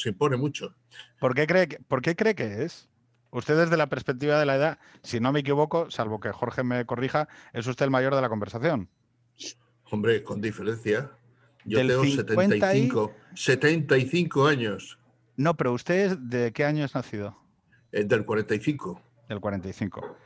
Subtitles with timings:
[0.00, 0.74] se impone mucho.
[1.18, 2.88] ¿Por qué cree que, por qué cree que es?
[3.30, 6.84] Usted desde la perspectiva de la edad, si no me equivoco, salvo que Jorge me
[6.84, 8.88] corrija, es usted el mayor de la conversación.
[9.90, 11.10] Hombre, con diferencia.
[11.64, 14.98] Yo tengo 75, 75 años.
[15.36, 17.36] No, pero usted de qué año es nacido?
[17.92, 19.00] Eh, del 45.
[19.28, 20.16] Del 45.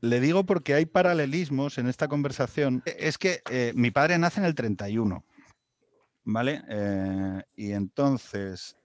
[0.00, 2.82] Le digo porque hay paralelismos en esta conversación.
[2.84, 5.24] Es que eh, mi padre nace en el 31,
[6.24, 6.62] ¿vale?
[6.68, 8.76] Eh, y entonces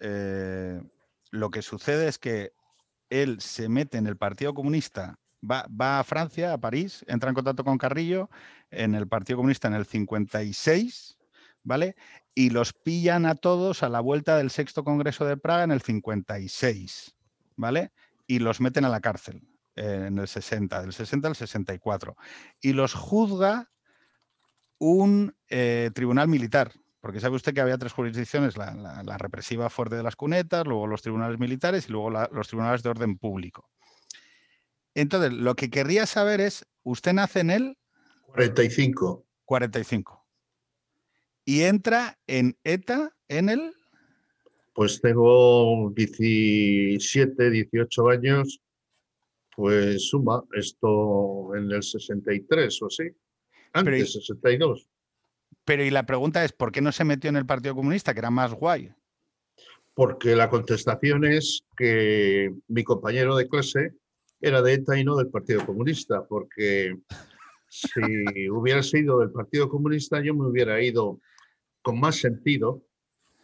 [1.31, 2.51] lo que sucede es que
[3.09, 7.35] él se mete en el Partido Comunista, va, va, a Francia, a París, entra en
[7.35, 8.29] contacto con Carrillo
[8.71, 11.17] en el Partido Comunista en el 56,
[11.63, 11.95] ¿vale?
[12.33, 15.81] Y los pillan a todos a la vuelta del sexto Congreso de Praga en el
[15.81, 17.15] 56,
[17.55, 17.91] ¿vale?
[18.25, 19.41] Y los meten a la cárcel
[19.75, 22.15] eh, en el 60, del 60 al 64.
[22.61, 23.71] Y los juzga
[24.79, 26.71] un eh, tribunal militar,
[27.07, 31.01] porque sabe usted que había tres jurisdicciones, la, represiva fuerte de las cunetas, luego los
[31.01, 33.69] tribunales militares y luego los tribunales de orden público.
[34.93, 37.77] Entonces, lo que querría saber es, ¿usted nace en el?
[38.25, 39.25] 45.
[39.45, 40.27] 45.
[41.45, 43.73] ¿Y entra en ETA en el?
[44.73, 48.59] Pues tengo 17, 18 años,
[49.55, 53.03] pues suma esto en el 63 o así,
[53.71, 54.89] antes, 62.
[55.67, 58.19] Pero y la pregunta es, ¿por qué no se metió en el Partido Comunista, que
[58.19, 58.89] era más guay?
[59.93, 63.91] Porque la contestación es que mi compañero de clase
[64.39, 66.97] era de ETA y no del Partido Comunista, porque
[67.67, 71.19] si hubiera sido del Partido Comunista yo me hubiera ido
[71.81, 72.81] con más sentido,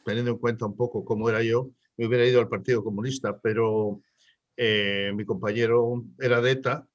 [0.06, 4.00] teniendo en cuenta un poco cómo era yo, me hubiera ido al Partido Comunista, pero
[4.56, 6.88] eh, mi compañero era de ETA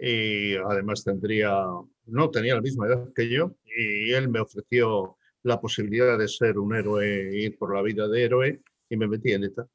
[0.00, 1.62] y además tendría,
[2.06, 6.58] no tenía la misma edad que yo y él me ofreció la posibilidad de ser
[6.58, 9.66] un héroe, ir por la vida de héroe y me metí en ETA.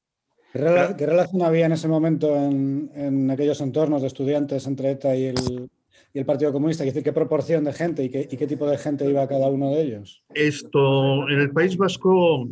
[0.54, 5.70] ¿Qué, relación había en ese momento en, aquellos entornos de estudiantes entre ETA y el,
[6.14, 6.84] y el Partido Comunista?
[6.84, 9.28] Es decir, ¿qué proporción de gente y qué, y qué tipo de gente iba a
[9.28, 10.24] cada uno de ellos?
[10.34, 12.48] Esto, en el País Vasco,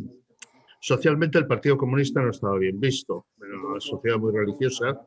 [0.80, 3.26] socialmente el Partido Comunista no estaba bien visto.
[3.38, 5.00] Era una sociedad muy religiosa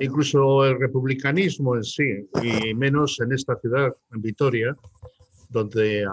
[0.00, 4.76] incluso el republicanismo en sí, y menos en esta ciudad, en Vitoria,
[5.48, 6.12] donde a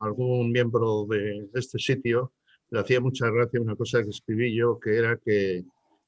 [0.00, 2.32] algún miembro de este sitio
[2.70, 5.64] le hacía mucha gracia una cosa que escribí yo, que era que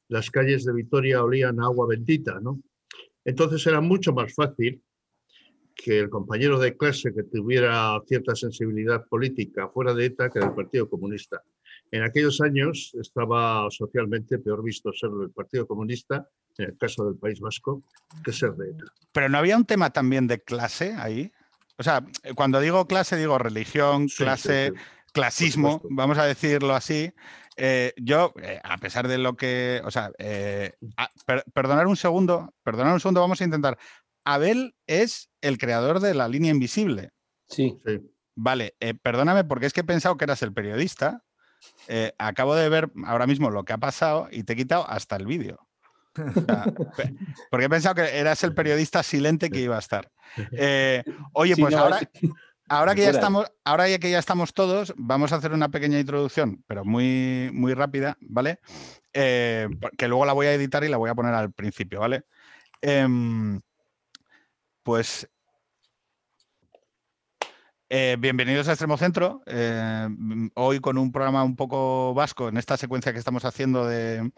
[0.08, 2.60] las calles de Vitoria olían a agua bendita, ¿no?
[3.25, 4.82] Entonces era mucho más fácil
[5.75, 10.54] que el compañero de clase que tuviera cierta sensibilidad política fuera de ETA que del
[10.54, 11.42] Partido Comunista.
[11.91, 17.16] En aquellos años estaba socialmente peor visto ser del Partido Comunista, en el caso del
[17.16, 17.82] País Vasco,
[18.24, 18.84] que ser de ETA.
[19.12, 21.32] Pero no había un tema también de clase ahí.
[21.78, 22.04] O sea,
[22.34, 24.72] cuando digo clase, digo religión, clase,
[25.12, 27.12] clasismo, vamos a decirlo así.
[27.56, 29.82] Eh, yo, eh, a pesar de lo que.
[29.84, 30.72] O sea, eh,
[31.52, 33.78] perdonar un segundo, perdonar un segundo, vamos a intentar.
[34.24, 37.10] Abel es el creador de la línea invisible.
[37.48, 37.78] Sí.
[37.84, 38.00] sí.
[38.34, 41.22] Vale, perdóname porque es que he pensado que eras el periodista
[41.88, 45.16] eh, acabo de ver ahora mismo lo que ha pasado y te he quitado hasta
[45.16, 45.66] el vídeo.
[47.50, 50.11] Porque he pensado que eras el periodista silente que iba a estar.
[50.53, 52.00] Eh, oye, pues ahora,
[52.67, 56.00] ahora, que ya estamos, ahora ya que ya estamos todos, vamos a hacer una pequeña
[56.00, 58.61] introducción, pero muy, muy rápida, ¿vale?
[59.12, 59.69] Eh,
[59.99, 62.25] que luego la voy a editar y la voy a poner al principio, ¿vale?
[62.81, 63.61] Em,
[64.83, 65.29] pues
[67.94, 69.42] eh, bienvenidos a Extremo Centro.
[69.44, 70.08] Eh,
[70.54, 74.32] hoy con un programa un poco vasco en esta secuencia que estamos haciendo de,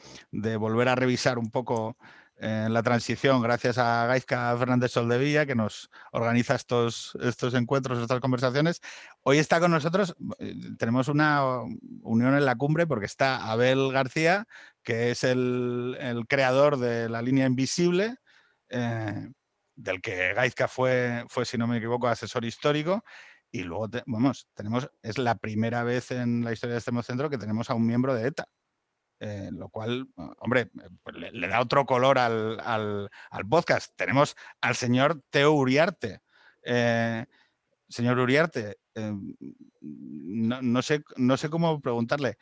[0.58, 1.96] volver a revisar un poco
[2.36, 8.18] eh, la transición, gracias a Gaizka Fernández Soldevilla, que nos organiza estos, estos encuentros, estas
[8.18, 8.80] conversaciones.
[9.22, 10.16] Hoy está con nosotros,
[10.76, 11.44] tenemos una
[12.02, 14.46] unión en la cumbre porque está Abel García,
[14.82, 18.16] que es el, creador de la línea invisible
[18.68, 23.04] del que Gaizka fue, fue, si no me equivoco, asesor histórico,
[23.54, 27.38] y luego, vamos, tenemos, es la primera vez en la historia de este centro que
[27.38, 28.48] tenemos a un miembro de ETA.
[29.20, 30.08] Eh, lo cual,
[30.38, 33.08] hombre, eh, pues le, da otro color al,
[33.48, 33.92] podcast.
[33.94, 36.22] Tenemos al señor Teo Uriarte.
[36.64, 37.26] Eh,
[37.88, 38.78] señor Uriarte,
[39.80, 42.38] no, sé, no sé cómo preguntarle.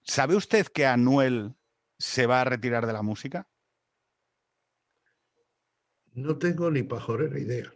[0.00, 1.54] ¿Sabe usted que Anuel
[1.98, 3.46] se va a retirar de la música?
[6.14, 7.70] No tengo ni pajorera idea.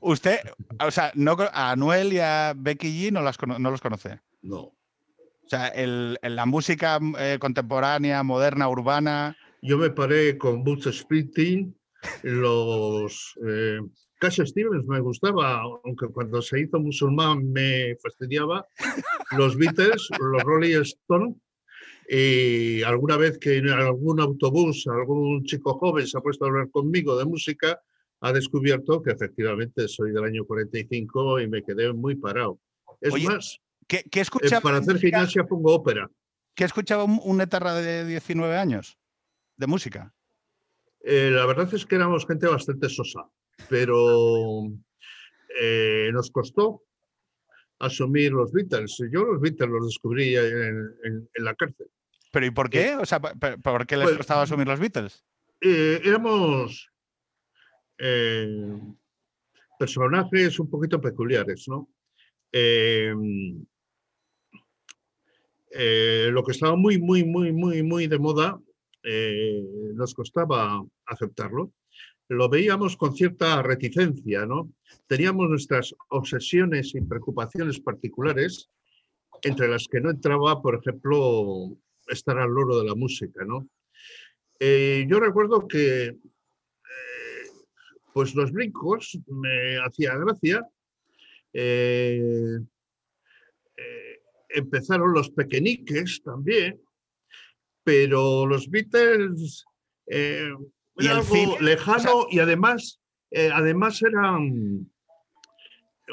[0.00, 0.38] Usted,
[0.80, 4.20] o sea, no, a Anuel y a Becky G no, las, no los conoce.
[4.42, 4.58] No.
[4.60, 9.36] O sea, el, la música eh, contemporánea, moderna, urbana.
[9.62, 11.74] Yo me paré con Boots Splitting,
[12.22, 13.80] los, eh,
[14.18, 18.66] Cash Stevens me gustaba, aunque cuando se hizo musulmán me fastidiaba.
[19.36, 21.36] Los Beatles, los Rolling Stones.
[22.08, 26.70] Y alguna vez que en algún autobús algún chico joven se ha puesto a hablar
[26.70, 27.80] conmigo de música,
[28.20, 32.58] ha descubierto que efectivamente soy del año 45 y me quedé muy parado.
[33.00, 36.10] Es más, ¿qué, qué escuchaba para hacer gimnasia pongo ópera.
[36.54, 38.98] ¿Qué escuchaba un, etarra de 19 años
[39.56, 40.12] de música?
[41.04, 43.20] Eh, la verdad es que éramos gente bastante sosa,
[43.68, 44.64] pero
[45.60, 46.82] eh, nos costó
[47.78, 48.96] asumir los Beatles.
[49.12, 50.44] Yo los Beatles los descubrí en,
[51.04, 51.86] en, en la cárcel.
[52.32, 52.96] ¿Pero y por qué?
[52.96, 55.24] O sea, ¿por qué les Pues- costaba asumir los Beatles?
[55.60, 56.88] Eh, éramos
[57.98, 58.78] eh,
[59.78, 61.88] personajes un poquito peculiares, ¿no?
[62.52, 63.14] Eh,
[65.70, 68.60] eh, lo que estaba muy, muy, muy, muy, muy de moda,
[69.04, 69.62] eh,
[69.94, 71.72] nos costaba aceptarlo.
[72.28, 74.72] Lo veíamos con cierta reticencia, ¿no?
[75.06, 78.68] Teníamos nuestras obsesiones y preocupaciones particulares,
[79.42, 81.78] entre las que no entraba, por ejemplo,
[82.08, 83.68] estar al loro de la música, ¿no?
[84.60, 86.16] Yo recuerdo que
[88.12, 90.66] pues los brincos me hacía gracia.
[91.52, 92.58] Eh,
[93.76, 96.80] eh, empezaron los pequeñiques también,
[97.84, 99.64] pero los Beatles
[100.06, 100.50] eh,
[100.96, 101.56] ¿Y era algo cine?
[101.60, 103.00] lejano y además,
[103.30, 104.90] eh, además eran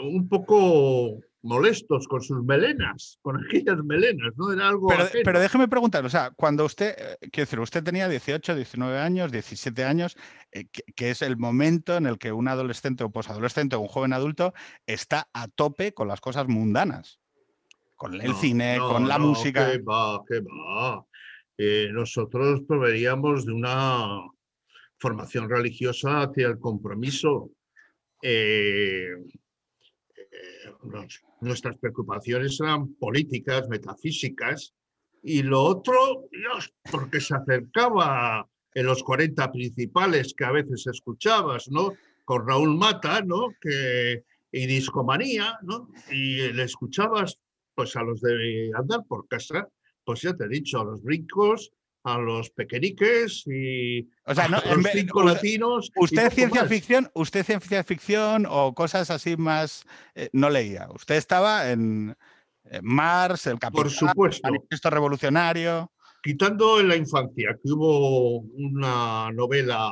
[0.01, 4.51] un poco molestos con sus melenas, con aquellas melenas, ¿no?
[4.51, 4.89] Era algo
[5.23, 9.31] Pero, déjeme preguntar, o sea, cuando usted, eh, quiero decir, usted tenía 18, 19 años,
[9.31, 10.17] 17 años,
[10.51, 13.87] eh, que, que es el momento en el que un adolescente o posadolescente o un
[13.87, 14.53] joven adulto
[14.87, 17.19] está a tope con las cosas mundanas,
[17.95, 19.71] con el No, cine, no, con la no, música.
[19.71, 21.05] Que va, que va.
[21.57, 24.19] Eh, nosotros proveíamos de una
[24.97, 27.51] formación religiosa hacia el compromiso.
[31.41, 34.73] Nuestras preocupaciones eran políticas, metafísicas,
[35.21, 41.67] y lo otro, Dios, porque se acercaba en los 40 principales que a veces escuchabas,
[41.69, 41.93] ¿no?
[42.23, 43.47] Con Raúl Mata, ¿no?
[43.59, 45.89] Que, y Discomanía, ¿no?
[46.11, 47.39] Y le escuchabas
[47.73, 49.67] pues a los de andar por casa,
[50.03, 51.71] pues ya te he dicho, a los brincos,
[52.05, 55.91] a los pequeñiques y O sea, no, a los cinco usted- latinos.
[55.95, 56.69] Usted ciencia más.
[56.69, 60.87] ficción, usted ciencia ficción o cosas así más eh, no leía.
[60.93, 62.15] Usted estaba en,
[62.65, 65.91] en Mars, el Capitán, Por supuesto, Manifiesto Revolucionario.
[66.21, 69.91] quitando en la infancia que hubo una novela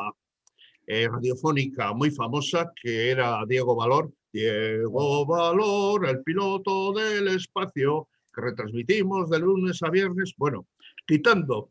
[0.86, 8.42] eh, radiofónica muy famosa que era Diego Valor, Diego Valor, el piloto del espacio, que
[8.42, 10.34] retransmitimos de lunes a viernes.
[10.38, 10.68] Bueno,
[11.08, 11.70] quitando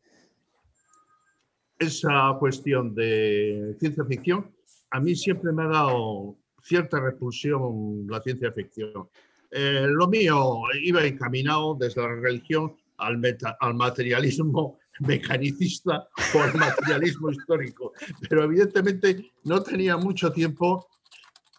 [1.83, 4.51] esa cuestión de ciencia ficción,
[4.91, 9.09] a mí siempre me ha dado cierta repulsión la ciencia ficción.
[9.51, 13.21] Eh, lo mío iba encaminado desde la religión al,
[13.61, 17.93] al materialismo mecanicista o al materialismo histórico,
[18.29, 20.87] pero evidentemente no tenía mucho tiempo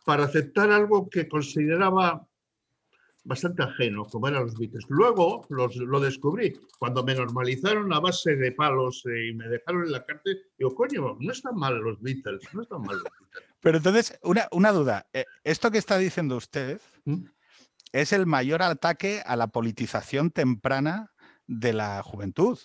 [0.05, 2.27] para aceptar algo que consideraba
[3.25, 4.85] bastante ajeno, como eran los Beatles.
[4.89, 9.83] Luego los, lo descubrí, cuando me normalizaron a base de palos eh, y me dejaron
[9.85, 13.49] en la cárcel, digo, coño, no están mal los Beatles, no están mal los Beatles.
[13.61, 15.07] Pero entonces, una, una duda.
[15.13, 17.25] eh, Esto que está diciendo usted ¿Mm?
[17.93, 21.11] es el mayor ataque a la politización temprana
[21.47, 22.57] de la juventud.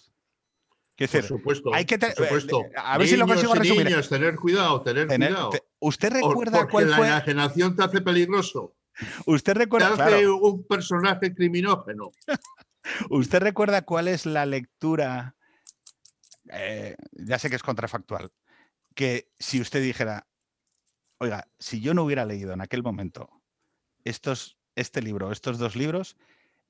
[0.97, 2.63] Quiero Por decir, supuesto, hay que por supuesto.
[2.63, 3.87] eh, a ver si lo Niños consigo resumir.
[3.87, 5.51] niñas, tener cuidado, tener tener- cuidado.
[5.51, 7.07] te- ¿Usted recuerda porque cuál la fue?
[7.07, 8.75] enajenación te hace peligroso,
[9.27, 12.13] ¿Usted te recuerda, hace claro, un personaje criminógeno.
[13.11, 15.35] ¿Usted recuerda cuál es la lectura?
[16.51, 18.33] eh, ya sé que es contrafactual.
[18.95, 20.27] Que si usted dijera,
[21.19, 23.29] oiga, si yo no hubiera leído en aquel momento
[24.05, 26.17] estos, este libro, estos dos libros,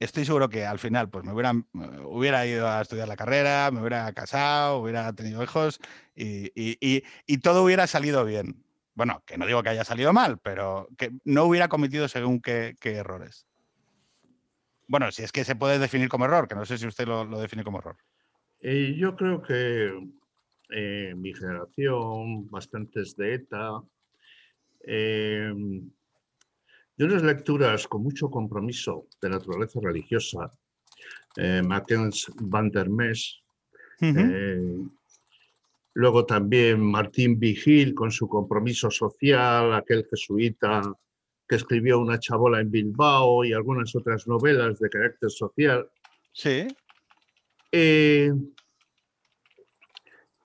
[0.00, 3.70] estoy seguro que al final pues me hubieran, eh, hubiera ido a estudiar la carrera,
[3.70, 5.80] me hubiera casado, hubiera tenido hijos
[6.14, 8.64] y, y- y- y todo hubiera salido bien.
[8.98, 12.74] Bueno, que no digo que haya salido mal, pero que no hubiera cometido según qué,
[12.80, 13.46] qué errores.
[14.88, 17.24] Bueno, si es que se puede definir como error, que no sé si usted lo,
[17.24, 17.96] lo define como error.
[18.60, 19.92] Eh, yo creo que
[20.70, 23.80] eh, mi generación, bastantes de ETA,
[24.80, 25.52] eh,
[26.96, 30.52] de unas lecturas con mucho compromiso de naturaleza religiosa,
[31.36, 33.44] eh, Mackenzie van der Mes,
[35.98, 40.80] luego también Martín Vigil con su compromiso social, aquel jesuita
[41.48, 45.90] que escribió Una chabola en Bilbao y algunas otras novelas de carácter social.
[46.32, 46.68] Sí,
[47.72, 48.32] Eh,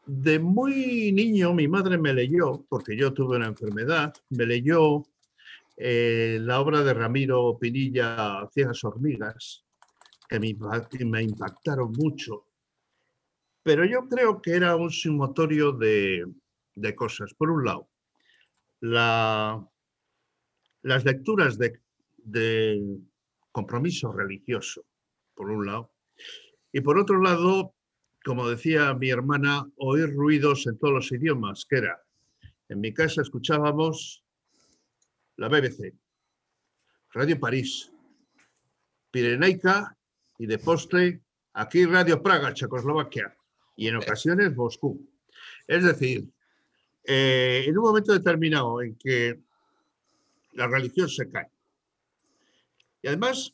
[0.08, 5.04] de muy niño mi madre me leyó, porque yo tuve una enfermedad, me leyó
[5.78, 9.64] eh, la obra de Ramiro Pinilla, Ciegas Hormigas,
[10.28, 10.56] que me,
[11.06, 12.48] me, impactaron mucho.
[13.64, 16.26] Pero yo creo que era un sumatorio de,
[16.76, 17.34] de cosas.
[17.34, 17.90] Por un lado,
[18.82, 19.66] la,
[20.82, 21.80] las lecturas de,
[22.18, 23.00] de
[23.52, 24.86] compromiso religioso,
[25.34, 25.94] por un lado.
[26.74, 27.74] Y por otro lado,
[28.26, 32.02] como decía mi hermana, oír ruidos en todos los idiomas, que era,
[32.68, 34.24] en mi casa escuchábamos
[35.38, 35.94] la BBC,
[37.12, 37.92] Radio París,
[39.12, 39.96] Pirenaica
[40.38, 41.22] y de postre
[41.54, 43.38] aquí Radio Praga, Checoslovaquia,
[43.76, 45.08] y en ocasiones Moscú.
[45.68, 46.30] Es decir,
[47.06, 49.40] eh, en un momento determinado en que
[50.54, 51.50] la religión se cae,
[53.02, 53.54] y además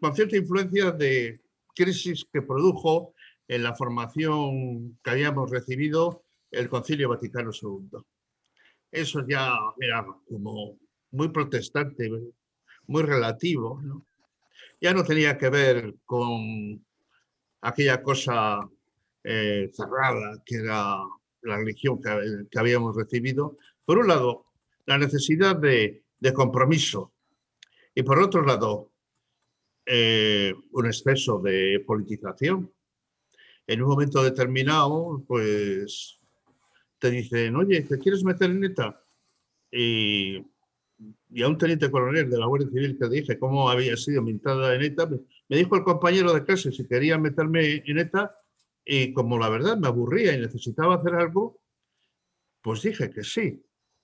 [0.00, 1.40] con cierta influencia de
[1.74, 3.14] crisis que produjo
[3.48, 7.98] en la formación que habíamos recibido el Concilio Vaticano II.
[8.90, 10.78] Eso ya era como
[11.10, 12.10] muy protestante,
[12.86, 13.82] muy relativo.
[14.80, 16.84] Ya no tenía que ver con
[17.60, 18.68] aquella cosa
[19.28, 20.98] eh, cerrada que era
[21.42, 23.58] la religión que, habíamos recibido.
[23.84, 24.46] Por un lado,
[24.86, 27.12] la necesidad de, compromiso
[27.92, 28.92] y por otro lado,
[29.84, 32.72] eh, un exceso de politización
[33.66, 36.20] en un momento determinado, pues
[37.00, 39.02] te dicen, oye, ¿te quieres meter en ETA?
[39.72, 44.72] Y, a un teniente coronel de la Guardia Civil que dije cómo había sido mintada
[44.74, 45.08] en ETA,
[45.48, 48.30] me dijo el compañero de clase si quería meterme en ETA
[48.86, 51.60] y como la verdad me aburría y necesitaba hacer algo,
[52.62, 53.62] pues dije que sí.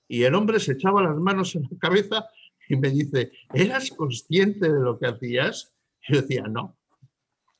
[0.08, 2.26] Y el hombre se echaba las manos en la cabeza
[2.68, 5.72] y me dice, ¿eras consciente de lo que hacías?
[6.08, 6.76] Y yo decía, no.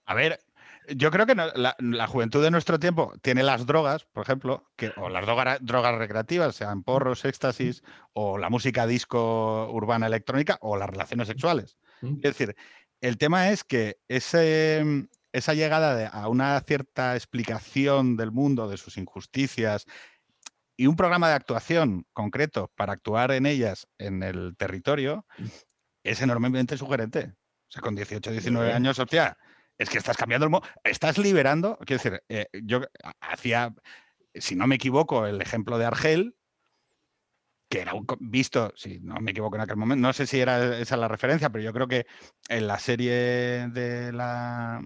[0.04, 0.40] A ver,
[0.88, 5.08] yo creo que la, juventud de nuestro tiempo tiene las drogas, por ejemplo, que, o
[5.08, 11.28] las drogas, recreativas, sean porros, éxtasis, o la música disco urbana electrónica, o las relaciones
[11.28, 11.78] sexuales.
[12.02, 12.56] Es decir,
[13.00, 18.96] el tema es que ese, esa llegada a una cierta explicación del mundo, de sus
[18.98, 19.86] injusticias,
[20.76, 25.26] y un programa de actuación concreto para actuar en ellas en el territorio,
[26.02, 27.34] es enormemente sugerente.
[27.68, 29.38] O sea, con 18, 19 años, hostia,
[29.78, 32.82] es que estás cambiando el mundo, estás liberando, quiero decir, eh, yo
[33.20, 33.74] hacía,
[34.34, 36.36] si no me equivoco, el ejemplo de Argel,
[37.68, 40.78] que era un, visto, si no me equivoco en aquel momento, no sé si era
[40.78, 42.06] esa la referencia, pero yo creo que
[42.48, 44.82] en la serie de la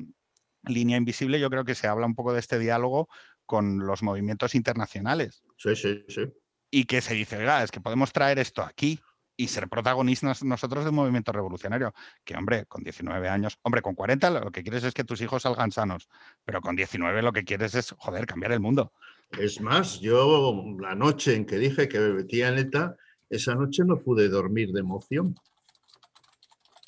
[0.66, 3.08] línea invisible, yo creo que se habla un poco de este diálogo
[3.44, 5.42] con los movimientos internacionales.
[5.56, 6.22] Sí, sí, sí.
[6.70, 9.00] Y que se dice, oiga, es que podemos traer esto aquí
[9.36, 11.92] y ser protagonistas nosotros del movimiento revolucionario.
[12.24, 15.42] Que, hombre, con 19 años, hombre, con 40 lo que quieres es que tus hijos
[15.42, 16.08] salgan sanos,
[16.44, 18.92] pero con 19 lo que quieres es, joder, cambiar el mundo.
[19.38, 22.96] Es más, yo la noche en que dije que me metía en ETA,
[23.28, 25.34] esa noche no pude dormir de emoción.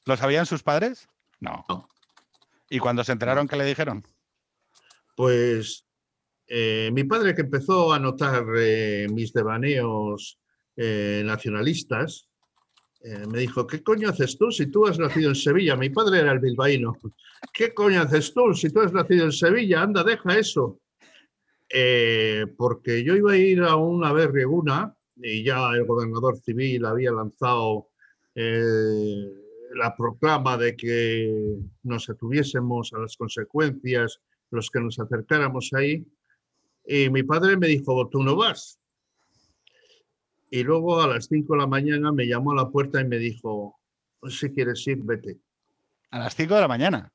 [0.04, 1.08] ¿Lo sabían sus padres?
[1.40, 1.64] No.
[2.70, 4.04] ¿Y cuando se enteraron qué le dijeron?
[5.16, 5.86] Pues
[6.46, 10.38] eh, mi padre que empezó a notar eh, mis devaneos
[10.76, 12.24] eh, nacionalistas,
[13.00, 15.76] me dijo, ¿qué coño haces tú si tú has nacido en Sevilla?
[15.76, 16.98] Mi padre era el bilbaíno.
[17.54, 19.82] ¿Qué coño haces tú si tú has nacido en Sevilla?
[19.82, 20.80] Anda, deja eso.
[22.56, 27.90] Porque yo iba a ir a una berreguna y ya el gobernador civil había lanzado
[29.74, 34.20] la proclama de que nos atuviésemos a las consecuencias
[34.50, 36.06] los que nos acercáramos ahí.
[36.86, 38.80] Y mi padre me dijo, tú no vas.
[40.50, 43.18] Y luego a las 5 de la mañana me llamó a la puerta y me
[43.18, 43.78] dijo,
[44.28, 45.38] si quieres ir, vete.
[46.10, 47.12] ¿A las 5 de la mañana?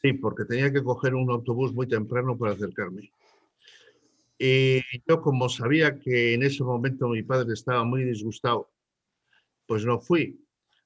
[0.00, 3.12] Sí, porque tenía que coger un autobús muy temprano para acercarme.
[4.38, 8.72] Y yo como sabía que en ese momento mi padre estaba muy disgustado,
[9.66, 10.41] pues no fui.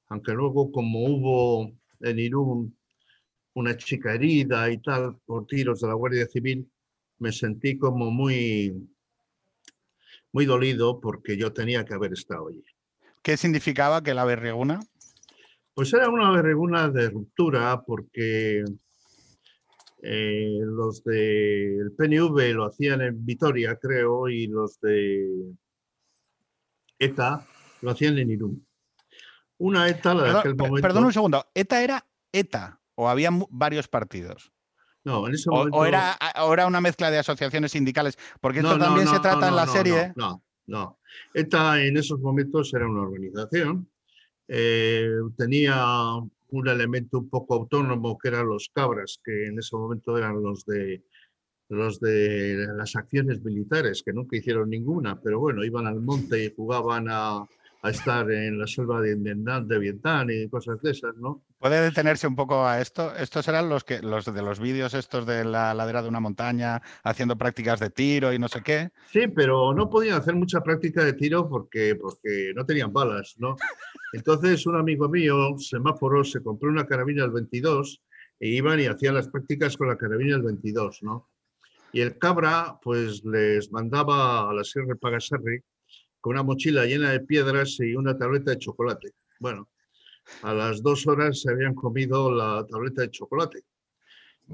[0.08, 2.76] Aunque luego como hubo en Irún
[3.54, 6.70] una chica herida y tal por tiros de la Guardia Civil,
[7.18, 8.88] me sentí como muy
[10.32, 12.62] muy dolido porque yo tenía que haber estado allí.
[13.22, 14.80] ¿Qué significaba que la berreguna?
[15.72, 18.64] Pues era una berreguna de ruptura porque
[20.02, 25.54] eh, los del PNV lo hacían en Vitoria, creo, y los de
[26.98, 27.46] ETA
[27.82, 28.65] lo hacían en Irún.
[29.58, 30.82] Una ETA, la de aquel momento...
[30.82, 34.52] Perdón un segundo, ¿ETA era ETA o había varios partidos?
[35.04, 35.76] No, en ese momento...
[35.78, 40.12] O, era, una mezcla de asociaciones sindicales, porque esto también se trata en la serie.
[40.16, 40.98] No, no,
[41.32, 43.88] ETA en esos momentos era una organización,
[44.48, 45.84] eh, tenía
[46.48, 50.64] un elemento un poco autónomo que eran los cabras, que en ese momento eran los
[50.64, 51.02] de
[51.68, 56.54] los de las acciones militares, que nunca hicieron ninguna, pero bueno, iban al monte y
[56.54, 57.44] jugaban a,
[57.82, 61.42] a estar en la selva de Vietnam, de Vietnam y cosas de esas, ¿no?
[61.58, 63.14] ¿Puede detenerse un poco a esto?
[63.14, 66.82] Estos eran los que los de los vídeos estos de la ladera de una montaña
[67.02, 68.90] haciendo prácticas de tiro y no sé qué.
[69.10, 73.56] Sí, pero no podían hacer mucha práctica de tiro porque, porque no tenían balas, ¿no?
[74.12, 78.02] Entonces un amigo mío, semáforo, se compró una carabina del 22
[78.40, 81.30] e iban y hacían las prácticas con la carabina del 22, ¿no?
[81.92, 85.62] Y el cabra, pues les mandaba a la Sierra de Pagasarri
[86.26, 89.12] con una mochila llena de piedras y una tableta de chocolate.
[89.38, 89.68] Bueno,
[90.42, 93.62] a las dos horas se habían comido la tableta de chocolate.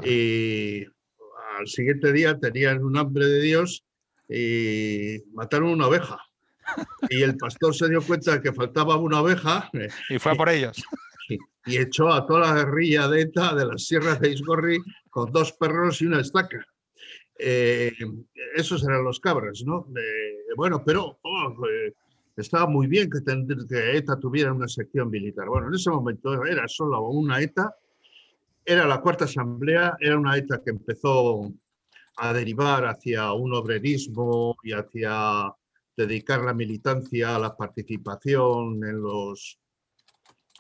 [0.04, 0.84] Y
[1.56, 3.86] al siguiente día tenían un hambre de Dios
[4.28, 6.18] y mataron una oveja.
[7.08, 9.70] Y el pastor se dio cuenta que faltaba una oveja.
[10.10, 10.76] Y fue a por ellos.
[11.30, 15.32] Y, y echó a toda la guerrilla de ETA de las sierras de Isgorri con
[15.32, 16.66] dos perros y una estaca.
[17.44, 17.92] Eh,
[18.54, 19.86] esos eran los cabras, ¿no?
[20.56, 21.92] Bueno, pero oh, eh,
[22.36, 25.48] estaba muy bien que, ten- que ETA tuviera una sección militar.
[25.48, 27.74] Bueno, en ese momento era solo una ETA,
[28.64, 31.50] era la cuarta asamblea, era una ETA que empezó
[32.16, 35.52] a derivar hacia un obrerismo y hacia
[35.96, 39.58] dedicar la militancia a la participación en los,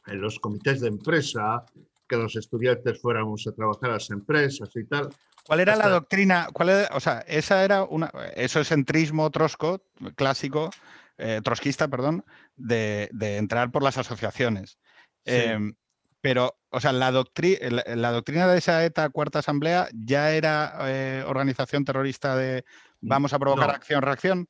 [0.08, 1.64] en los comités de empresa,
[2.08, 5.08] que los estudiantes fuéramos a trabajar a las empresas y tal.
[5.44, 6.48] ¿Cuál era la doctrina?
[6.52, 9.84] ¿Cuál era- o sea, esa era una, eso es centrismo trosco,
[10.14, 10.70] clásico,
[11.18, 12.24] eh, trotskista, perdón,
[12.56, 14.78] de, de entrar por las asociaciones.
[15.24, 15.34] Sí.
[15.34, 15.74] Em,
[16.20, 20.76] pero, o sea, la, doctri- la, la doctrina de esa ETA cuarta asamblea ya era
[20.82, 22.64] eh, organización terrorista de
[23.00, 23.74] vamos a provocar No.
[23.74, 24.48] acción-reacción.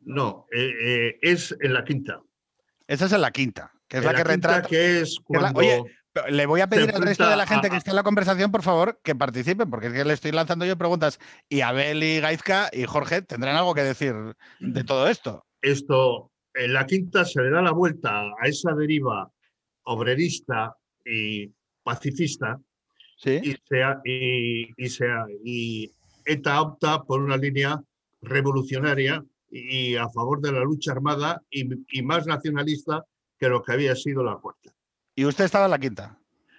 [0.00, 2.20] No, eh, eh, es en la quinta.
[2.86, 4.68] Esa es en la quinta, que es En la que retrata.
[4.68, 5.58] que es que la- cuando...
[5.60, 5.82] oye,
[6.28, 8.62] Le voy a pedir al resto de la gente que esté en la conversación, por
[8.62, 11.18] favor, que participen, porque es que le estoy lanzando yo preguntas.
[11.48, 14.14] Y Abel y Gaizka y Jorge tendrán algo que decir
[14.60, 15.44] de todo esto.
[15.62, 19.30] esto, en la quinta se le da la vuelta a esa deriva
[19.84, 21.50] obrerista y
[21.82, 22.58] pacifista
[23.16, 23.40] ¿Sí?
[23.42, 25.90] y, se, ha- y, y se ha- y
[26.24, 27.80] ETA opta por una línea
[28.20, 31.66] revolucionaria y a favor de la lucha armada y,
[31.98, 33.04] y más nacionalista
[33.38, 34.70] que lo que había sido la cuarta.
[35.18, 36.16] Y usted estaba en la quinta.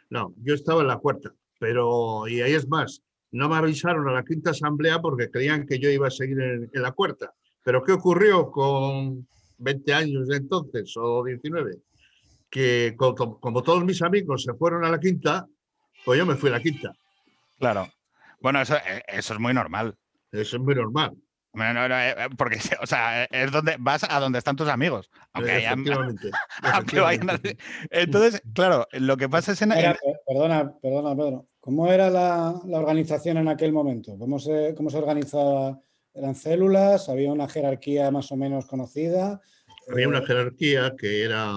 [0.09, 4.11] No, yo estaba en la cuarta, pero, y ahí es más, no me avisaron a
[4.11, 7.33] la quinta asamblea porque creían que yo iba a seguir en, en la cuarta.
[7.63, 9.25] Pero ¿qué ocurrió con
[9.59, 11.77] 20 años de entonces o 19?
[12.49, 15.47] Que co- como, como todos mis amigos se fueron a la quinta,
[16.03, 16.91] pues yo me fui a la quinta.
[17.59, 17.87] Claro.
[18.41, 19.95] Bueno, eso, eh, eso es muy normal.
[20.33, 21.15] Eso es muy normal.
[21.53, 24.67] Bueno, no, no, eh, eh, porque, o sea, es donde vas a donde están tus
[24.69, 25.09] amigos.
[25.33, 26.29] Aunque haya- efectivamente.
[26.61, 27.27] aunque vayan.
[27.89, 31.47] Entonces, claro, lo que pasa es en, Era- perdona, perdona, Pedro.
[31.59, 34.17] ¿Cómo era la, la organización en aquel momento?
[34.17, 35.79] ¿Cómo se, cómo se organizaba?
[36.13, 37.09] ¿Eran células?
[37.09, 39.41] ¿Había una jerarquía más o menos conocida?
[39.91, 41.51] Había una Eh, jerarquía que era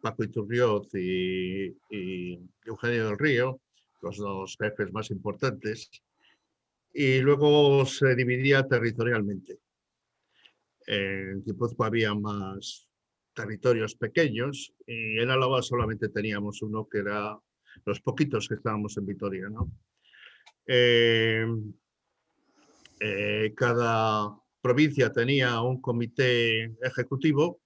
[0.00, 3.60] Paco Iturrioz y, y Eugenio del Río,
[4.00, 5.90] los dos jefes más importantes,
[7.00, 9.60] y luego se dividía territorialmente.
[10.84, 12.88] En Guipúzcoa había más
[13.32, 17.38] territorios pequeños y en Álava solamente teníamos uno que era
[17.84, 19.48] los poquitos que estábamos en Vitoria.
[19.48, 19.70] ¿no?
[20.66, 21.46] Eh,
[22.98, 27.60] eh, cada provincia tenía un comité ejecutivo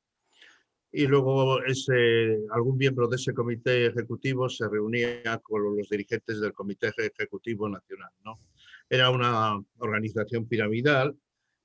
[0.92, 6.52] y luego ese, algún miembro de ese comité ejecutivo se reunía con los dirigentes del
[6.52, 8.10] comité ejecutivo nacional.
[8.26, 8.38] ¿no?
[8.92, 11.16] Era una organización piramidal,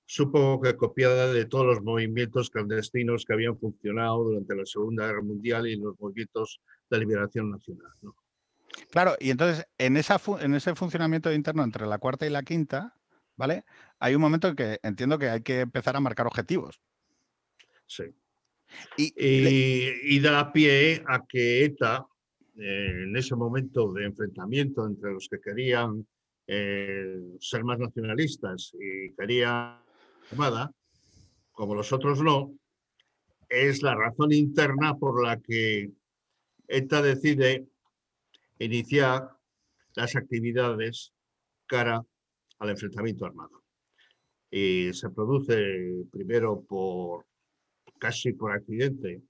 [0.05, 5.21] supongo que copiada de todos los movimientos clandestinos que habían funcionado durante la Segunda Guerra
[5.23, 7.91] Mundial y los movimientos de liberación nacional.
[8.01, 8.15] ¿no?
[8.91, 12.43] Claro, y entonces en, esa fu- en ese funcionamiento interno entre la cuarta y la
[12.43, 12.95] quinta,
[13.35, 13.65] ¿vale?
[13.99, 16.79] Hay un momento en que entiendo que hay que empezar a marcar objetivos.
[17.87, 18.03] Sí.
[18.95, 22.07] Y, le- y, y da pie a que ETA,
[22.57, 26.07] eh, en ese momento de enfrentamiento entre los que querían
[26.47, 29.79] eh, ser más nacionalistas y querían
[30.31, 30.71] armada,
[31.51, 32.53] como los otros no,
[33.49, 35.91] es la razón interna por la que
[36.67, 37.67] ETA decide
[38.59, 39.29] iniciar
[39.95, 41.13] las actividades
[41.65, 42.01] cara
[42.59, 43.63] al enfrentamiento armado.
[44.49, 47.25] Y se produce primero por
[47.99, 49.21] casi por accidente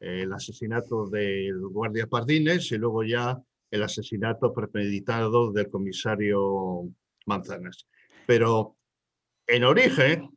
[0.00, 3.42] el asesinato del guardia Pardines y luego ya
[3.74, 6.84] el asesinato premeditado del comisario
[7.26, 7.88] Manzanas.
[8.24, 8.76] Pero
[9.48, 10.30] en origen,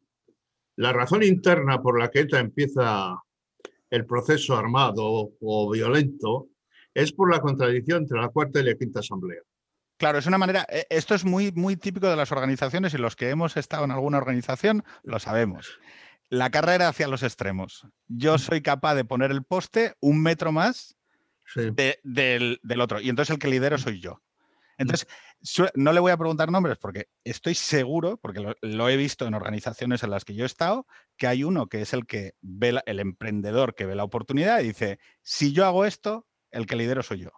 [0.75, 3.15] la razón interna por la que ETA empieza
[3.91, 6.47] el proceso armado o violento
[6.95, 9.41] es por la contradicción entre la cuarta y la quinta asamblea.
[9.97, 13.15] Claro, es una manera, e, esto es muy, muy típico de las organizaciones y los
[13.15, 15.79] que hemos estado en alguna organización lo sabemos.
[16.29, 17.87] La carrera hacia los extremos.
[18.07, 20.96] Yo soy capaz de poner el poste un metro más
[21.55, 24.21] del, otro y entonces el que lidero soy yo.
[24.79, 25.07] Entonces,
[25.73, 30.03] no le voy a preguntar nombres porque estoy seguro, porque lo, he visto en organizaciones
[30.03, 30.85] en las que yo he estado,
[31.17, 34.67] que hay uno que es el que ve el emprendedor que ve la oportunidad y
[34.67, 37.31] dice, si yo hago esto, el que lidero soy yo.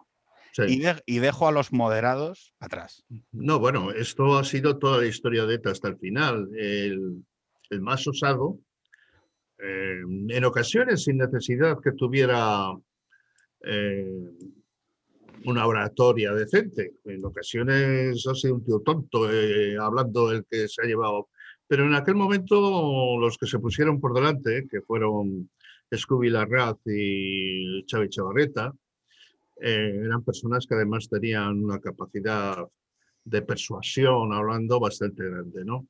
[1.06, 3.04] Y, dejo a los moderados atrás.
[3.32, 6.48] No, bueno, esto ha sido toda la historia de ETA hasta el final.
[6.56, 7.24] El,
[7.80, 8.58] más osado,
[9.58, 12.72] eh, en ocasiones sin necesidad que tuviera
[13.64, 14.30] eh,
[15.44, 20.82] una oratoria decente, en ocasiones ha sido un tío tonto eh, hablando el que se
[20.82, 21.28] ha llevado.
[21.66, 25.50] Pero en aquel momento los que se pusieron por delante, que fueron
[25.94, 28.72] Scooby Larraz y Xavi Chavarreta,
[29.60, 32.66] eh, eran personas que además tenían una capacidad
[33.24, 35.86] de persuasión hablando bastante grande, ¿no?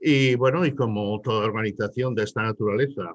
[0.00, 3.14] Y bueno, y como toda organización de esta naturaleza,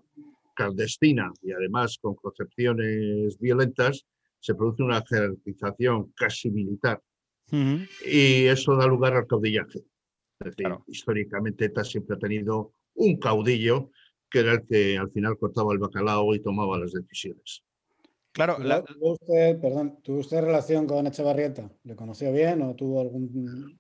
[0.60, 4.06] clandestina y además con concepciones violentas,
[4.40, 7.02] se produce una jerarquización casi militar.
[8.06, 9.80] Y eso da lugar al caudillaje.
[10.40, 13.90] Es decir, históricamente ETA siempre ha tenido un caudillo
[14.30, 17.64] que era el que al final cortaba el bacalao y tomaba las decisiones.
[18.32, 21.72] Claro, ¿Tuvo, usted, perdón, ¿tuvo usted relación con Echevarrieta?
[21.84, 23.79] ¿Le conoció bien o tuvo algún...?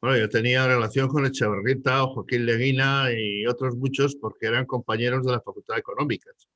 [0.00, 5.32] Bueno, yo tenía relación con Echevarrieta, Joaquín Leguina y otros muchos porque eran compañeros de
[5.32, 6.48] la Facultad de Económicas.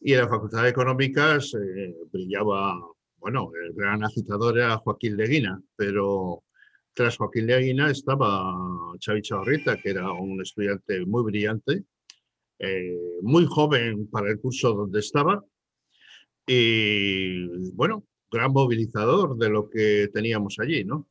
[0.00, 2.78] Y en la Facultad de Económicas eh, brillaba,
[3.18, 6.44] bueno, el gran agitador era Joaquín Leguina, pero
[6.92, 8.54] tras Joaquín Leguina estaba
[9.04, 11.84] Xavi Chavarrita, que era un estudiante muy brillante,
[12.58, 15.44] eh, muy joven para el curso donde estaba,
[16.46, 21.08] y bueno, gran movilizador de lo que teníamos allí, ¿no?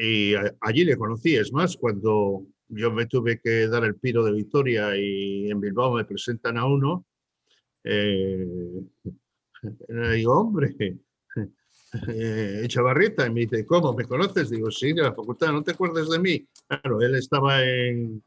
[0.00, 4.32] Y allí le conocí, es más, cuando yo me tuve que dar el piro de
[4.32, 7.04] Victoria y en Bilbao me presentan a uno,
[7.82, 8.46] eh,
[9.88, 10.76] le digo, hombre,
[12.08, 13.92] eh, Chavarrita, y me dice, ¿cómo?
[13.92, 14.50] ¿Me conoces?
[14.50, 16.46] Digo, sí, de la facultad, ¿no te acuerdas de mí?
[16.68, 18.22] Claro, él estaba en,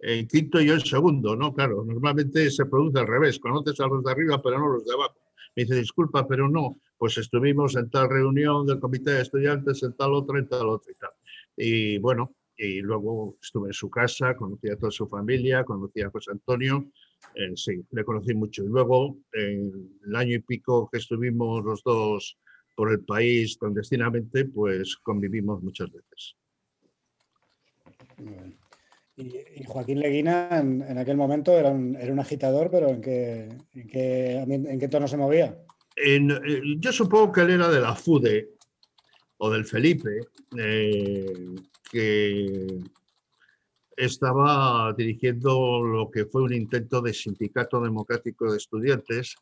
[0.00, 1.54] en quinto y yo en segundo, ¿no?
[1.54, 4.92] Claro, normalmente se produce al revés, conoces a los de arriba, pero no los de
[4.92, 5.14] abajo.
[5.54, 9.92] Me dice, disculpa, pero no, pues estuvimos en tal reunión del comité de estudiantes, en
[9.94, 11.10] tal otra, en tal otra y tal.
[11.56, 16.10] Y bueno, y luego estuve en su casa, conocí a toda su familia, conocí a
[16.10, 16.92] José Antonio,
[17.34, 18.62] eh, sí, le conocí mucho.
[18.62, 22.38] Y luego, en el año y pico que estuvimos los dos
[22.76, 26.36] por el país clandestinamente, pues convivimos muchas veces.
[29.16, 34.78] Y, Joaquín Leguina en, aquel momento era un, agitador, pero ¿en qué, en qué, en
[34.78, 35.58] qué tono se movía?
[35.96, 38.50] En, eh, yo supongo que él era de la FUDE
[39.38, 40.20] o del Felipe,
[40.56, 41.54] eh,
[41.90, 42.78] que
[43.96, 49.36] estaba dirigiendo lo que fue un intento de sindicato democrático de estudiantes,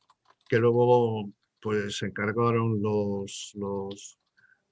[0.49, 4.19] que luego pues se encargaron los, los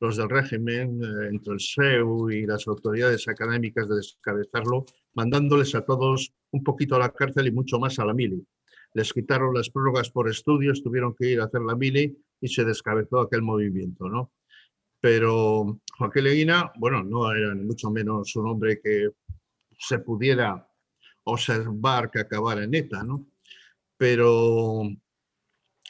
[0.01, 5.85] los del régimen, eh, entre el SEU y las autoridades académicas de descabezarlo, mandándoles a
[5.85, 8.45] todos un poquito a la cárcel y mucho más a la mili.
[8.95, 12.65] Les quitaron las prórrogas por estudios, tuvieron que ir a hacer la mili y se
[12.65, 14.33] descabezó aquel movimiento, ¿no?
[15.01, 19.11] Pero Joaquín Leguina, bueno, no era mucho menos un hombre que
[19.79, 20.67] se pudiera
[21.25, 23.27] observar que acabara en ETA, ¿no?
[23.97, 24.83] Pero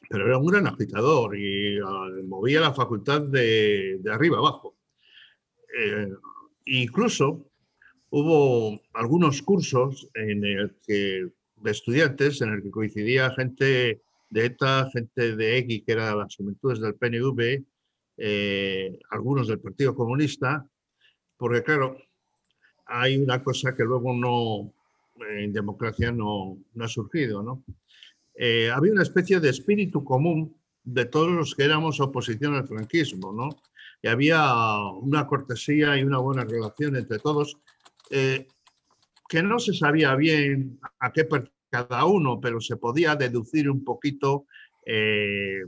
[0.08, 4.76] pero era un gran agitador y ah, movía la facultad de, de arriba abajo.
[5.78, 6.08] Eh,
[6.66, 7.50] incluso
[8.10, 11.28] hubo algunos cursos en el que,
[11.62, 16.36] de estudiantes en el que coincidía gente de ETA, gente de EGI, que era las
[16.36, 17.64] juventudes del PNV,
[18.18, 20.66] eh, algunos del Partido Comunista,
[21.36, 21.96] porque claro,
[22.86, 24.72] hay una cosa que luego no,
[25.26, 27.62] en democracia no, no ha surgido, ¿no?
[28.34, 33.32] Eh, había una especie de espíritu común de todos los que éramos oposición al franquismo,
[33.32, 33.50] ¿no?
[34.00, 37.58] Y había una cortesía y una buena relación entre todos,
[38.10, 38.46] eh,
[39.28, 41.28] que no se sabía bien a qué
[41.70, 44.46] cada uno, pero se podía deducir un poquito
[44.86, 45.60] eh,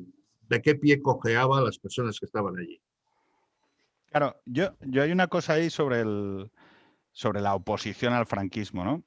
[0.48, 2.80] de qué pie cojeaba las personas que estaban allí.
[4.06, 6.50] Claro, yo, yo hay una cosa ahí sobre, el,
[7.12, 9.04] sobre la oposición al franquismo, ¿no?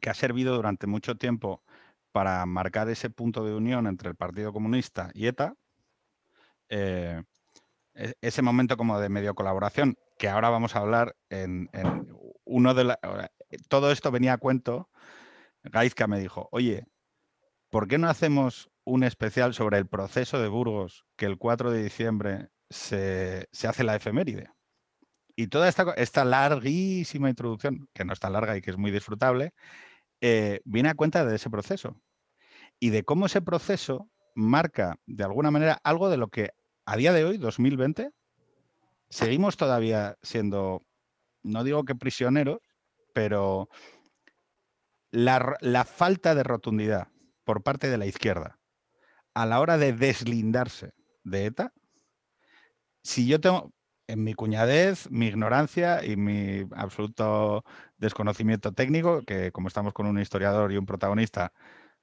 [0.00, 1.62] Que ha servido durante mucho tiempo
[2.12, 5.56] para marcar ese punto de unión entre el Partido Comunista y ETA,
[6.68, 7.22] eh,
[7.94, 11.68] e-, ese momento como de medio colaboración, que ahora vamos a hablar en,
[12.44, 12.98] uno de la,
[13.68, 14.88] todo esto venía a cuento,
[15.62, 16.86] Gaizka me dijo, oye,
[17.70, 21.82] ¿por qué no hacemos un especial sobre el proceso de Burgos que el 4 de
[21.82, 24.50] diciembre se, se hace la efeméride?
[25.36, 28.90] Y toda esta, esta larguísima introducción, que no es tan larga y que es muy
[28.90, 29.52] disfrutable,
[30.20, 32.00] eh, viene a cuenta de ese proceso
[32.78, 36.50] y de cómo ese proceso marca de alguna manera algo de lo que
[36.86, 38.10] a día de hoy, 2020,
[39.08, 40.82] seguimos todavía siendo,
[41.42, 42.58] no digo que prisioneros,
[43.14, 43.70] pero
[45.10, 47.08] la, falta de rotundidad
[47.44, 48.58] por parte de la izquierda
[49.32, 51.72] a la hora de deslindarse de ETA,
[53.02, 53.72] si yo tengo,
[54.06, 57.64] en mi cuñadez, mi ignorancia y mi absoluto
[57.96, 61.52] desconocimiento técnico, que como estamos con un historiador y un protagonista,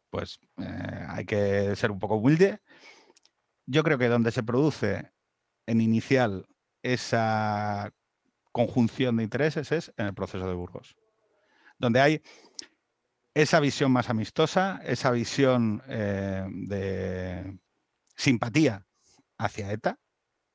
[0.10, 2.60] pues eh, hay que ser un poco humilde.
[3.66, 5.12] Yo creo que donde se produce
[5.68, 6.48] en inicial
[6.84, 7.94] esa
[8.52, 10.96] conjunción de intereses es en el proceso de Burgos,
[11.82, 12.22] donde hay
[13.34, 17.58] esa visión más amistosa, esa visión eh, de
[18.16, 18.86] simpatía
[19.38, 20.00] hacia ETA,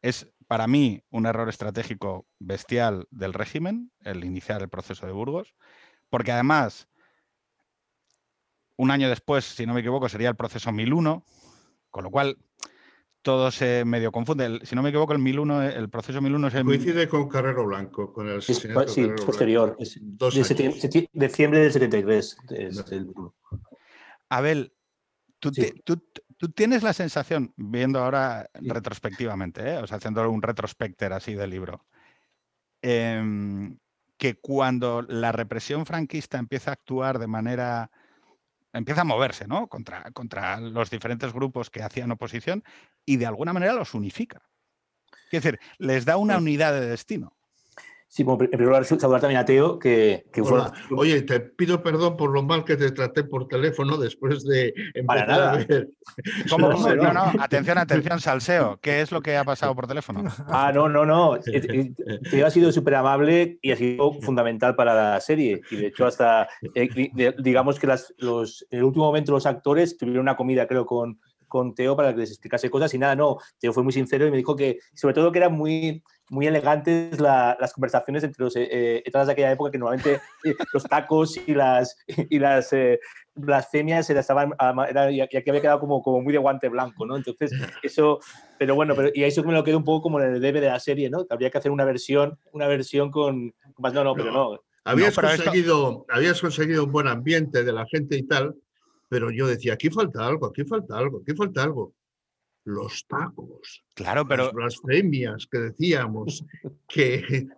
[0.02, 5.54] es para mí un error estratégico bestial del régimen, el iniciar el proceso de Burgos,
[6.08, 6.88] porque además,
[8.76, 11.24] un año después, si no me equivoco, sería el proceso 1001,
[11.90, 12.38] con lo cual
[13.26, 14.60] todo se medio confunde.
[14.62, 16.64] si no me equivoco, el 1001, el proceso 1001 es el...
[16.64, 19.76] Coincide con Carrero Blanco, con el asesinato Sí, es posterior.
[19.80, 22.36] Es, de diciembre del 73.
[24.28, 24.72] Abel,
[25.40, 25.50] tú,
[25.82, 29.78] tú, tienes la sensación, viendo ahora retrospectivamente, ¿eh?
[29.78, 31.84] o sea, haciendo un retrospecter así del libro,
[32.80, 33.76] em,
[34.16, 37.90] que cuando la represión franquista empieza a actuar de manera
[38.76, 39.68] empieza a moverse ¿no?
[39.68, 42.64] contra, contra los diferentes grupos que hacían oposición
[43.04, 44.42] y de alguna manera los unifica.
[45.30, 47.36] Es decir, les da una unidad de destino.
[48.08, 50.24] Sí, en primer lugar, saludar también a Teo, que,
[50.96, 54.72] Oye, te pido perdón por lo mal que te traté por teléfono después de
[55.06, 55.66] Para nada.
[56.48, 58.78] ¿Cómo, No, no, atención, atención, Salseo.
[58.80, 60.22] ¿Qué es lo que ha pasado por teléfono?
[60.46, 61.38] Ah, no, no, no.
[62.30, 65.60] Teo ha sido súper amable y ha sido fundamental para la serie.
[65.70, 69.98] Y de hecho, hasta, eh, digamos que las, los, en el último momento los actores
[69.98, 73.38] tuvieron una comida, creo, con, con Teo para que les explicase cosas y nada, no.
[73.58, 77.20] Teo fue muy sincero y me dijo que, sobre todo, que era muy muy elegantes
[77.20, 81.54] las conversaciones entre los eh, eh de aquella época que normalmente eh, los tacos y
[81.54, 82.98] las, y las eh,
[83.34, 84.52] blasfemias se estaban,
[84.88, 87.16] era, y aquí había quedado como, como muy de guante blanco, ¿no?
[87.16, 88.18] Entonces, eso,
[88.58, 90.68] pero bueno, pero, y eso me lo quedó un poco como en el debe de
[90.68, 91.26] la serie, ¿no?
[91.26, 94.60] Que habría que hacer una versión, una versión con, más, no, no, pero no.
[94.84, 98.54] Habías, conseguido, habías conseguido un buen ambiente de la gente y tal,
[99.08, 101.92] pero yo decía, aquí falta algo, aquí falta algo, aquí falta algo
[102.66, 104.44] los tacos, claro, pero...
[104.44, 106.44] las blasfemias que decíamos,
[106.88, 107.48] que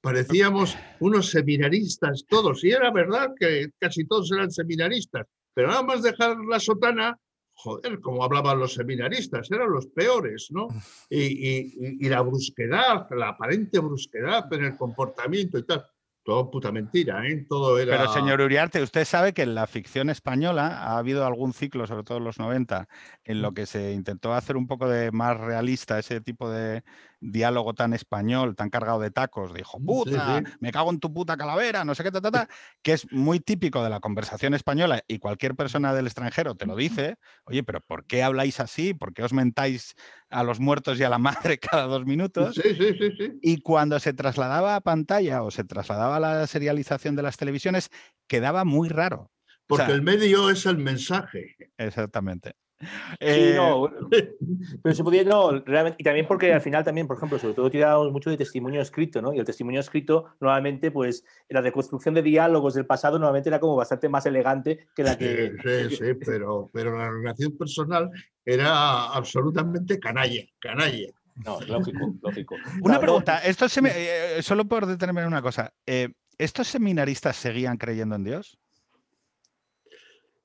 [0.00, 6.02] parecíamos unos seminaristas todos, y era verdad que casi todos eran seminaristas, pero nada más
[6.02, 7.18] dejar la sotana,
[7.52, 10.68] joder, como hablaban los seminaristas, eran los peores, ¿no?
[11.10, 15.84] Y, y la brusquedad, la aparente brusquedad en el comportamiento y tal
[16.28, 17.46] todo puta mentira, ¿eh?
[17.48, 17.96] Todo era...
[17.96, 22.02] Pero señor Uriarte, usted sabe que en la ficción española ha habido algún ciclo, sobre
[22.02, 22.86] todo en los 90,
[23.24, 26.82] en lo que se intentó hacer un poco de más realista ese tipo de
[27.20, 31.84] diálogo tan español, tan cargado de tacos, dijo, puta, me cago en tu puta calavera,
[31.84, 32.48] no sé qué, ta,
[32.82, 36.76] que es muy típico de la conversación española y cualquier persona del extranjero te lo
[36.76, 38.94] dice, oye, pero ¿por qué habláis así?
[38.94, 39.94] ¿Por qué os mentáis
[40.30, 41.18] a los muertos y a la
[41.54, 42.54] madre cada dos minutos?
[42.54, 47.16] Sí, sí, sí, y cuando se trasladaba a pantalla o se trasladaba a la serialización
[47.16, 47.90] de las televisiones,
[48.26, 49.30] quedaba muy raro.
[49.66, 51.56] Porque el medio es el mensaje.
[51.76, 52.54] Exactamente.
[52.80, 54.36] Sí, no, eh,
[54.82, 57.70] pero se podía, no, realmente, y también porque al final también, por ejemplo, sobre todo
[57.70, 59.34] tiramos mucho de testimonio escrito, ¿no?
[59.34, 63.74] Y el testimonio escrito, nuevamente, pues la reconstrucción de diálogos del pasado nuevamente era como
[63.74, 65.56] bastante más elegante que la que...
[65.88, 68.10] Sí, sí, pero, pero la relación personal
[68.44, 71.08] era absolutamente canalla, canalla.
[71.44, 72.56] No, lógico, lógico.
[72.82, 77.76] Una pregunta, esto se me, eh, solo por determinar una cosa, eh, ¿estos seminaristas seguían
[77.76, 78.58] creyendo en Dios?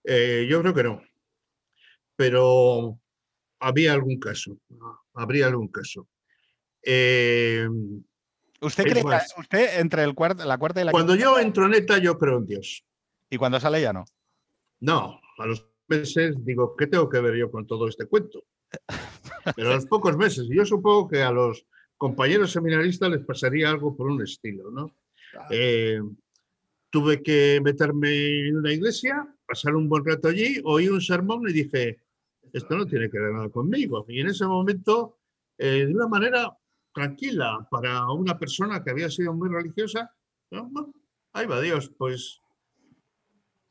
[0.06, 1.02] yo creo que no
[2.24, 2.98] pero
[3.60, 4.58] había algún caso,
[5.14, 6.08] habría algún caso.
[6.82, 7.68] Eh,
[8.62, 11.74] ¿Usted cree que usted entre el cuarto, la cuarta y la Cuando yo entro en
[11.74, 12.86] ETA, yo creo en Dios.
[13.30, 14.06] ¿Y cuando sale ya no?
[14.80, 18.46] No, a los meses digo, ¿qué tengo que ver yo con todo este cuento?
[19.58, 21.66] Pero a los pocos meses, yo supongo que a los
[21.98, 24.96] compañeros seminaristas les pasaría algo por un estilo, ¿no?
[25.50, 26.00] Eh,
[26.90, 31.52] tuve que meterme en una iglesia, pasar un buen rato allí, oí un sermón y
[31.54, 32.03] dije,
[32.54, 34.06] esto no tiene que ver nada conmigo.
[34.08, 35.18] Y en ese momento,
[35.58, 36.58] eh, de una manera
[36.94, 40.14] tranquila para una persona que había sido muy religiosa,
[41.34, 42.40] ahí va Dios, pues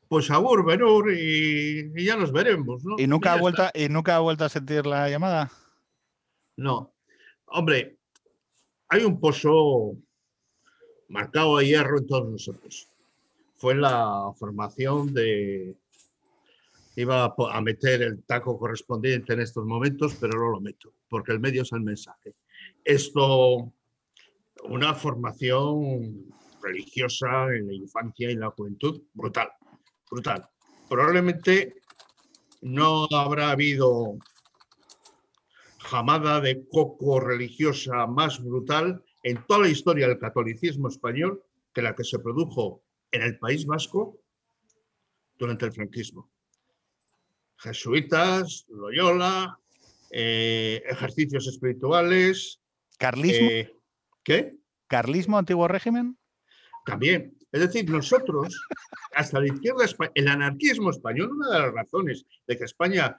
[0.09, 2.83] pues Agur, Benur y, y, ya nos veremos.
[2.99, 5.49] ¿Y, nunca ha vuelto, ¿Y nunca ha vuelto a sentir la llamada?
[6.55, 6.93] No.
[7.47, 7.97] Hombre,
[8.89, 9.97] hay un pozo
[11.07, 12.87] marcado a hierro en todos nosotros.
[13.55, 15.75] Fue la formación de...
[16.95, 21.39] Iba a meter el taco correspondiente en estos momentos, pero no lo meto, porque el
[21.39, 22.35] medio es el mensaje.
[22.83, 23.73] Esto,
[24.65, 29.49] una formación religiosa en la infancia y la juventud, brutal,
[30.09, 30.47] brutal.
[30.87, 31.75] Probablemente
[32.61, 34.17] no habrá habido
[35.79, 41.95] jamada de coco religiosa más brutal en toda la historia del catolicismo español que la
[41.95, 44.19] que se produjo en el País Vasco
[45.37, 46.32] durante el franquismo.
[47.63, 49.57] Jesuitas, Loyola,
[50.11, 52.59] eh, ejercicios espirituales.
[52.99, 53.49] ¿Carlismo?
[53.49, 53.73] Eh,
[54.21, 54.57] ¿Qué?
[54.87, 56.17] ¿Carlismo, antiguo régimen?
[56.85, 57.37] También.
[57.53, 58.59] Es decir, nosotros,
[59.15, 63.17] hasta la izquierda, el anarquismo español, una de las razones de que España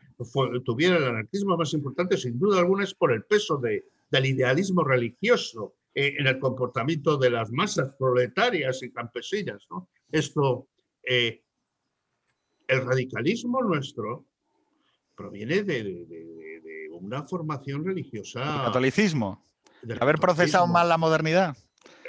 [0.64, 4.85] tuviera el anarquismo más importante, sin duda alguna, es por el peso de, del idealismo
[4.85, 9.64] religioso eh, en el comportamiento de las masas proletarias y campesinas.
[9.70, 9.88] ¿no?
[10.11, 10.68] Esto,
[11.02, 11.40] el
[12.68, 14.26] radicalismo nuestro
[15.14, 18.40] proviene de, una formación religiosa.
[18.40, 19.44] ¿El catolicismo.
[20.00, 21.57] Haber procesado mal la modernidad.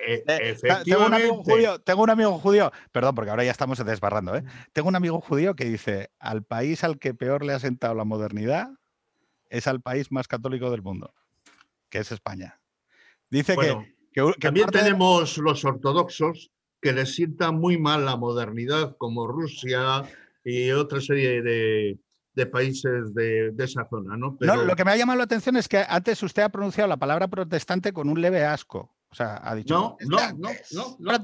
[0.08, 4.36] Eh, tengo, un amigo judío, tengo un amigo judío, perdón, porque ahora ya estamos desbarrando,
[4.36, 4.44] ¿eh?
[4.72, 8.04] tengo un amigo judío que dice, al país al que peor le ha sentado la
[8.04, 8.70] modernidad
[9.50, 11.14] es al país más católico del mundo,
[11.90, 12.60] que es España.
[13.32, 20.04] Dice que, También tenemos los ortodoxos que les sienta muy mal la modernidad, como Rusia
[20.44, 21.98] y otra serie de,
[22.46, 24.18] países de, esa zona.
[24.18, 24.36] ¿no?
[24.38, 24.66] Pero...
[24.66, 27.28] lo que me ha llamado la atención es que antes usted ha pronunciado la palabra
[27.28, 28.94] protestante con un leve asco.
[29.10, 29.74] O sea, ha dicho.
[29.74, 31.18] No, no, no, no, no,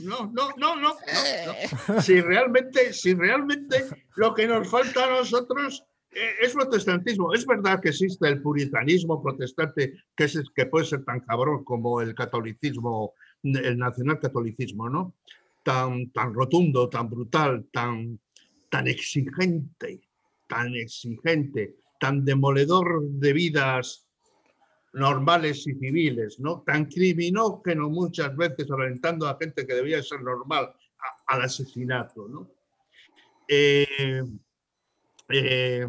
[0.00, 3.84] no, no, no, no, Si realmente, si realmente
[4.16, 5.84] lo que nos falta a nosotros
[6.40, 7.34] es protestantismo.
[7.34, 12.00] Es verdad que existe el puritanismo protestante, que, es, que puede ser tan cabrón como
[12.00, 15.14] el catolicismo, el nacionalcatolicismo, ¿no?
[15.62, 18.18] Tan, tan rotundo, tan brutal, tan,
[18.68, 20.00] tan exigente,
[20.46, 24.06] tan exigente, tan demoledor de vidas
[24.92, 26.62] normales y civiles, ¿no?
[26.62, 30.72] Tan criminógeno muchas veces alentando a gente que debía ser normal
[31.26, 32.50] al asesinato, ¿no?
[33.46, 34.24] Eh,
[35.28, 35.88] eh,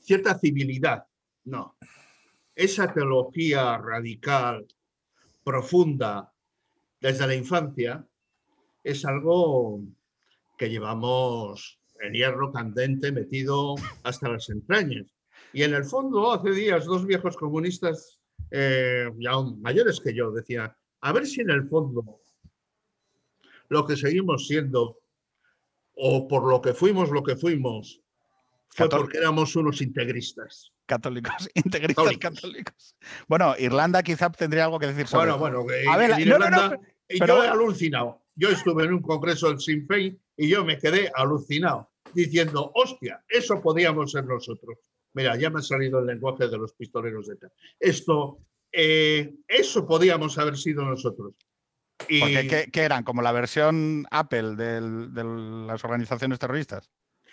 [0.00, 1.06] cierta civilidad,
[1.44, 1.76] no.
[2.54, 4.66] Esa teología radical,
[5.42, 6.32] profunda,
[7.00, 8.06] desde la infancia,
[8.82, 9.80] es algo
[10.56, 15.06] que llevamos en hierro candente metido hasta las entrañas.
[15.52, 18.18] Y en el fondo, hace días, dos viejos comunistas
[18.50, 22.20] eh, ya mayores que yo, decía, a ver si en el fondo
[23.68, 25.00] lo que seguimos siendo,
[25.96, 28.00] o por lo que fuimos lo que fuimos,
[28.68, 30.72] fue porque éramos unos integristas.
[30.86, 32.96] Católicos, integristas católicos.
[33.28, 36.78] Bueno, Irlanda quizá tendría algo que decir sobre Bueno, bueno, a ver, Irlanda,
[37.08, 38.22] y yo he alucinado.
[38.36, 43.24] Yo estuve en un congreso del Sinn Féin y yo me quedé alucinado, diciendo, hostia,
[43.28, 44.78] eso podíamos ser nosotros.
[45.12, 47.36] Mira, ya me ha salido el lenguaje de los pistoleros de
[47.78, 48.38] Esto,
[48.72, 51.34] eh, eso podíamos haber sido nosotros.
[52.08, 52.48] Y...
[52.48, 53.04] ¿qué, eran?
[53.04, 54.80] ¿Como la versión Apple de
[55.66, 56.90] las organizaciones terroristas?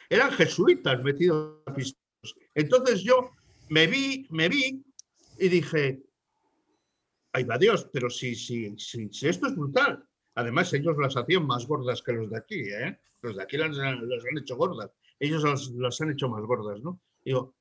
[0.09, 2.35] Eran jesuitas metidos a pistolos.
[2.53, 3.31] Entonces yo
[3.69, 4.83] me vi, me vi
[5.39, 6.03] y dije,
[7.33, 10.03] ay va Dios, pero si, si, si, esto es brutal.
[10.35, 12.97] Además, ellos las hacían más gordas que los de aquí, ¿eh?
[13.21, 14.91] Los de aquí las, han hecho gordas.
[15.19, 16.99] Ellos las, las, han hecho más gordas, ¿no?
[17.23, 17.53] Digo,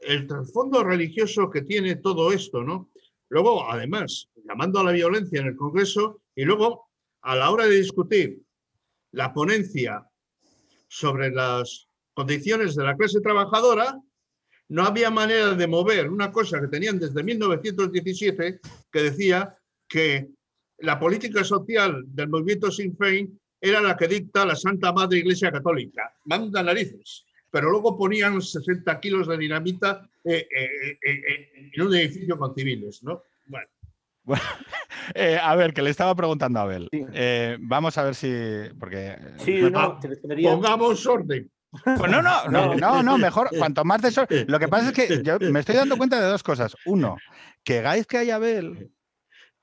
[0.00, 2.90] el trasfondo religioso que tiene todo esto, ¿no?
[3.28, 6.88] Luego, además, llamando a la violencia en el Congreso y luego,
[7.22, 8.40] a la hora de discutir
[9.12, 10.06] la ponencia
[10.88, 14.00] sobre las condiciones de la clase trabajadora,
[14.68, 19.56] no había manera de mover una cosa que tenían desde 1917 que decía
[19.86, 20.28] que
[20.78, 25.50] la política social del movimiento Sinn Féin era la que dicta la Santa Madre Iglesia
[25.50, 26.14] Católica.
[26.24, 32.38] Manda narices pero luego ponían 60 kilos de dinamita eh, eh, eh, en un edificio
[32.38, 33.22] con civiles, ¿no?
[33.46, 33.68] Bueno.
[35.42, 36.88] a ver, que le estaba preguntando a Abel.
[37.60, 38.30] vamos a ver si.
[38.78, 39.16] Porque.
[39.38, 39.98] Sí, no,
[40.42, 41.50] pongamos orden.
[41.70, 44.26] Pues no, no, no, no, no, mejor, cuanto más de eso.
[44.46, 46.76] Lo que pasa es que yo me estoy dando cuenta de dos cosas.
[46.86, 47.16] Uno,
[47.64, 48.90] que que y Abel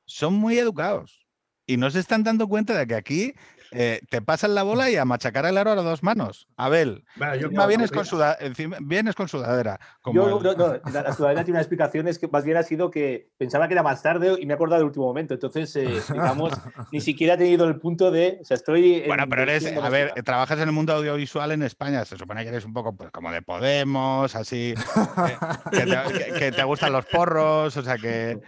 [0.05, 1.25] son muy educados
[1.65, 3.33] y no se están dando cuenta de que aquí
[3.71, 6.47] eh, te pasan la bola y a machacar el aro a las dos manos.
[6.57, 7.03] Abel,
[7.67, 8.05] vienes, con
[8.81, 9.79] vienes con sudadera.
[10.13, 13.29] Yo, no, no, la, sudadera tiene una explicación, es que más bien ha sido que
[13.37, 15.33] pensaba que era más tarde y me he acordado del último momento.
[15.33, 16.53] Entonces, eh, digamos,
[16.91, 18.39] ni siquiera he tenido el punto de.
[18.41, 19.03] O sea, estoy.
[19.07, 19.65] Bueno, pero eres.
[19.77, 22.05] A ver, trabajas en el mundo audiovisual en España.
[22.05, 24.73] Se supone que eres un poco pues, como de Podemos, así.
[25.71, 28.39] que, te, gustan los porros, o sea que.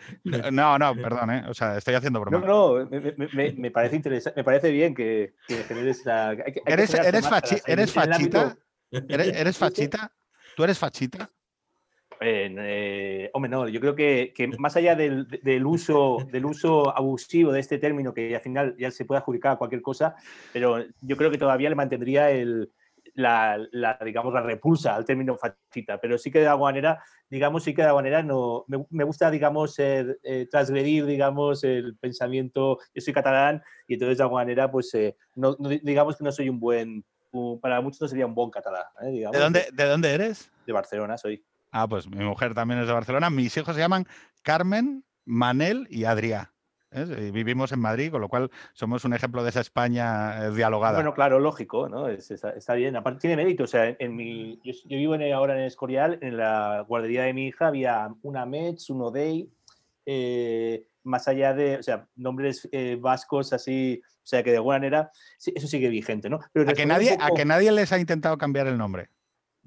[0.51, 1.43] No, no, perdón, ¿eh?
[1.49, 2.39] O sea, estoy haciendo broma.
[2.39, 5.06] No, no, me, me parece interesante, me parece bien que,
[5.67, 6.33] generes esa.
[6.33, 7.05] ¿Eres, eres,
[7.65, 8.57] ¿Eres fachita?
[8.91, 10.11] ¿Eres, fachita?
[10.55, 11.29] ¿Tú eres fachita?
[12.19, 15.27] Eh, hombre, no, yo creo que, más allá del,
[15.65, 19.57] uso, del uso abusivo de este término, que al final ya se puede adjudicar a
[19.57, 20.15] cualquier cosa,
[20.53, 22.71] pero yo creo que todavía le mantendría el,
[23.17, 27.73] la, digamos, la repulsa al término fachita, pero sí que de alguna manera, digamos, sí
[27.73, 33.13] que de alguna manera no, me, gusta, digamos, eh, transgredir, digamos, el pensamiento, yo soy
[33.13, 37.03] catalán y entonces de alguna manera, pues, eh, no, digamos que no soy un buen,
[37.59, 38.85] para muchos no sería un buen catalán.
[39.01, 40.51] ¿De, dónde, ¿De dónde eres?
[40.67, 41.43] De Barcelona soy.
[41.71, 43.29] Ah, pues mi mujer también es de Barcelona.
[43.29, 44.05] Mis hijos se llaman
[44.43, 46.05] Carmen, Manel y
[46.91, 47.31] Adrià.
[47.31, 50.95] Vivimos en Madrid, con lo cual somos un ejemplo de esa España eh, dialogada.
[50.95, 52.07] Bueno, claro, lógico, ¿no?
[52.07, 52.95] está, bien.
[52.95, 53.63] Aparte tiene mérito.
[53.63, 57.67] O sea, en mi, yo, vivo ahora en Escorial, en la guardería de mi hija
[57.67, 59.49] había una Metz, un Odey,
[60.05, 64.77] eh, más allá de, o sea, nombres eh, vascos así, o sea, que de alguna
[64.77, 66.39] manera eso sigue vigente, ¿no?
[66.51, 69.09] Pero a, que nadie, a que nadie les ha intentado cambiar el nombre.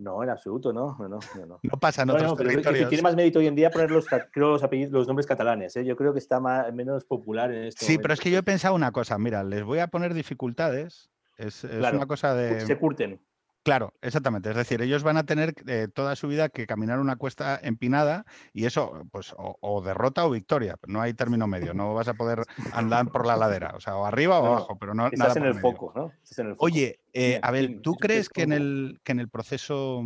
[0.01, 0.97] No, en absoluto, no.
[0.99, 1.61] No, no, no.
[1.79, 2.89] pasa en otros territorios.
[2.89, 5.77] tiene más mérito hoy en día poner los, los, apellidos, los nombres catalanes.
[5.77, 5.85] ¿eh?
[5.85, 7.85] Yo creo que está más, menos popular en esto.
[7.85, 9.19] Sí, pero es que yo he pensado una cosa.
[9.19, 11.11] Mira, les voy a poner dificultades.
[11.37, 12.61] Es, es una cosa de.
[12.63, 13.21] Se curten.
[13.63, 14.51] Claro, exactamente.
[14.51, 18.25] Es decir, ellos van a tener eh, toda su vida que caminar una cuesta empinada
[18.55, 20.77] y eso, pues, o, derrota o victoria.
[20.87, 21.75] No hay término medio.
[21.75, 24.95] No vas a poder andar por la ladera, o sea, o arriba o abajo, pero
[24.95, 25.09] no.
[25.09, 26.13] Estás, en, el foco, ¿no?
[26.39, 29.29] en el foco, Oye, eh, a ver, ¿tú crees que en el, que en el
[29.29, 30.03] proceso,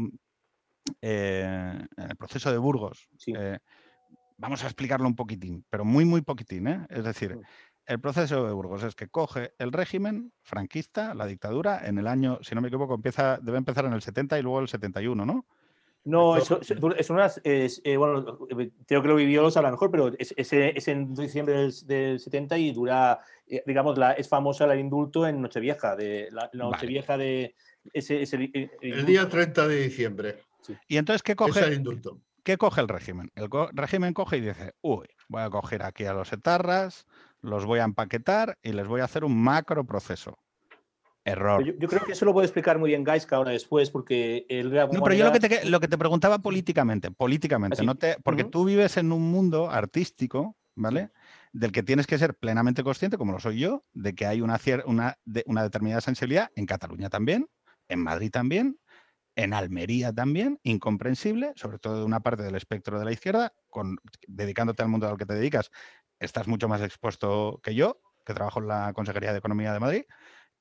[1.01, 3.09] eh, en el proceso de Burgos,
[4.37, 6.87] vamos a explicarlo un poquitín, pero muy, muy poquitín, ¿eh?
[6.91, 7.43] Es decir, mm.
[7.87, 12.39] El proceso de Burgos es que coge el régimen franquista, la dictadura, en el año,
[12.43, 15.45] si no me equivoco, empieza, debe empezar en el 70 y luego el 71, ¿no?
[16.05, 17.41] No, eso, es unas.
[17.45, 18.39] Eh, bueno,
[18.87, 22.73] creo que lo vivió a lo mejor, pero es, es, en diciembre del, 70 y
[22.73, 27.55] dura, eh, digamos, la, es famosa el indulto en Nochevieja, de la, Nochevieja de.
[27.93, 30.43] Ese, el, día 30 de diciembre.
[30.89, 31.61] Y entonces, ¿qué coge?
[31.61, 32.21] el indulto.
[32.43, 33.33] ¿Qué coge el régimen?
[33.35, 37.07] El régimen coge y dice, uy, voy a coger aquí a los etarras,
[37.41, 40.39] los voy a empaquetar y les voy a hacer un macro proceso.
[41.27, 41.65] Error.
[41.65, 45.03] Yo, creo que eso lo puede explicar muy bien Gaiska ahora después, porque el No,
[45.03, 48.45] pero yo lo que, te, lo que te preguntaba políticamente, políticamente, ¿Ah, no te, porque
[48.45, 51.11] tú vives en un mundo artístico, ¿vale?
[51.55, 54.61] Del que tienes que ser plenamente consciente, como lo soy yo, de que hay una,
[54.85, 55.17] una,
[55.47, 57.49] una determinada sensibilidad en Cataluña también,
[57.89, 58.79] en Madrid también,
[59.37, 63.99] en Almería también, incomprensible, sobre todo de una parte del espectro de la izquierda, con,
[64.27, 65.71] dedicándote al mundo al que te dedicas,
[66.21, 70.05] estás mucho más expuesto que yo, que trabajo en la Consejería de Economía de Madrid,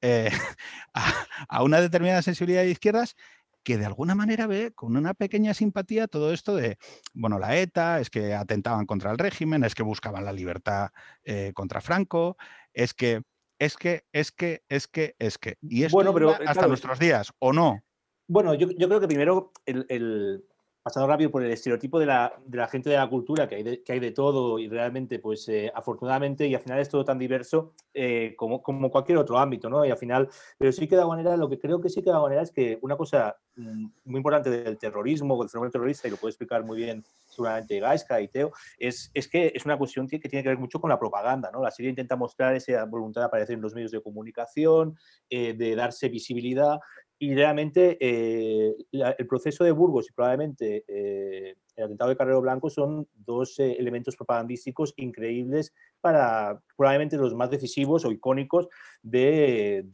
[0.01, 0.29] eh,
[0.93, 3.15] a, una determinada sensibilidad de izquierdas
[3.63, 6.77] que de alguna manera ve con una pequeña simpatía todo esto de,
[7.13, 10.89] bueno, la ETA, es que atentaban contra el régimen, es que buscaban la libertad
[11.23, 12.35] eh, contra Franco,
[12.73, 13.21] es que,
[13.59, 15.57] es que, es que, es que, es que.
[15.61, 17.81] Y esto bueno, pero, hasta nuestros días, ¿o no?
[18.27, 20.43] Bueno, yo, creo que primero el,
[20.81, 23.63] pasado rápido por el estereotipo de la, de la gente de la cultura, que hay
[23.63, 27.05] de, que hay de todo y realmente, pues eh, afortunadamente, y al final es todo
[27.05, 29.85] tan diverso eh, como, como, cualquier otro ámbito, ¿no?
[29.85, 32.05] Y al final, pero sí que de alguna manera, lo que creo que sí que
[32.05, 36.07] de alguna manera es que una cosa mm, muy importante del terrorismo, del fenómeno terrorista,
[36.07, 39.77] y lo puede explicar muy bien seguramente Gaiska y Teo, es, es que es una
[39.77, 41.63] cuestión que, que, tiene que ver mucho con la propaganda, ¿no?
[41.63, 44.97] La serie intenta mostrar esa voluntad de aparecer en los medios de comunicación,
[45.29, 46.79] eh, de darse visibilidad,
[47.19, 52.69] y realmente eh, el proceso de Burgos y probablemente eh, el atentado de Carrero Blanco
[52.69, 58.67] son dos eh, elementos propagandísticos increíbles para probablemente los más decisivos o icónicos
[59.01, 59.85] de,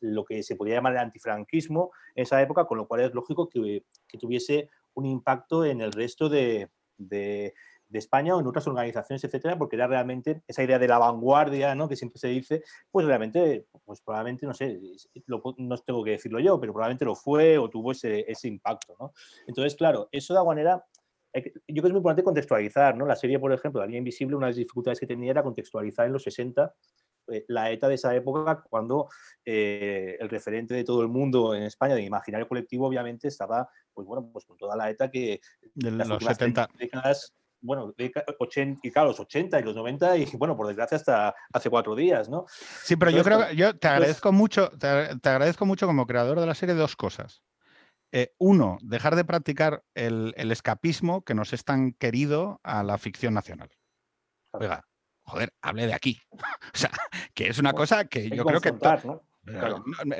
[0.00, 3.48] lo que se podría llamar el antifranquismo en esa época, con lo cual es lógico
[3.48, 3.84] que,
[4.18, 6.70] tuviese un impacto en el resto de
[7.92, 11.88] España o en otras organizaciones, etcétera, porque era realmente esa idea de la vanguardia, ¿no?
[11.88, 14.80] Que siempre se dice, pues realmente, pues probablemente, no sé,
[15.26, 19.12] no tengo que decirlo yo, pero probablemente lo fue o tuvo ese, ese impacto, ¿no?
[19.46, 20.84] Entonces, claro, eso de alguna manera,
[21.34, 23.06] yo creo que es muy importante contextualizar, ¿no?
[23.06, 26.06] La serie, por ejemplo, La Línea Invisible, una de las dificultades que tenía era contextualizar
[26.06, 26.74] en los 60
[27.28, 29.08] eh, la ETA de esa época, cuando
[29.44, 34.06] eh, el referente de todo el mundo en España, de imaginario colectivo, obviamente estaba, pues
[34.06, 35.40] bueno, pues con toda la ETA que
[35.74, 40.66] de los 70 décadas bueno, y claro, los 80 y los 90 y bueno, por
[40.66, 42.46] desgracia hasta hace cuatro días, ¿no?
[42.48, 44.86] Sí, pero yo creo que yo te agradezco mucho, te,
[45.28, 47.42] agradezco mucho como creador de la serie dos cosas.
[48.12, 53.34] Eh, uno, dejar de practicar el, escapismo que nos es tan querido a la ficción
[53.34, 53.70] nacional.
[54.52, 54.84] Oiga,
[55.24, 56.20] joder, hable de aquí.
[56.32, 56.90] o sea,
[57.34, 58.72] que es una cosa que yo creo que...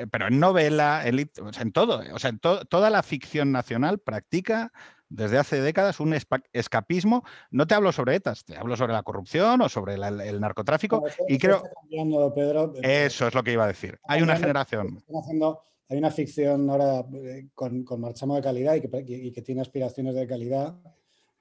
[0.09, 4.71] Pero, en novela, en todo, o sea, en toda la ficción nacional practica
[5.09, 6.15] desde hace décadas un
[6.53, 7.23] escapismo.
[7.51, 11.03] No te hablo sobre ETAs, te hablo sobre la corrupción o sobre el narcotráfico.
[11.27, 11.63] y creo.
[12.81, 13.99] eso es lo que iba a decir.
[14.03, 15.03] Hay una generación.
[15.89, 19.61] hay una ficción ahora eh, con, con marchamo de calidad y que, y que, tiene
[19.61, 20.75] aspiraciones de calidad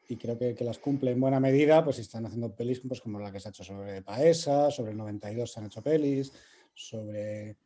[0.09, 3.19] y creo que, que, las cumple en buena medida, pues están haciendo pelis pues, como
[3.19, 6.33] la que se ha hecho sobre Paesa, sobre el 92 se han hecho pelis,
[6.73, 7.57] sobre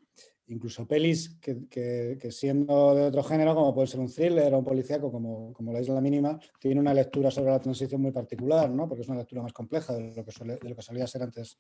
[0.50, 5.10] incluso pelis que, siendo de otro género, como puede ser un thriller o un policíaco,
[5.10, 8.88] como, como La Isla Mínima, tiene una lectura sobre la transición muy particular, ¿no?
[8.88, 11.58] porque es una lectura más compleja de lo que, de lo que solía ser antes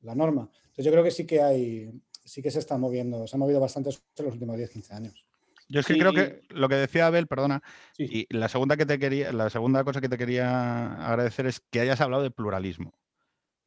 [0.00, 0.50] la norma.
[0.64, 1.92] Entonces yo creo que sí que hay,
[2.24, 5.24] sí que se está moviendo, se ha movido bastante en los últimos 10-15 años.
[5.68, 7.62] Yo es que creo que lo que decía Abel, perdona,
[7.96, 11.80] y la segunda que te quería, la segunda cosa que te quería agradecer es que
[11.80, 12.92] hayas hablado de pluralismo.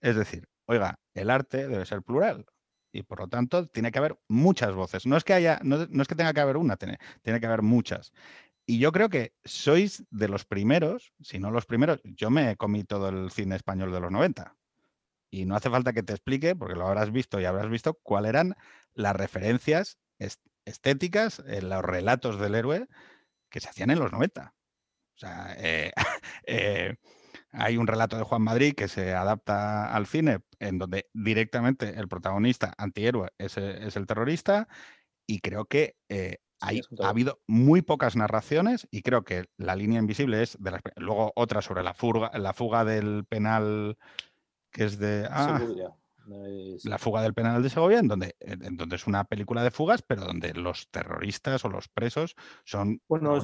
[0.01, 2.45] Es decir, oiga, el arte debe ser plural
[2.95, 5.05] y por lo tanto tiene que haber muchas voces.
[5.05, 7.61] No es que haya, no, es que tenga que haber una, tiene, tiene, que haber
[7.61, 8.13] muchas.
[8.65, 12.83] Y yo creo que sois de los primeros, si no los primeros, yo me comí
[12.83, 14.55] todo el cine español de los 90.
[15.29, 18.29] Y no hace falta que te explique, porque lo habrás visto y habrás visto cuáles
[18.29, 18.55] eran
[18.93, 19.97] las referencias
[20.63, 22.87] estéticas en los relatos del héroe
[23.49, 24.55] que se hacían en los 90.
[25.15, 25.91] O sea, eh,
[26.45, 26.95] eh,
[27.57, 32.07] hay un relato de Juan Madrid que se adapta al cine en donde directamente el
[32.07, 34.67] protagonista antihéroe es, e, es el terrorista
[35.27, 39.99] y creo que eh, hay, ha habido muy pocas narraciones y creo que la línea
[39.99, 43.97] invisible es de luego otra sobre la fuga, la fuga del penal
[44.71, 45.61] que es de ah,
[46.83, 50.01] la fuga del penal de Segovia en donde, en donde es una película de fugas
[50.01, 53.39] pero donde los terroristas o los presos son bueno,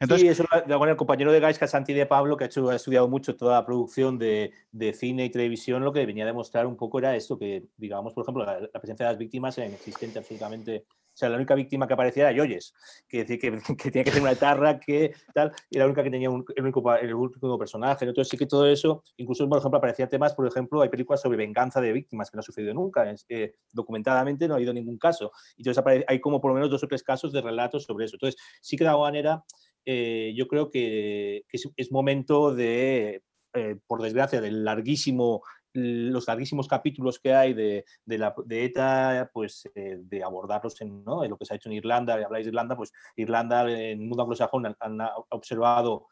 [0.00, 0.44] Entonces, sí, eso
[0.86, 3.66] el compañero de Gaisca, Santi de Pablo, que ha, hecho, ha estudiado mucho toda la
[3.66, 7.36] producción de, de, cine y televisión, lo que venía a demostrar un poco era esto,
[7.36, 10.84] que, digamos, por ejemplo, la, presencia de las víctimas era inexistente absolutamente.
[10.88, 12.74] O sea, la única víctima que aparecía era Yoyes,
[13.08, 13.38] que, que,
[13.76, 16.62] que tenía que ser una etarra, que tal, y la única que tenía un, el,
[16.62, 18.04] único, el único personaje.
[18.04, 21.38] Entonces, sí que todo eso, incluso, por ejemplo, aparecían temas, por ejemplo, hay películas sobre
[21.38, 23.12] venganza de víctimas que no ha sucedido nunca.
[23.28, 25.32] Eh, documentadamente no ha habido ningún caso.
[25.56, 28.14] Entonces, hay como por lo menos dos o tres casos de relatos sobre eso.
[28.14, 29.44] Entonces, sí que de alguna manera
[29.90, 33.22] eh, yo creo que, es, momento de,
[33.54, 39.66] eh, por desgracia, del larguísimo los larguísimos capítulos que hay de, la, de ETA, pues
[39.74, 42.92] eh, de abordarlos en, lo que se ha hecho en Irlanda, habláis de Irlanda, pues
[43.16, 46.08] Irlanda en el mundo anglosajón han, han observado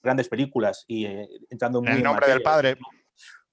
[0.00, 1.06] grandes películas y
[1.50, 2.76] entrando en el nombre del padre.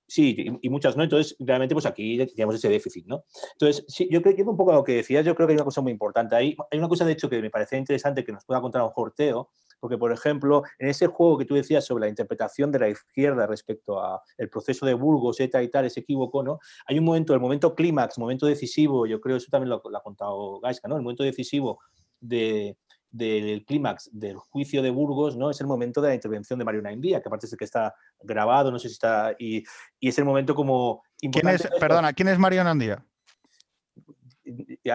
[0.09, 1.03] Sí, y, muchas no.
[1.03, 3.25] Entonces, realmente, pues aquí tenemos ese déficit, ¿no?
[3.53, 5.65] Entonces, sí, yo creo que un poco lo que decías, yo creo que hay una
[5.65, 6.57] cosa muy importante ahí.
[6.71, 9.51] Hay una cosa, de hecho, que me parece interesante que nos pueda contar un Jorteo,
[9.79, 13.45] porque, por ejemplo, en ese juego que tú decías sobre la interpretación de la izquierda
[13.45, 16.59] respecto al proceso de Burgos, ETA y tal, ese equívoco, ¿no?
[16.87, 20.01] Hay un momento, el momento clímax, momento decisivo, yo creo, eso también lo, lo ha
[20.01, 20.95] contado Gaisca, ¿no?
[20.95, 21.79] El momento decisivo
[22.19, 22.75] de,
[23.11, 25.49] del clímax del juicio de Burgos, ¿no?
[25.49, 27.93] Es el momento de la intervención de Mario Naindía, que aparte es el que está
[28.21, 29.35] grabado, no sé si está.
[29.37, 29.63] Y,
[29.99, 31.03] y es el momento como.
[31.19, 33.03] ¿Quién es, perdona, ¿quién es Mario Naindía?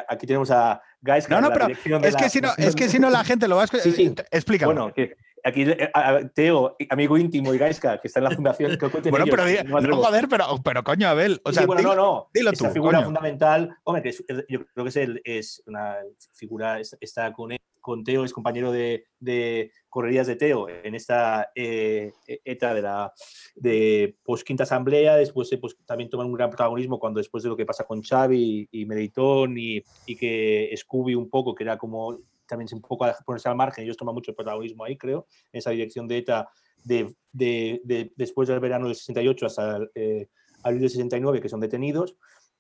[0.09, 1.29] Aquí tenemos a Guys.
[1.29, 3.62] No, no, pero es, que si no, es que si no la gente lo va
[3.62, 3.93] a explicar.
[3.93, 4.73] Sí, Explícalo.
[4.73, 5.91] Bueno, que, aquí eh,
[6.35, 8.77] Teo, amigo íntimo y Gaiska, que está en la fundación.
[8.79, 11.41] Que bueno, pero, no, joder, pero, pero coño, Abel.
[11.45, 12.31] O sea, bueno, no, no.
[12.33, 14.12] Dilo Esa figura fundamental, hombre, que
[14.49, 15.97] yo creo que es, el, es una
[16.33, 17.53] figura, está con,
[17.85, 23.12] con Teo, es compañero de, de correrías de Teo en esta eh, ETA de la
[23.55, 24.16] de
[24.47, 27.85] quinta asamblea, después pues, también toman un gran protagonismo cuando después de lo que pasa
[27.85, 32.80] con Xavi y, Meditón y, y que Scooby un poco, que era como también un
[32.80, 36.16] poco a ponerse al margen, ellos toman mucho protagonismo ahí, creo, en esa dirección de
[36.16, 36.49] ETA
[36.85, 40.28] de, de, después del verano del 68 hasta el, eh,
[40.62, 42.16] abril del 69, que son detenidos.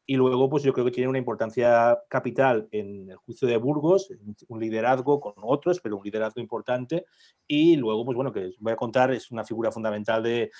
[0.06, 4.10] Y luego, pues yo creo que tiene una importancia capital en el juicio de Burgos,
[4.48, 7.06] un liderazgo con otros, pero un liderazgo importante.
[7.46, 10.50] Y luego, pues bueno, que voy a contar, es una figura fundamental de,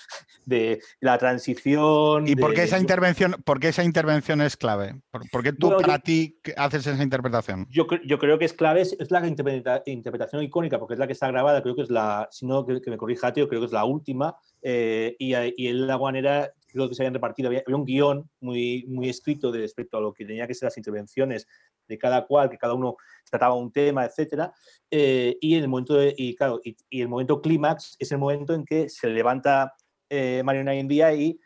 [0.47, 2.27] de la transición.
[2.27, 5.01] ¿Y por qué esa intervención, por qué esa intervención es clave?
[5.11, 7.67] ¿Por, qué tú para ti haces esa interpretación?
[7.71, 11.29] Yo, yo creo que es clave, es, la interpretación icónica, porque es la que está
[11.29, 13.85] grabada, creo que es la, si no, que, me corrija, tío, creo que es la
[13.85, 14.37] última.
[14.63, 18.85] Eh, y, y en la guanera creo que se habían repartido, había, un guion muy,
[18.89, 21.47] muy escrito de respecto a lo que tenía que ser las intervenciones
[21.87, 22.97] de cada cual, que cada uno
[23.31, 24.53] trataba un tema, etcétera.
[24.91, 28.89] Eh, y, el momento y, claro, y, el momento clímax es el momento en que
[28.89, 29.75] se levanta
[30.11, 31.39] eh, Mario día y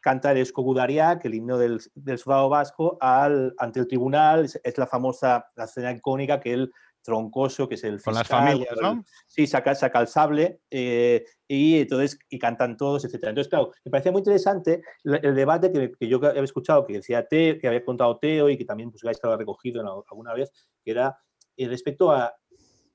[0.00, 4.44] canta el Escogudaria, que el himno del, del vasco, al, ante el tribunal.
[4.44, 6.72] Es, la famosa, la escena icónica que él
[7.06, 9.04] troncoso, que es el fiscal, Con las familias, ¿no?
[9.26, 13.30] sí, saca, saca el sable eh, y entonces y cantan todos, etcétera.
[13.30, 17.26] Entonces, claro, me parecía muy interesante el, debate que, que, yo había escuchado, que decía
[17.26, 19.80] Teo, que había contado Teo y que también pues, estado recogido
[20.10, 20.50] alguna vez,
[20.84, 21.16] que era
[21.56, 22.34] eh, respecto a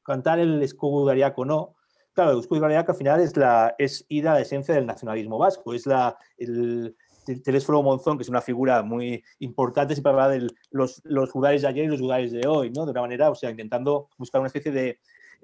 [0.03, 1.75] cantar el escudariaco no.
[2.13, 5.73] Claro, el escudariaco al final es, la, es ir a la esencia del nacionalismo vasco,
[5.73, 6.95] es la, el,
[7.37, 11.85] Telésforo Monzón, que es una figura muy importante, siempre habla de los, los de ayer
[11.85, 12.85] y los judares de hoy, ¿no?
[12.85, 14.99] De una manera, o sea, intentando buscar una especie de,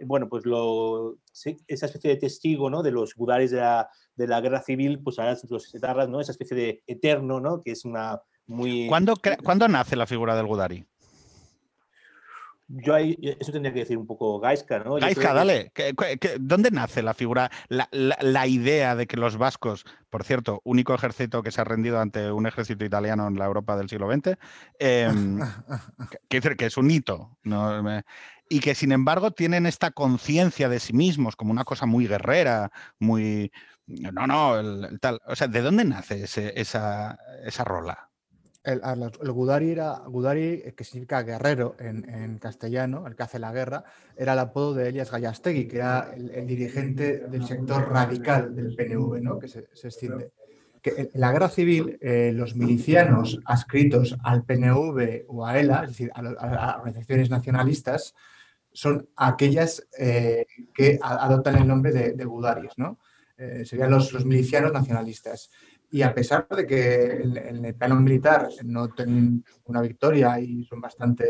[0.06, 1.18] bueno, pues lo,
[1.68, 2.84] esa especie de testigo, ¿no?
[2.84, 6.22] De los judares de la, de la guerra civil, pues ahora los etarras, ¿no?
[6.22, 7.62] Esa especie de eterno, ¿no?
[7.62, 8.88] Que es una muy...
[8.88, 10.86] ¿Cuándo, ¿cuándo nace la figura del Gudari?
[12.70, 14.96] Yo ahí, eso tendría que decir un poco Gaiska, ¿no?
[14.96, 15.72] Gaiska, dale.
[16.40, 21.52] dónde nace la figura, la, idea de que los vascos, por cierto, único ejército que
[21.52, 24.38] se ha rendido ante un ejército italiano en la Europa del siglo XX,
[24.80, 25.40] em,
[26.30, 27.38] que, que, es un hito,
[28.50, 32.72] y que sin embargo tienen esta conciencia de sí mismos como una cosa muy guerrera,
[33.00, 33.52] muy...
[33.86, 35.22] No, no, el, tal.
[35.26, 38.10] O sea, ¿de dónde nace esa, esa rola?
[38.68, 43.84] El, Gudari era Gudari, eh, que significa guerrero en, castellano, el que hace la guerra,
[44.16, 49.22] era el apodo de Elias Gallastegui, que era el, dirigente del sector radical del PNV,
[49.22, 49.40] ¿no?
[49.40, 50.32] que se, extiende.
[50.82, 55.90] Que en la guerra civil, eh, los milicianos adscritos al PNV o a ELA, es
[55.90, 58.16] decir, a, las organizaciones nacionalistas,
[58.74, 63.00] son aquellas eh, que adoptan el nombre de, de Gudaris, ¿no?
[63.66, 65.52] serían los, los milicianos nacionalistas.
[65.90, 70.82] Y a pesar de que en, el plano militar no tienen una victoria y son
[70.82, 71.26] bastante,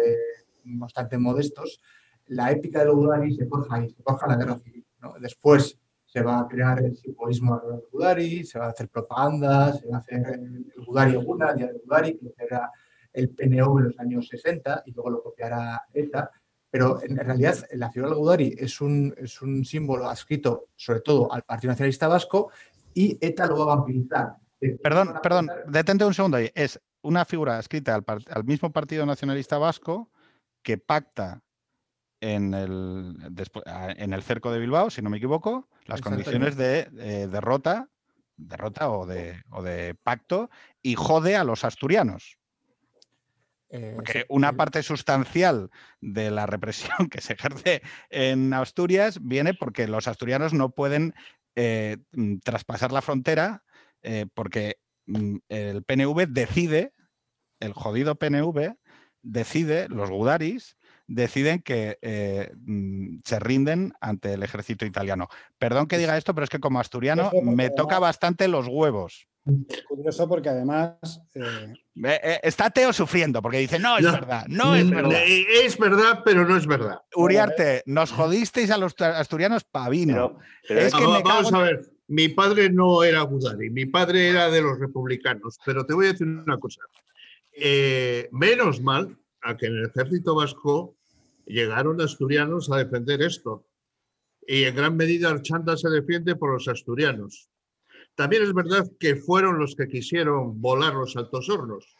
[0.64, 1.80] bastante modestos,
[2.28, 4.86] la épica de Udari se forja ahí, se forja la guerra civil.
[5.20, 9.88] Después se va a crear el simbolismo de Udari, se va a hacer propaganda, se
[9.88, 12.72] va a hacer el Udari Oguna, el día de Udari, que será
[13.14, 16.32] el PNO en los años 60 y luego lo copiará ETA.
[16.70, 21.32] Pero en realidad la figura del Udari es un, es un símbolo adscrito sobre todo
[21.32, 22.52] al Partido Nacionalista Vasco
[22.94, 26.52] y ETA lo va a vampirizar Perdón, perdón, detente un segundo ahí.
[26.56, 30.12] Es una figura escrita al, mismo Partido Nacionalista Vasco
[30.64, 31.44] que pacta
[32.20, 33.16] en el,
[33.98, 37.90] en el cerco de Bilbao, si no me equivoco, las condiciones de eh, derrota,
[38.36, 40.50] derrota o de, o de pacto
[40.82, 42.38] y jode a los asturianos.
[43.70, 49.88] Eh, porque una parte sustancial de la represión que se ejerce en Asturias viene porque
[49.88, 51.14] los asturianos no pueden
[51.56, 53.64] eh, mm, traspasar la frontera
[54.08, 56.94] eh, porque mm, el PNV decide,
[57.60, 58.76] el jodido PNV
[59.22, 60.78] decide, los Gudaris
[61.08, 65.28] deciden que eh, mm, se rinden ante el ejército italiano.
[65.58, 69.28] Perdón que diga esto, pero es que como asturiano me toca bastante los huevos.
[69.88, 71.22] Curioso porque además...
[71.34, 75.20] Eh, está Teo sufriendo porque dice, no es verdad, no es verdad.
[75.26, 77.02] Es verdad, pero no es verdad.
[77.14, 80.38] Uriarte, nos jodisteis a los asturianos pavino.
[80.64, 84.80] es que vamos a ver, mi padre no era Gudari, mi padre era de los
[84.80, 86.82] republicanos, pero te voy a decir una cosa.
[87.52, 90.96] Eh, menos mal a que en el ejército vasco
[91.46, 93.66] llegaron asturianos a defender esto.
[94.46, 97.50] Y en gran medida Archanda se defiende por los asturianos.
[98.16, 101.96] También es verdad que fueron los que quisieron volar los altos hornos.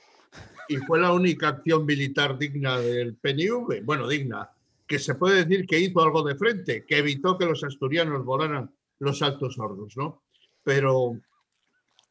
[0.70, 4.50] Y fue la única acción militar digna del PNV, bueno, digna,
[4.86, 8.72] que se puede decir que hizo algo de frente, que evitó que los asturianos volaran
[9.00, 10.24] los altos hornos, ¿no?
[10.64, 11.20] Pero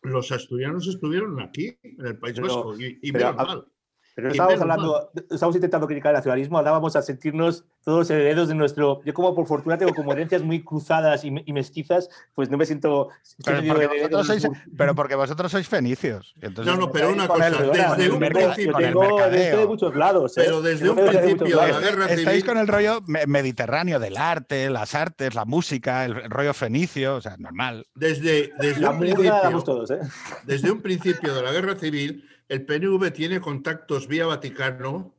[0.03, 3.67] los asturianos estuvieron aquí, en el País Vasco, y, y mal.
[4.17, 9.03] Pero estábamos hablando, estamos intentando criticar el nacionalismo, hablábamos a sentirnos todos herederos de nuestro.
[9.05, 13.11] Yo, como por fortuna, tengo como herencias muy cruzadas y, mestizas, pues no me siento.
[13.45, 16.35] Pero porque, vosotros sois, fenicios.
[16.65, 18.79] no, no, pero una cosa, desde un principio.
[18.79, 20.39] de muchos lados.
[20.39, 20.43] ¿eh?
[20.47, 22.19] Pero desde un principio de la guerra civil.
[22.21, 27.21] Estáis con el rollo mediterráneo del arte, las artes, la música, el rollo fenicio, o
[27.21, 27.87] sea, normal.
[27.95, 30.01] Desde, desde, un, principio, todos, ¿eh?
[30.45, 35.15] desde un principio de la guerra civil el PNV tiene contactos vía Vaticano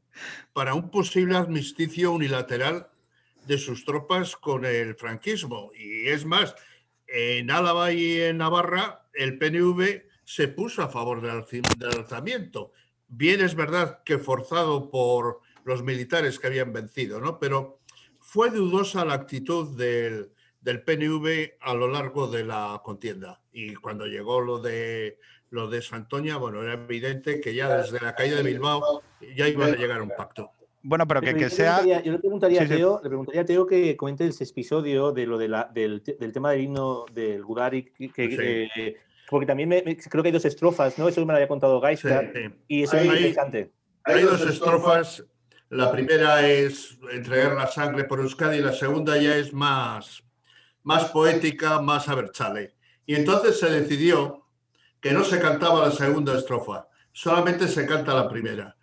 [0.54, 2.90] para un posible armisticio unilateral
[3.46, 5.72] de sus tropas con el franquismo.
[5.78, 6.56] Y es más,
[7.08, 11.32] en Álava y en Navarra, el PNV se puso a favor del,
[11.86, 12.72] alzamiento.
[13.08, 17.40] Bien es verdad que forzado por los militares que habían vencido, ¿no?
[17.40, 17.80] Pero
[18.20, 23.42] fue dudosa la actitud del, del PNV a lo largo de la contienda.
[23.52, 25.20] Y cuando llegó lo de
[25.50, 29.02] lo de Santoña, bueno, era evidente que ya desde la caída de Bilbao
[29.36, 30.52] ya iba a llegar un pacto.
[30.84, 31.82] Bueno, pero que, sea.
[31.82, 32.74] le preguntaría, yo le preguntaría, Sí, a sí.
[32.76, 36.14] Teo, le preguntaría a Teo que comente ese episodio de lo de la- del, te-
[36.16, 38.80] del tema del himno del Gudari, que, que- Sí.
[38.82, 38.98] eh,
[39.30, 41.08] porque también me- me- creo que hay dos estrofas, ¿no?
[41.10, 42.40] Eso me lo había contado Sí, Gaisca, sí.
[42.70, 43.72] y eso Ahí- es muy interesante.
[44.06, 45.26] Hay dos estrofas.
[45.70, 50.24] La primera es entregar la sangre por Euskadi y la segunda ya es más,
[50.84, 52.76] más poética, más abertzale.
[53.06, 54.47] Y entonces se decidió
[55.02, 58.76] que no se cantaba la segunda estrofa, solamente se canta la primera.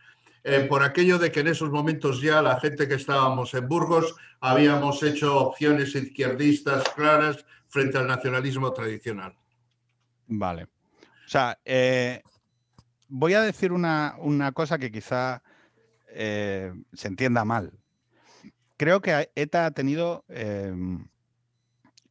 [0.43, 4.15] Eh, por aquello de que en esos momentos ya la gente que estábamos en Burgos
[4.41, 9.35] habíamos hecho opciones izquierdistas claras frente al nacionalismo tradicional.
[10.27, 10.65] Vale.
[10.65, 12.23] O sea, eh,
[13.09, 15.43] voy a decir una, una cosa que quizá
[16.09, 17.73] eh, se entienda mal.
[18.77, 20.25] Creo que ETA ha tenido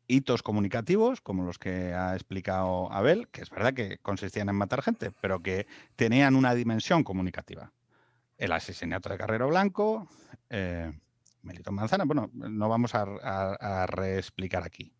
[0.08, 4.82] hitos comunicativos, como los que ha explicado Abel, que es verdad que consistían en matar
[4.82, 7.72] gente, pero que tenían una dimensión comunicativa.
[8.38, 10.10] El asesinato de Carrero Blanco,
[10.50, 10.92] eh,
[11.42, 14.94] Melito Manzana, bueno, no vamos a, a- reexplicar aquí.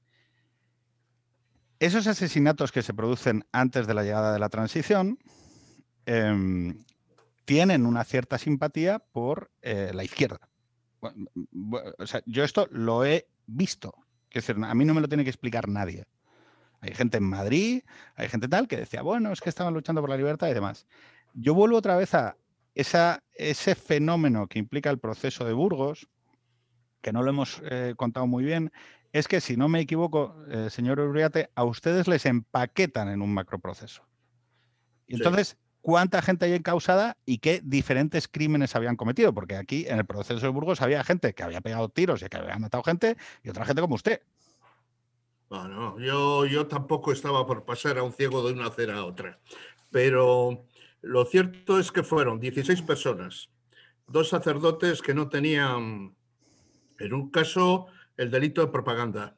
[1.80, 5.20] Esos asesinatos que se producen antes de la llegada de la transición
[6.06, 6.84] em,
[7.46, 10.50] tienen una cierta simpatía por eh, la izquierda.
[11.02, 13.94] O sea, yo esto lo he visto.
[14.64, 16.06] A mí no me lo tiene que explicar nadie.
[16.82, 17.82] Hay gente en Madrid,
[18.16, 20.86] hay gente tal que decía, bueno, es que estaban luchando por la libertad y demás.
[21.34, 22.36] Yo vuelvo otra vez a
[22.76, 26.10] esa, ese fenómeno que implica el proceso de Burgos,
[27.02, 28.72] que no lo hemos eh, contado muy bien,
[29.14, 33.34] es que si no me equivoco, eh, señor Uriate, a ustedes les empaquetan en un
[33.34, 34.06] macroproceso.
[35.08, 35.24] Y Sí.
[35.84, 39.34] ¿Cuánta gente hay encausada y qué diferentes crímenes habían cometido?
[39.34, 42.38] Porque aquí en el proceso de Burgos había gente que había pegado tiros y que
[42.38, 44.22] había matado gente y otra gente como usted.
[45.50, 49.40] Bueno, yo, yo tampoco estaba por pasar a un ciego de una acera a otra,
[49.92, 50.66] pero
[51.02, 53.50] lo cierto es que fueron 16 personas,
[54.08, 56.16] dos sacerdotes que no tenían,
[56.98, 59.36] en un caso, el delito de propaganda,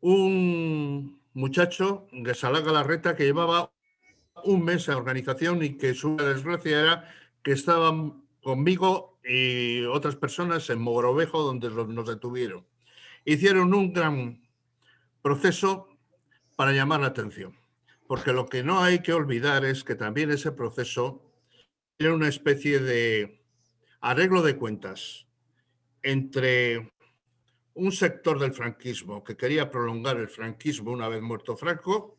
[0.00, 3.72] un muchacho, Gesalaga Larreta, que llevaba
[4.44, 10.70] un mes en organización y que su desgracia era que estaban conmigo y otras personas
[10.70, 12.66] en Mogrovejo, donde nos detuvieron.
[13.24, 14.40] Hicieron un gran
[15.20, 15.88] proceso
[16.54, 17.56] para llamar la atención.
[18.06, 21.22] Porque lo que no hay que olvidar es que también ese proceso
[21.98, 23.42] era una especie de
[24.00, 25.26] arreglo de cuentas
[26.02, 26.92] entre
[27.74, 32.15] un sector del franquismo que quería prolongar el franquismo una vez muerto Franco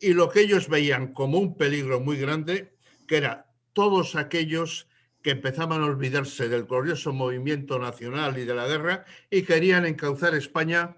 [0.00, 2.74] y lo que ellos veían como un peligro muy grande,
[3.06, 4.88] que era todos aquellos
[5.22, 10.34] que empezaban a olvidarse del glorioso movimiento nacional y de la guerra y querían encauzar
[10.34, 10.96] España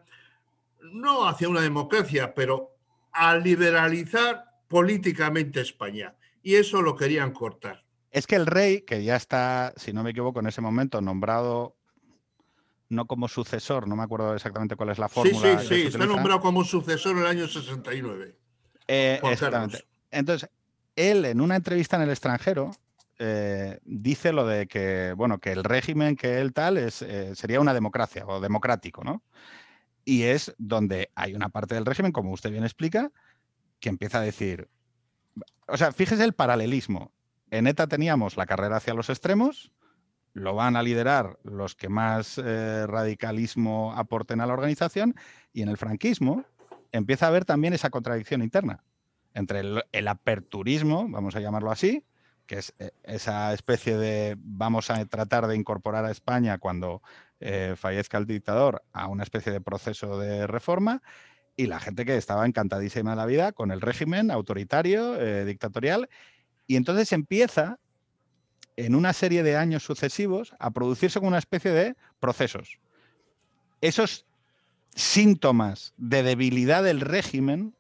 [0.93, 2.77] no hacia una democracia, pero
[3.13, 6.15] a liberalizar políticamente España.
[6.43, 7.85] Y eso lo querían cortar.
[8.11, 11.77] Es que el rey, que ya está, si no me equivoco, en ese momento nombrado
[12.91, 15.59] no como sucesor, no me acuerdo exactamente cuál es la Sí, fórmula.
[15.61, 18.35] sí, sí, se está nombrado como sucesor en el año 69.
[18.89, 19.85] Eh, exactamente.
[20.11, 20.51] Entonces,
[20.97, 22.73] él en una entrevista en el extranjero
[23.21, 27.61] eh, dice lo de que, bueno, que el régimen que él tal es, eh, sería
[27.61, 29.23] una democracia o democrático, ¿no?
[30.05, 33.11] Y es donde hay una parte del régimen, como usted bien explica,
[33.81, 34.69] que empieza a decir,
[35.67, 37.13] o sea, fíjese el paralelismo.
[37.51, 39.73] En ETA teníamos la carrera hacia los extremos,
[40.33, 45.15] lo van a liderar los que más eh, radicalismo aporten a la organización,
[45.53, 46.45] y en el franquismo
[46.93, 48.85] empieza a haber también esa contradicción interna
[49.35, 52.05] entre el, aperturismo, vamos a llamarlo así,
[52.47, 57.03] que es eh, esa especie de vamos a tratar de incorporar a España cuando
[57.41, 61.03] eh, fallezca el dictador a una especie de proceso de reforma,
[61.57, 66.09] y la gente que estaba encantadísima de la vida con el régimen autoritario, eh, dictatorial,
[66.67, 67.79] y entonces empieza
[68.77, 72.79] en una serie de años sucesivos a producirse como una especie de procesos.
[73.81, 74.28] Esos
[74.99, 77.75] síntomas de debilidad del régimen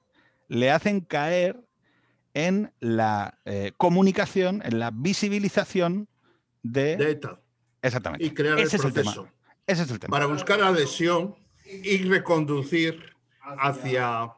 [0.46, 1.60] le hacen caer
[2.34, 6.08] en la eh, comunicación, en la visibilización
[6.62, 6.96] de...
[6.96, 7.40] De ETA.
[7.82, 8.24] Exactamente.
[8.24, 9.12] Y crear Ese el es el tema.
[9.12, 9.34] proceso.
[9.66, 10.12] Ese es el tema.
[10.12, 11.34] Para buscar adhesión
[11.66, 14.32] y reconducir hacia,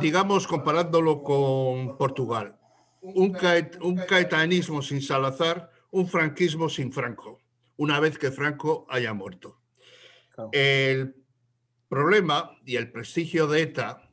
[0.00, 2.58] digamos, comparándolo con Portugal,
[3.00, 7.40] un, caet- un caetanismo sin Salazar, un franquismo sin Franco,
[7.76, 9.57] una vez que Franco haya muerto.
[10.52, 11.14] El
[11.88, 14.08] problema y el prestigio de ETA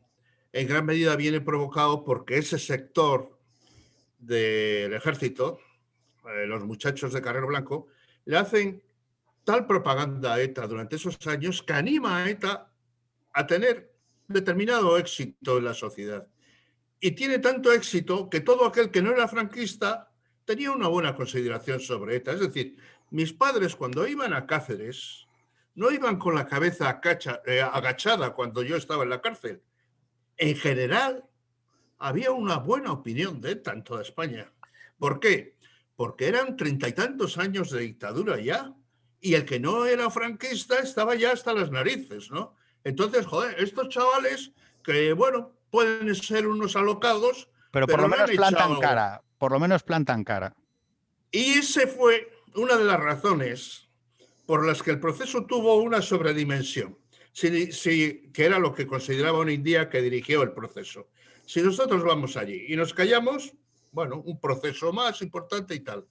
[0.53, 3.37] en gran medida viene provocado porque ese sector
[4.17, 5.59] del ejército,
[6.33, 7.87] eh, los muchachos de Carrero Blanco,
[8.23, 8.81] le hacen
[9.43, 12.71] tal propaganda a ETA durante esos años que anima a ETA
[13.33, 13.93] a tener
[14.27, 16.27] determinado éxito en la sociedad.
[16.99, 20.11] Y tiene tanto éxito que todo aquel que no era franquista
[20.45, 22.31] tenía una buena consideración sobre ETA.
[22.31, 22.77] Es decir,
[23.11, 25.24] mis padres cuando iban a Cáceres
[25.75, 27.01] no iban con la cabeza
[27.45, 29.61] eh, agachada cuando yo estaba en la cárcel.
[30.37, 31.25] En general,
[31.97, 34.51] había una buena opinión de ETA en toda España.
[34.97, 35.55] ¿Por qué?
[35.95, 38.73] Porque eran treinta y tantos años de dictadura ya,
[39.21, 42.55] y el que no era franquista estaba ya hasta las narices, ¿no?
[42.83, 44.51] Entonces, joder, estos chavales
[44.83, 47.49] que, bueno, pueden ser unos alocados.
[47.71, 50.55] Pero por lo menos plantan cara, por lo menos plantan cara.
[51.31, 53.84] Y ese fue una de las razones
[54.45, 56.97] por las que el proceso tuvo una sobredimensión,
[57.31, 61.09] sí, que era lo que consideraba un India que dirigió el proceso.
[61.45, 63.53] Si nosotros vamos allí y nos callamos,
[63.91, 66.05] bueno, un proceso más importante y tal.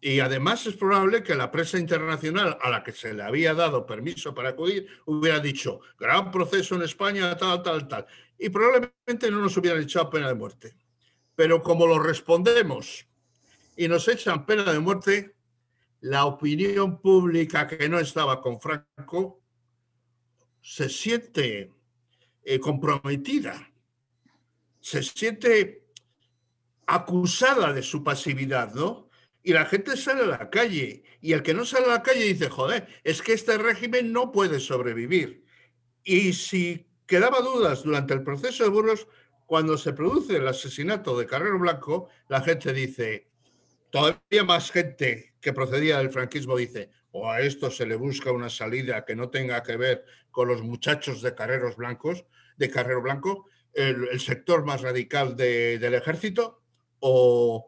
[0.00, 3.86] Y además es probable que la prensa internacional a la que se le había dado
[3.86, 8.06] permiso para acudir hubiera dicho, gran proceso en España, tal, tal, tal.
[8.38, 10.76] Y probablemente no nos hubieran echado pena de muerte.
[11.34, 13.06] Pero como lo respondemos
[13.76, 15.34] y nos echan pena de muerte,
[16.04, 19.40] la opinión pública que no estaba con Franco
[20.60, 21.72] se siente
[22.42, 23.72] eh, comprometida,
[24.80, 25.86] se siente
[26.84, 29.08] acusada de su pasividad, ¿no?
[29.42, 32.24] Y la gente sale a la calle y el que no sale a la calle
[32.24, 35.46] dice, joder, es que este régimen no puede sobrevivir.
[36.02, 39.08] Y si quedaba dudas durante el proceso de Burgos,
[39.46, 43.30] cuando se produce el asesinato de Carrero Blanco, la gente dice,
[43.88, 48.48] todavía más gente que procedía del franquismo dice, o a esto se le busca una
[48.48, 52.24] salida que no tenga que ver con los muchachos de Carreros Blancos,
[52.56, 56.62] de Carrero Blanco, el, sector más radical del ejército,
[56.98, 57.66] o,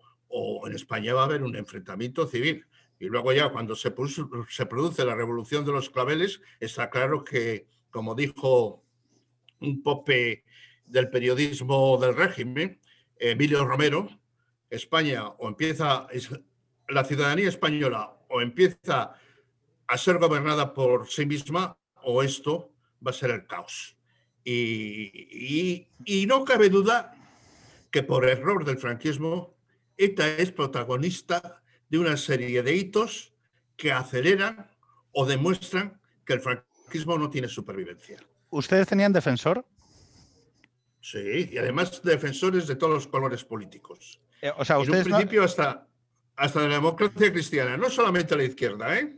[0.66, 2.64] en España va a haber un enfrentamiento civil.
[2.98, 8.14] Y luego ya cuando se produce la revolución de los claveles, está claro que, como
[8.14, 8.82] dijo
[9.60, 10.44] un pope
[10.86, 12.80] del periodismo del régimen,
[13.18, 14.08] Emilio Romero,
[14.70, 16.06] España o empieza,
[16.88, 19.14] la ciudadanía española o empieza
[19.86, 22.72] a ser gobernada por sí misma o esto
[23.04, 23.96] va a ser el caos.
[24.44, 27.16] Y, y, no cabe duda
[27.90, 29.56] que por error del franquismo,
[29.96, 33.32] ETA es protagonista de una serie de hitos
[33.76, 34.70] que aceleran
[35.10, 38.18] o demuestran que el franquismo no tiene supervivencia.
[38.50, 39.64] ¿Ustedes tenían defensor?
[41.00, 44.20] Sí, y además defensores de todos los colores políticos.
[44.42, 45.86] Eh, o sea, ustedes en un principio hasta,
[46.36, 49.16] hasta la democracia cristiana, no solamente la izquierda, ¿eh?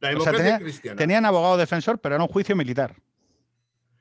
[0.00, 0.98] La democracia cristiana.
[0.98, 2.96] Tenían abogado defensor, pero era un juicio militar.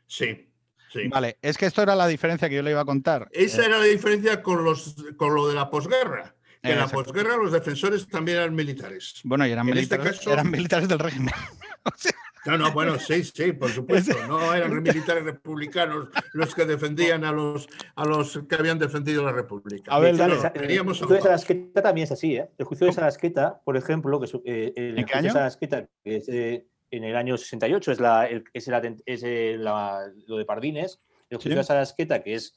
[0.07, 0.49] Sí,
[0.91, 1.07] sí.
[1.07, 3.27] Vale, es que esto era la diferencia que yo le iba a contar.
[3.31, 6.35] Esa eh, era la diferencia con, los, con lo de la posguerra.
[6.61, 9.19] Que en la posguerra los defensores también eran militares.
[9.25, 11.33] Bueno, y eran, este militares, eran militares del régimen.
[11.83, 12.13] o sea,
[12.45, 14.13] no, no, bueno, sí, sí, por supuesto.
[14.27, 19.31] No eran militares republicanos los que defendían a los, a los que habían defendido la
[19.31, 19.91] República.
[19.93, 22.49] A ver, dale, el juicio de Sarasqueta también es así, ¿eh?
[22.57, 25.31] El juicio de Sarasqueta, por ejemplo, que es, eh, el ¿En qué año?
[25.31, 30.37] Sarasqueta, que es eh, en el año 68, es, la, el, es, el, la, lo
[30.37, 31.01] de Pardines.
[31.29, 32.55] El juicio de Sarasqueta, que es.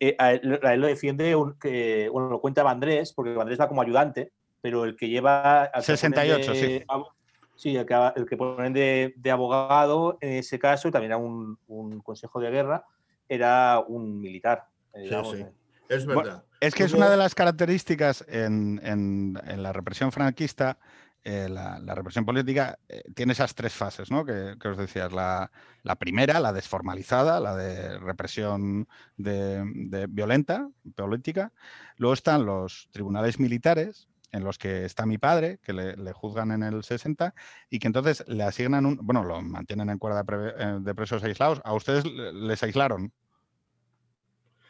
[0.00, 4.32] Eh, él, lo defiende, un, que, bueno, lo cuenta Vandrés, porque Vandrés va como ayudante,
[4.60, 5.64] pero el que lleva.
[5.64, 6.82] Al 68, sí.
[7.56, 11.58] Sí, el que, el que ponen de, abogado en ese caso, y también era un,
[12.02, 12.84] consejo de guerra,
[13.28, 14.66] era un militar.
[14.92, 15.46] Eh, sí, sí.
[15.88, 16.44] Es verdad.
[16.60, 20.78] es que es una de las características en, la represión franquista,
[21.24, 24.24] eh, la, represión política, eh, tiene esas tres fases, ¿no?
[24.24, 25.12] Que, os decías.
[25.12, 25.50] La,
[25.98, 28.86] primera, la desformalizada, la de represión
[29.16, 31.52] de violenta, política.
[31.96, 36.62] Luego están los tribunales militares, en los que está mi padre, que le, juzgan en
[36.62, 37.34] el 60
[37.70, 41.60] y que entonces le asignan un, bueno, lo mantienen en cuerda eh, de presos aislados.
[41.64, 43.12] ¿A ustedes les aislaron?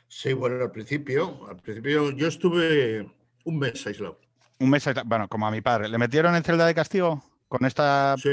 [0.09, 3.11] Sí, bueno, al principio, al principio yo estuve
[3.45, 4.21] un mes aislado.
[4.59, 5.89] Un mes aislado, bueno, como a mi padre.
[5.89, 8.15] ¿Le metieron en celda de castigo con esta...
[8.19, 8.31] Sí.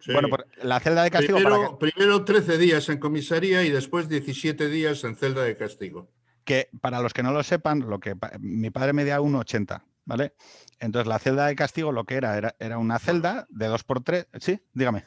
[0.00, 0.12] Sí.
[0.12, 1.38] Bueno, pues la celda de castigo.
[1.38, 6.10] Primero, primero 13 días en comisaría y después 17 días en celda de castigo.
[6.44, 10.34] Que para los que no lo sepan, lo que mi padre medía 1,80 ¿vale?
[10.80, 14.26] Entonces la celda de castigo lo que era, era, una celda de dos por tres.
[14.40, 15.06] Sí, dígame.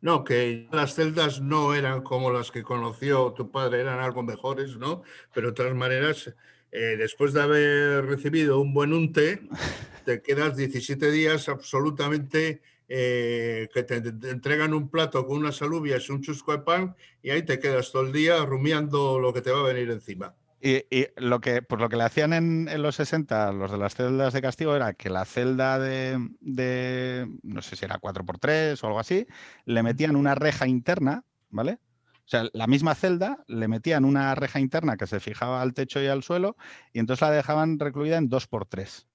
[0.00, 4.76] No, que las celdas no eran como las que conoció tu padre, eran algo mejores,
[4.76, 5.02] ¿no?
[5.32, 6.34] Pero de todas maneras,
[6.72, 9.42] eh, después de haber recibido un buen unte,
[10.04, 12.62] te quedas 17 días absolutamente
[12.94, 17.30] eh, que te, entregan un plato con unas alubias y un chusco de pan y
[17.30, 20.34] ahí te quedas todo el día rumiando lo que te va a venir encima.
[20.64, 24.32] Y, lo que, pues lo que le hacían en, los 60 los de las celdas
[24.32, 29.26] de castigo era que la celda de, no sé si era 4x3 o algo así,
[29.64, 31.80] le metían una reja interna, ¿vale?
[32.24, 36.00] O sea, la misma celda le metían una reja interna que se fijaba al techo
[36.00, 36.56] y al suelo
[36.92, 39.08] y entonces la dejaban recluida en dos por tres.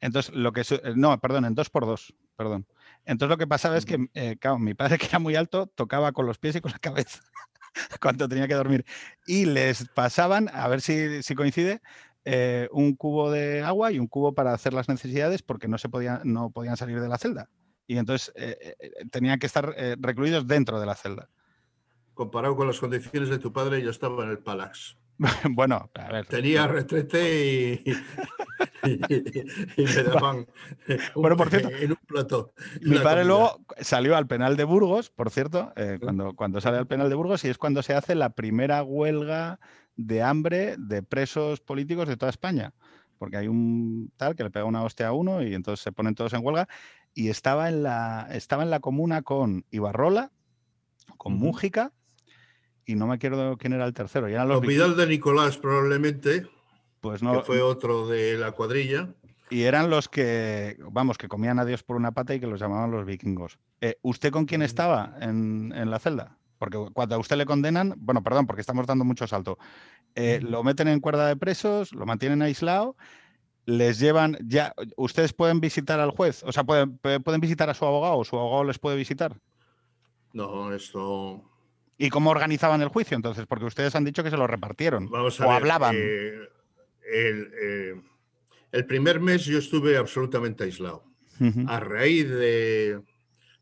[0.00, 0.64] Entonces, lo que...
[0.96, 2.66] No, perdón, en dos por dos, perdón.
[3.04, 6.10] Entonces lo que pasaba es que, eh, claro, mi padre que era muy alto tocaba
[6.10, 7.22] con los pies y con la cabeza
[8.00, 8.84] cuando tenía que dormir.
[9.26, 11.80] Y les pasaban, a ver si, si coincide,
[12.24, 15.88] eh, un cubo de agua y un cubo para hacer las necesidades porque no, se
[15.88, 17.48] podían, no podían salir de la celda.
[17.86, 18.76] Y entonces eh,
[19.10, 21.28] tenían que estar recluidos dentro de la celda.
[22.14, 24.96] Comparado con las condiciones de tu padre, yo estaba en el Palax.
[25.50, 26.26] bueno, a ver.
[26.26, 27.92] Tenía retrete y,
[29.76, 30.46] me daban
[31.14, 32.52] bueno, por cierto, en un plato.
[32.80, 36.86] Mi padre luego salió al penal de Burgos, por cierto, eh, cuando, cuando sale al
[36.86, 39.60] penal de Burgos y es cuando se hace la primera huelga
[39.96, 42.72] de hambre de presos políticos de toda España.
[43.18, 46.14] Porque hay un tal que le pega una hostia a uno y entonces se ponen
[46.14, 46.68] todos en huelga.
[47.14, 50.32] Y estaba en la, estaba en la comuna con Ibarrola,
[51.18, 51.92] con Mújica
[52.86, 54.28] y no me acuerdo quién era el tercero.
[54.28, 56.46] Y los Vidal de Nicolás probablemente,
[57.00, 59.08] pues no, que fue otro de la cuadrilla.
[59.50, 62.58] Y eran los que, vamos, que comían a Dios por una pata y que los
[62.58, 63.58] llamaban los vikingos.
[63.80, 66.38] Eh, ¿Usted con quién estaba en, la celda?
[66.58, 69.58] Porque cuando a usted le condenan, bueno, perdón, porque estamos dando mucho salto,
[70.14, 72.96] eh, lo meten en cuerda de presos, lo mantienen aislado,
[73.66, 77.84] les llevan, ya, ustedes pueden visitar al juez, o sea, pueden, pueden visitar a su
[77.84, 79.36] abogado, su abogado les puede visitar.
[80.32, 81.44] No, esto
[81.98, 83.46] ¿Y cómo organizaban el juicio entonces?
[83.46, 85.08] Porque ustedes han dicho que se lo repartieron.
[85.10, 85.96] Vamos a o ver, hablaban.
[85.96, 86.48] Eh,
[87.14, 87.94] eh,
[88.72, 91.04] el, primer mes yo estuve absolutamente aislado.
[91.66, 93.02] A raíz de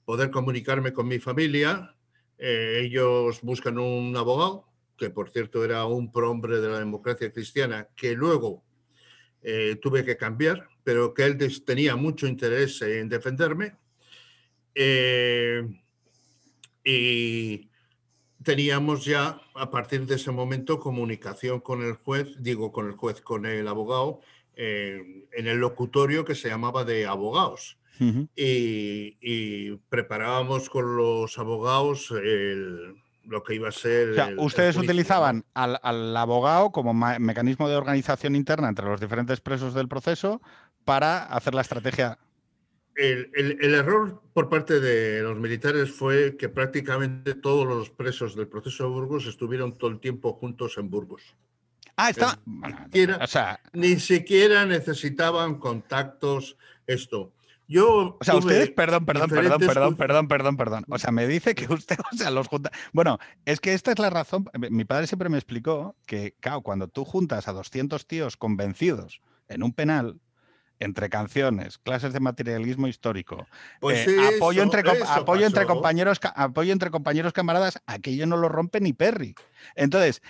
[0.04, 1.96] poder comunicarme con mi familia,
[2.36, 4.66] eh, ellos buscan un abogado,
[4.98, 8.64] que por cierto era un prohombre de la democracia cristiana, que luego
[9.80, 13.76] tuve que cambiar, pero que él tenía mucho interés en defenderme.
[16.84, 17.69] y
[18.43, 23.20] teníamos ya a partir de ese momento comunicación con el juez, digo con el juez,
[23.20, 24.20] con el abogado,
[24.57, 27.76] eh, en el locutorio que se llamaba de abogados.
[28.34, 34.12] y, preparábamos con los abogados lo que iba a ser.
[34.12, 39.43] O sea, ustedes utilizaban al, al, abogado como mecanismo de organización interna entre los diferentes
[39.43, 40.41] presos del proceso
[40.84, 42.18] para hacer la estrategia
[42.97, 48.84] el, error por parte de los militares fue que prácticamente todos los presos del proceso
[48.84, 51.34] de Burgos estuvieron todo el tiempo juntos en Burgos.
[51.97, 52.38] Ah, está.
[53.72, 57.32] ni, siquiera, necesitaban contactos, esto.
[57.68, 60.84] Yo o sea, ustedes, perdón, perdón, perdón, perdón, perdón, perdón, perdón.
[60.88, 62.70] O sea, me dice que usted, o sea, los junta.
[62.93, 64.47] Bueno, es que esta es la razón.
[64.70, 69.62] Mi padre siempre me explicó que, claro, cuando tú juntas a 200 tíos convencidos en
[69.62, 70.20] un penal,
[70.80, 73.46] entre canciones, clases de materialismo histórico,
[73.80, 78.80] pues eh, apoyo, entre, apoyo, entre compañeros, apoyo entre compañeros camaradas, aquello no lo rompe
[78.80, 79.34] ni Perry.
[79.76, 80.22] Entonces,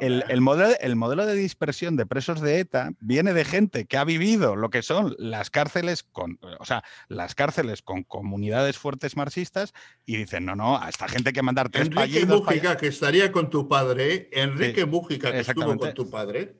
[0.00, 4.04] el, modelo, el, modelo, de dispersión de presos de ETA viene de gente que ha
[4.04, 9.72] vivido lo que son las cárceles con, o sea, las cárceles con comunidades fuertes marxistas
[10.04, 13.48] y dicen, no, no, a esta gente que mandar tres Enrique Mújica, que estaría con
[13.48, 16.56] tu padre, Enrique Mújica, que estuvo con tu padre.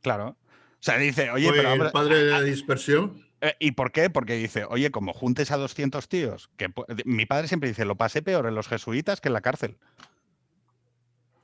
[0.00, 0.36] Claro.
[0.78, 1.72] O sea, dice, oye, pero...
[1.72, 3.26] el padre de la dispersión?
[3.40, 4.10] Eh, ¿Y por qué?
[4.10, 6.72] Porque dice, oye, como juntes a 200 tíos, que
[7.04, 9.76] mi padre siempre dice, lo pasé peor en los jesuitas que en la cárcel.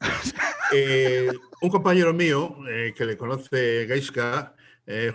[0.74, 1.30] Eh,
[1.60, 4.54] un compañero mío eh, que le conoce Gaiska,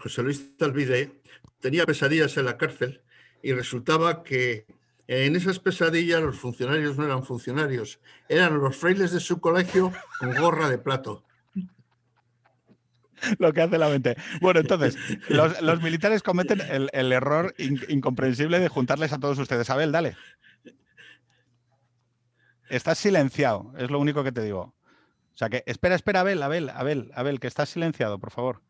[0.04, 1.20] José Luis Talvide,
[1.60, 3.02] tenía pesadillas en la cárcel
[3.42, 4.68] y resultaba que
[5.08, 8.00] en esas pesadillas los funcionarios no eran funcionarios,
[8.30, 11.24] eran los frailes de su colegio con gorra de plato.
[13.40, 14.16] lo que hace la mente.
[14.42, 14.98] Bueno, entonces,
[15.30, 19.70] los, militares cometen el, error incomprensible de juntarles a todos ustedes.
[19.70, 20.16] Abel, dale.
[22.70, 24.74] Estás silenciado, es lo único que te digo.
[25.34, 28.62] O sea que, espera, espera, Abel, Abel, Abel, Abel, que estás silenciado, por favor.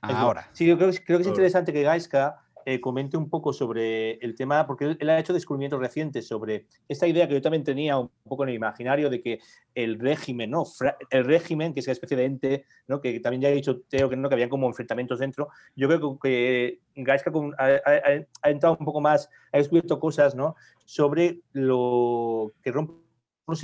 [0.00, 0.48] Ahora.
[0.52, 4.34] Sí, yo creo, creo que es interesante que Gaiska eh, comente un poco sobre el
[4.34, 8.10] tema, porque él, ha hecho descubrimientos recientes sobre esta idea que yo también tenía un
[8.26, 9.40] poco en el imaginario de que
[9.74, 10.64] el régimen, ¿no?
[11.10, 13.00] el régimen, que es una especie de ente, ¿no?
[13.00, 15.48] que también ya he dicho Teo que no, que había como enfrentamientos dentro.
[15.76, 20.54] Yo creo que Gaiska ha, entrado un poco más, ha descubierto cosas ¿no?
[20.84, 23.04] sobre lo que rompe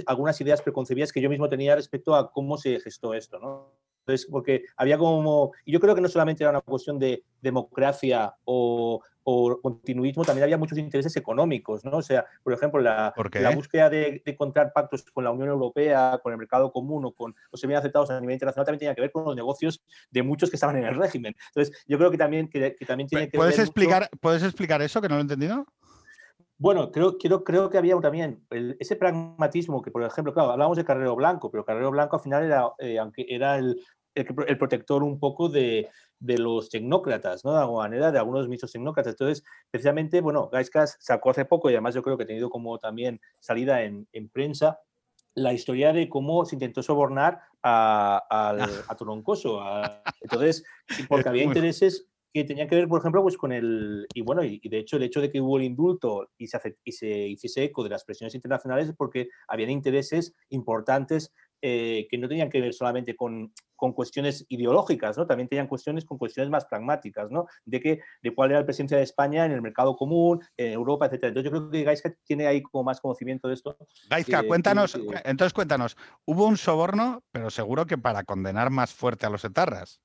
[0.07, 3.38] algunas ideas preconcebidas que yo mismo tenía respecto a cómo se gestó esto.
[3.38, 3.72] ¿no?
[4.11, 8.34] Entonces, porque había como, y yo creo que no solamente era una cuestión de democracia
[8.44, 9.00] o,
[9.62, 11.98] continuismo, también había muchos intereses económicos, ¿no?
[11.98, 16.32] O sea, por ejemplo, la, la búsqueda de, encontrar pactos con la Unión Europea, con
[16.32, 19.12] el mercado común o con los bien aceptados a nivel internacional también tenía que ver
[19.12, 21.36] con los negocios de muchos que estaban en el régimen.
[21.54, 25.08] Entonces, yo creo que también, que, también tiene que ¿Puedes explicar, ¿Puedes explicar eso, que
[25.08, 25.64] no lo he entendido?
[26.61, 28.44] Bueno, creo, creo, creo que había también
[28.78, 32.44] ese pragmatismo que, por ejemplo, claro, hablábamos de Carrero Blanco, pero Carrero Blanco al final
[32.44, 33.80] era, eh, aunque era el,
[34.14, 35.88] el, protector un poco de,
[36.18, 37.52] de, los tecnócratas, ¿no?
[37.52, 39.12] De alguna manera, de algunos ministros tecnócratas.
[39.12, 42.78] Entonces, precisamente, bueno, Gaiscas sacó hace poco, y además yo creo que ha tenido como
[42.78, 44.80] también salida en, en prensa,
[45.34, 48.50] la historia de cómo se intentó sobornar a, a,
[48.88, 49.62] a Troncoso.
[50.20, 50.64] entonces,
[51.08, 54.06] porque había intereses que tenía que ver, por ejemplo, pues con el.
[54.14, 56.92] Y bueno, y, de hecho, el hecho de que hubo el indulto y se, y
[56.92, 62.28] se hiciese eco de las presiones internacionales es porque habían intereses importantes eh, que no
[62.28, 65.26] tenían que ver solamente con, con, cuestiones ideológicas, ¿no?
[65.26, 67.47] También tenían cuestiones con cuestiones más pragmáticas, ¿no?
[67.64, 71.07] De, que, de cuál era la presencia de España en el mercado común, en Europa,
[71.07, 71.24] etc.
[71.24, 73.76] Entonces yo creo que Gaisca tiene ahí como más conocimiento de esto.
[74.09, 79.31] Gaisca, cuéntanos, entonces cuéntanos, hubo un soborno, pero seguro que para condenar más fuerte a
[79.31, 80.01] los etarras.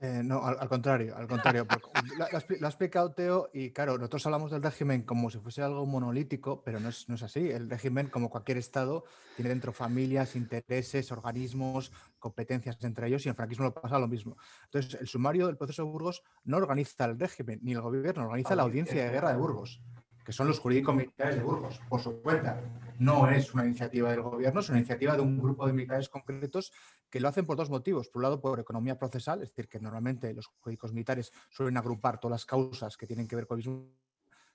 [0.00, 1.66] Eh, no, al, contrario, al contrario.
[2.18, 6.62] Lo, ha explicado Teo y claro, nosotros hablamos del régimen como si fuese algo monolítico,
[6.62, 7.50] pero no es, no es, así.
[7.50, 13.34] El régimen, como cualquier Estado, tiene dentro familias, intereses, organismos, competencias entre ellos y en
[13.34, 14.36] franquismo lo pasa lo mismo.
[14.66, 18.54] Entonces, el sumario del proceso de Burgos no organiza el régimen ni el gobierno, organiza
[18.54, 19.80] la audiencia de guerra de Burgos
[20.28, 22.60] que son los jurídicos militares de Burgos, por su cuenta.
[22.98, 26.70] No es una iniciativa del gobierno, es una iniciativa de un grupo de militares concretos
[27.08, 28.10] que lo hacen por dos motivos.
[28.10, 32.20] Por un lado, por economía procesal, es decir, que normalmente los jurídicos militares suelen agrupar
[32.20, 33.88] todas las causas que tienen que ver con el mismo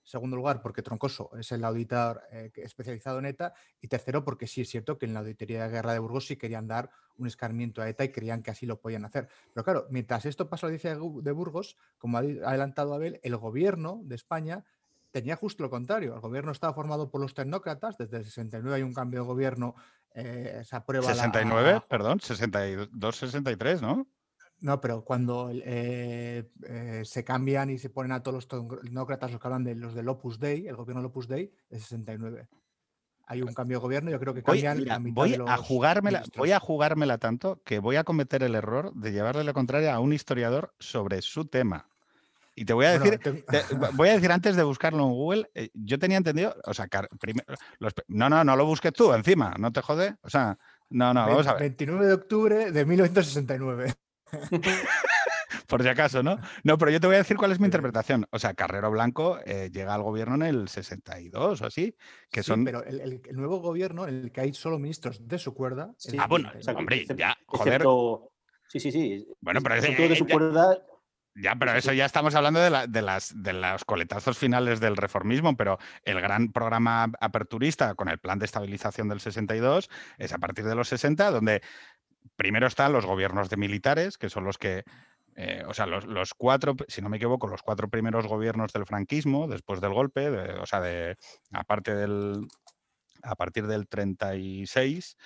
[0.04, 3.56] segundo lugar, porque Troncoso es el auditor eh, especializado en ETA.
[3.82, 6.38] Y tercero, porque sí es cierto que en la auditoría de guerra de Burgos sí
[6.38, 9.28] querían dar un escarmiento a ETA y creían que así lo podían hacer.
[9.52, 13.38] Pero claro, mientras esto pasa en la audiencia de Burgos, como ha adelantado Abel, el
[13.38, 14.64] gobierno de España
[15.14, 16.16] tenía justo lo contrario.
[16.16, 17.98] El gobierno estaba formado por los tecnócratas.
[17.98, 19.76] Desde el 69 hay un cambio de gobierno.
[20.14, 24.08] Eh, se aprueba 69, perdón, 62, 63, ¿no?
[24.60, 29.40] No, pero cuando eh, eh, se cambian y se ponen a todos los tecnócratas, los
[29.40, 32.48] que hablan de los del Opus Dei, el gobierno del Opus Dei, de 69.
[33.26, 36.52] Hay un cambio de gobierno, yo creo que cambian la mitad voy a jugármela, Voy
[36.52, 40.12] a jugármela tanto que voy a cometer el error de llevarle la contraria a un
[40.12, 41.88] historiador sobre su tema.
[42.56, 43.20] Y te voy a decir,
[43.94, 46.88] voy a decir antes de buscarlo en Google, eh, yo tenía entendido, o sea,
[48.08, 50.58] no, no, no lo busques tú encima, no te jode, o sea,
[50.90, 51.62] no, no, vamos a ver.
[51.62, 53.94] 29 de octubre de 1969.
[55.68, 56.40] Por si acaso, ¿no?
[56.64, 58.28] No, pero yo te voy a decir cuál es mi interpretación.
[58.32, 61.96] O sea, Carrero Blanco eh, llega al gobierno en el 62 o así,
[62.30, 62.64] que son...
[62.64, 65.92] pero el, nuevo gobierno en el que hay solo ministros de su cuerda...
[66.20, 67.84] ah, bueno, hombre, ya, joder...
[68.68, 69.28] Sí, sí, sí.
[69.40, 70.80] Bueno, pero es, de su cuerda
[71.36, 74.98] ya, pero eso ya estamos hablando de, la, de, las, de los coletazos finales del
[74.98, 80.38] reformismo, pero el gran programa aperturista con el plan de estabilización del 62 es a
[80.38, 81.62] partir de los 60, donde
[82.36, 84.84] primero están los gobiernos de militares, que son los que,
[85.36, 89.48] eh, o sea, los, cuatro, si no me equivoco, los cuatro primeros gobiernos del franquismo,
[89.48, 91.18] después del golpe, o sea, de,
[91.52, 92.48] aparte del,
[93.24, 95.18] a partir del 36,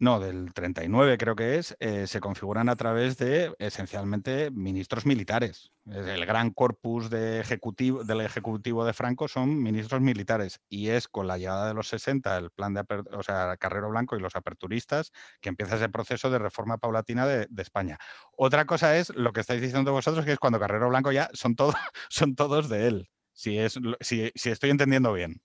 [0.00, 5.72] no, del 39 creo que es, eh, se configuran a través de esencialmente ministros militares.
[5.86, 11.26] El gran corpus de ejecutivo, del Ejecutivo de Franco son ministros militares y es con
[11.26, 15.10] la llegada de los 60, el plan de o sea, Carrero Blanco y los aperturistas,
[15.40, 17.98] que empieza ese proceso de reforma paulatina de, España.
[18.36, 21.56] Otra cosa es lo que estáis diciendo vosotros, que es cuando Carrero Blanco ya son,
[21.56, 21.74] todos
[22.08, 25.42] son todos de él, si, es, si estoy entendiendo bien.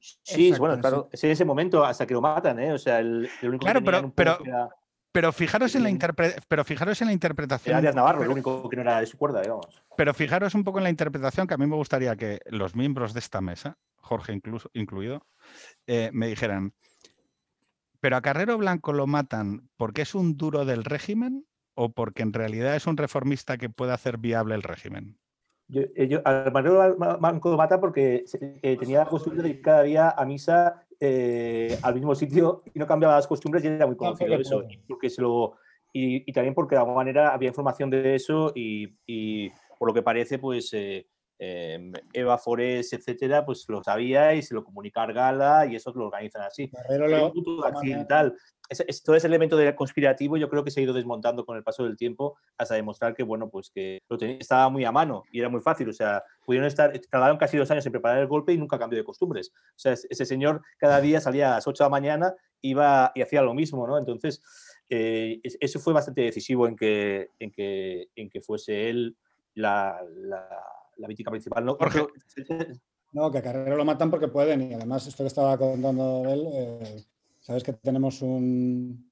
[0.00, 2.72] Sí, bueno, claro, es en ese momento hasta que lo matan, ¿eh?
[2.72, 4.38] O sea, el, único claro, pero, pero,
[5.12, 7.78] pero, fijaros en la pero fijaros en la interpretación.
[7.78, 9.82] Era Navarro, el único que no era de su cuerda, digamos.
[9.96, 13.14] Pero fijaros un poco en la interpretación que a mí me gustaría que los miembros
[13.14, 15.26] de esta mesa, Jorge incluso, incluido,
[15.86, 16.74] eh, me dijeran,
[18.00, 22.32] ¿pero a Carrero Blanco lo matan porque es un duro del régimen o porque en
[22.32, 25.18] realidad es un reformista que puede hacer viable el régimen?
[25.68, 28.24] Yo, eh, yo, al Manuel Manco mata porque
[28.62, 32.78] eh, tenía la costumbre de ir cada día a misa eh, al mismo sitio y
[32.78, 34.64] no cambiaba las costumbres y era muy conocido eso.
[34.68, 35.56] Y, porque se lo,
[35.92, 40.02] y, también porque de alguna manera había información de eso y, y por lo que
[40.02, 40.70] parece, pues
[41.36, 45.92] Em, Eva Forés, etcétera, pues lo sabía y se lo comunica a Argala y eso
[45.94, 46.70] lo organizan así.
[47.64, 48.36] accidental.
[48.68, 51.62] Es, todo ese elemento de conspirativo yo creo que se ha ido desmontando con el
[51.62, 55.40] paso del tiempo hasta demostrar que, bueno, pues que lo estaba muy a mano y
[55.40, 55.88] era muy fácil.
[55.88, 58.98] O sea, pudieron estar, tardaron casi dos años en preparar el golpe y nunca cambió
[58.98, 59.50] de costumbres.
[59.52, 63.22] O sea, ese señor cada día salía a las 8 de la mañana, iba y
[63.22, 63.98] hacía lo mismo, ¿no?
[63.98, 64.40] Entonces,
[64.88, 69.16] eh, eso fue bastante decisivo en que, en que, en que fuese él
[69.54, 70.48] la la
[71.06, 71.64] víctima principal.
[71.64, 71.76] No,
[73.12, 76.48] no, que a Carrero lo matan porque pueden y además esto que estaba contando él,
[76.52, 77.04] eh,
[77.40, 79.10] sabes que tenemos un,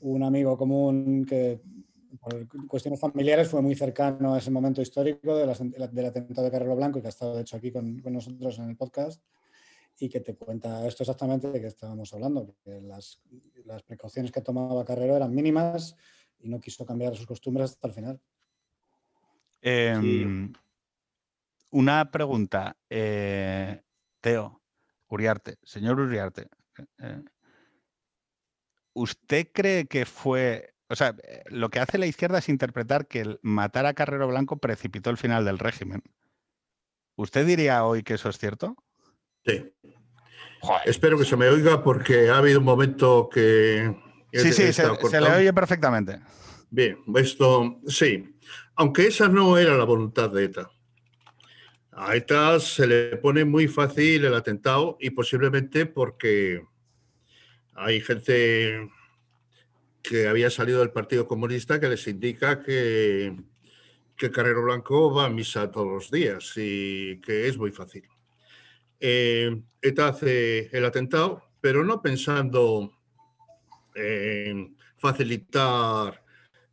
[0.00, 1.60] un amigo común que
[2.18, 5.46] por cuestiones familiares fue muy cercano a ese momento histórico de
[5.92, 8.76] del atentado de Carrero Blanco, que ha estado de hecho aquí con, nosotros en el
[8.76, 9.22] podcast,
[9.98, 13.20] y que te cuenta esto exactamente de que estábamos hablando, que las,
[13.64, 15.96] las precauciones que tomaba Carrero eran mínimas
[16.40, 18.20] y no quiso cambiar sus costumbres hasta el final.
[19.62, 20.52] Em,
[21.70, 23.82] una pregunta, eh,
[24.20, 24.62] Teo,
[25.08, 26.48] Uriarte, señor Uriarte.
[26.78, 27.22] Eh, eh,
[28.92, 31.14] ¿Usted cree que fue, o sea,
[31.46, 35.16] lo que hace la izquierda es interpretar que el matar a Carrero Blanco precipitó el
[35.16, 36.02] final del régimen?
[37.16, 38.76] ¿Usted diría hoy que eso es cierto?
[39.44, 39.72] Sí.
[40.84, 43.96] Espero que se me oiga porque ha habido un momento que...
[44.32, 46.20] Sí, sí, se, le oye perfectamente.
[46.70, 48.36] Bien, esto sí,
[48.76, 50.70] aunque esa no era la voluntad de ETA.
[51.92, 56.64] A ETA se le pone muy fácil el atentado y posiblemente porque
[57.74, 58.90] hay gente
[60.02, 63.36] que había salido del Partido Comunista que les indica que,
[64.16, 68.08] que Carrero Blanco va a misa todos los días y que es muy fácil.
[69.00, 72.92] Eh, ETA hace el atentado, pero no pensando
[73.94, 76.19] en facilitar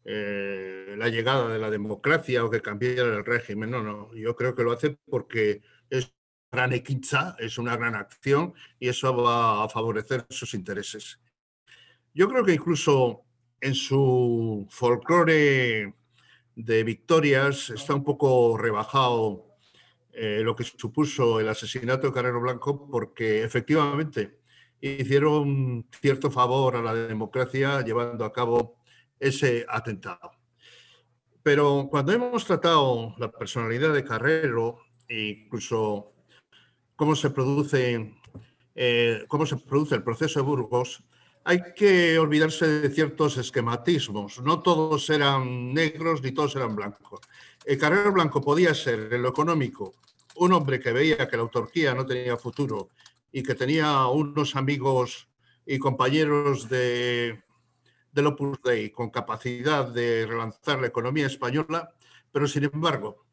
[0.09, 3.71] eh, la llegada de la democracia o que cambiara el régimen.
[3.71, 6.13] No, no, yo creo que lo hace porque es
[6.49, 11.19] gran equitza, es una gran acción y eso va a favorecer sus intereses.
[12.13, 13.25] Yo creo que incluso
[13.59, 15.93] en su folclore
[16.55, 19.57] de victorias está un poco rebajado
[20.13, 24.39] eh, lo que supuso el asesinato de Carrero Blanco porque efectivamente
[24.79, 28.76] hicieron cierto favor a la democracia llevando a cabo
[29.19, 30.31] ese atentado.
[31.44, 36.11] Pero cuando hemos tratado la personalidad de Carrero, incluso
[36.95, 38.15] cómo se produce,
[38.76, 41.03] eh, cómo se produce el proceso de Burgos,
[41.45, 44.41] hay que olvidarse de ciertos esquematismos.
[44.41, 47.22] No todos eran negros ni todos eran blancos.
[47.65, 49.94] El Carrero Blanco podía ser, en lo económico,
[50.35, 52.89] un hombre que veía que la autarquía no tenía futuro
[53.31, 55.30] y que tenía unos amigos
[55.65, 57.41] y compañeros de,
[58.18, 61.94] del Opus Dei con capacidad de relanzar la economía española,
[62.31, 63.27] pero sin embargo,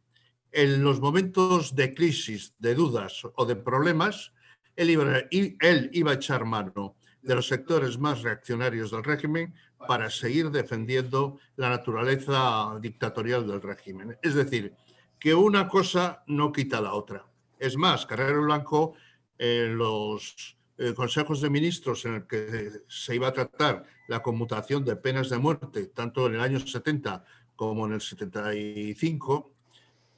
[0.52, 4.35] en los momentos de crisis, de dudas o de problemas,
[4.77, 9.55] él iba, a echar mano de los sectores más reaccionarios del régimen
[9.89, 14.19] para seguir defendiendo la naturaleza dictatorial del régimen.
[14.20, 14.74] Es decir,
[15.19, 17.24] que una cosa no quita la otra.
[17.59, 18.93] Es más, Carrero Blanco
[19.39, 24.84] en los eh, consejos de ministros en el que se iba a tratar la conmutación
[24.84, 27.24] de penas de muerte, tanto en el año 70
[27.56, 29.52] como en el 75,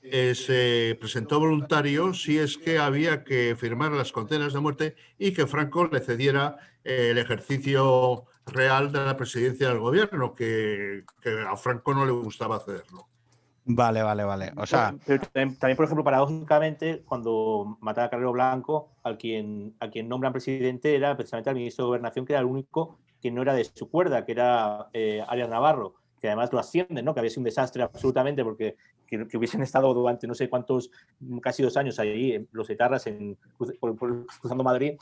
[0.03, 5.33] eh, se presentó voluntario si es que había que firmar las condenas de muerte y
[5.33, 11.41] que Franco le cediera eh, el ejercicio real de la presidencia del gobierno, que, que
[11.41, 13.09] a Franco no le gustaba cederlo.
[13.69, 14.53] Vale, vale, vale.
[14.57, 14.95] O sea.
[15.33, 20.95] también, por ejemplo, paradójicamente, cuando mataba a Carrero Blanco, al quien, a quien nombran presidente
[20.95, 23.91] era precisamente al ministro de Gobernación, que era el único que no era de su
[23.91, 27.15] cuerda, que era eh, Arias Navarro que además lo ascienden, ¿no?
[27.15, 28.77] que había sido un desastre absolutamente porque
[29.07, 30.91] que, hubiesen estado durante no sé cuántos,
[31.41, 34.95] casi dos años ahí, los etarras en, cruzando Madrid,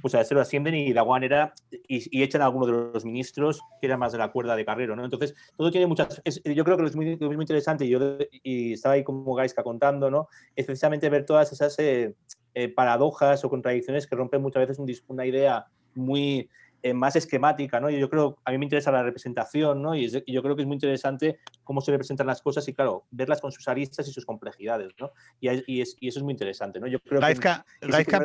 [0.00, 3.60] pues a veces lo ascienden y la era, y, echan a alguno de los ministros
[3.80, 4.94] que era más de la cuerda de Carrero.
[4.94, 5.04] ¿no?
[5.04, 6.22] Entonces, todo tiene muchas.
[6.24, 9.62] yo creo que lo es muy, muy interesante, y yo y estaba ahí como Gaisca
[9.62, 10.28] contando, ¿no?
[10.54, 12.14] es precisamente ver todas esas eh,
[12.54, 16.48] eh, paradojas o contradicciones que rompen muchas veces una idea muy
[16.82, 17.90] eh, más esquemática, ¿no?
[17.90, 19.96] Yo creo, a mí me interesa la representación, ¿no?
[19.96, 23.40] Y, yo creo que es muy interesante cómo se representan las cosas y, claro, verlas
[23.40, 25.10] con sus aristas y sus complejidades, ¿no?
[25.40, 26.86] Y, eso es muy interesante, ¿no?
[26.86, 27.64] Yo creo Gaisca,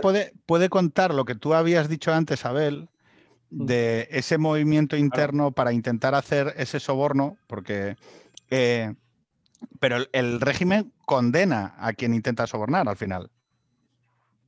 [0.02, 2.90] puede, puede contar lo que tú habías dicho antes, Abel,
[3.50, 3.66] mm.
[3.66, 7.96] de ese movimiento interno para intentar hacer ese soborno, porque...
[8.52, 8.94] Eh,
[9.80, 13.32] pero el régimen condena a quien intenta sobornar al final.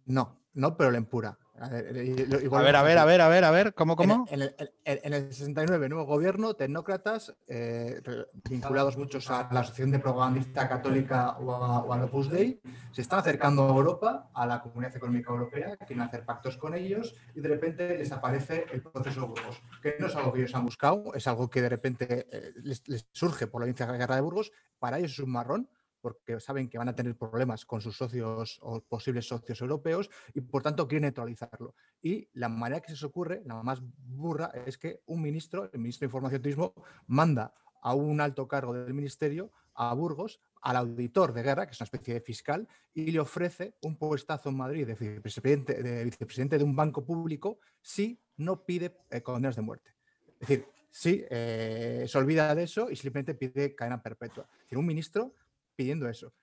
[0.05, 1.37] No, no, pero le empura.
[1.57, 4.25] A ver, a ver, a ver, a ver, a ver, a ver, ¿cómo, cómo?
[4.29, 8.01] En, el, 69, nuevo gobierno, tecnócratas, eh,
[8.49, 12.59] vinculados muchos a la Asociación de Propagandista Católica o a, o Opus Dei,
[12.91, 17.15] se están acercando a Europa, a la Comunidad Económica Europea, quieren hacer pactos con ellos
[17.33, 20.55] y de repente les aparece el proceso de Burgos, que no es algo que ellos
[20.55, 24.21] han buscado, es algo que de repente eh, les, les, surge por la guerra de
[24.21, 25.69] Burgos, para ellos es un marrón,
[26.05, 30.41] porque saben que van a tener problemas con sus socios o posibles socios europeos y
[30.41, 31.73] por tanto quieren neutralizarlo.
[31.99, 35.79] Y la manera que se les ocurre, la más burra, es que un ministro, el
[35.79, 36.75] ministro de Información y Turismo,
[37.07, 41.81] manda a un alto cargo del ministerio a Burgos, al auditor de guerra, que es
[41.81, 46.59] una especie de fiscal, y le ofrece un puestazo en Madrid de vicepresidente de, vicepresidente
[46.59, 49.95] de un banco público si no pide eh, condenas de muerte.
[50.39, 54.47] Es decir, si eh, se olvida de eso y simplemente pide cadena perpetua.
[54.67, 55.33] Tiene un ministro
[55.75, 56.33] pidiendo eso.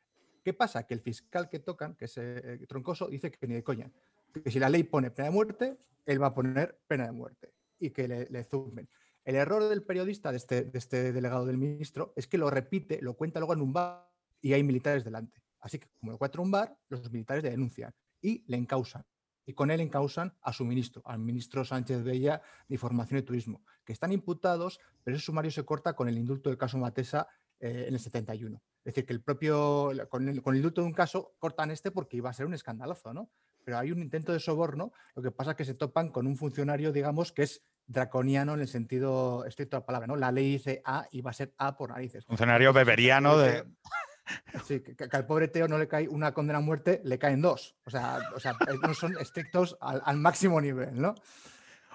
[0.44, 0.86] ¿Qué pasa?
[0.86, 3.90] Que el fiscal que tocan, que es eh, Troncoso, dice que ni de coña.
[4.32, 7.54] Que si la ley pone pena de muerte, él va a poner pena de muerte
[7.78, 8.88] y que le, le zumben.
[9.24, 13.14] El error del periodista, de este, este delegado del ministro, es que lo repite, lo
[13.14, 14.10] cuenta luego en un bar
[14.40, 15.40] y hay militares delante.
[15.60, 19.04] Así que, como lo cuenta un bar, los militares le denuncian y le encausan.
[19.46, 23.64] Y con él encausan a su ministro, al ministro Sánchez Bella de Información y Turismo,
[23.84, 27.28] que están imputados, pero ese sumario se corta con el indulto del caso Matesa
[27.62, 28.60] eh, en el 71.
[28.78, 31.93] Es decir, que el propio, con el, con el indulto de un caso, cortan este
[31.93, 33.30] porque iba a ser un escandalazo, ¿no?
[33.64, 36.36] Pero hay un intento de soborno, lo que pasa es que se topan con un
[36.36, 40.16] funcionario, digamos, que es draconiano en el sentido estricto de la palabra, ¿no?
[40.16, 42.24] La ley dice A y va a ser A por narices.
[42.24, 43.64] Funcionario beberiano de...
[44.64, 47.43] Sí, que, que, al pobre Teo no le cae una condena a muerte, le caen
[47.43, 47.76] dos.
[47.84, 51.14] O sea, o sea no son estrictos al, al, máximo nivel, ¿no?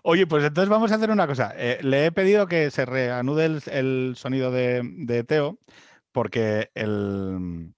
[0.10, 1.52] Oye, pues entonces vamos a hacer una cosa.
[1.58, 5.60] Eh, le he pedido que se reanude el, sonido de, Teo,
[6.14, 7.74] porque el,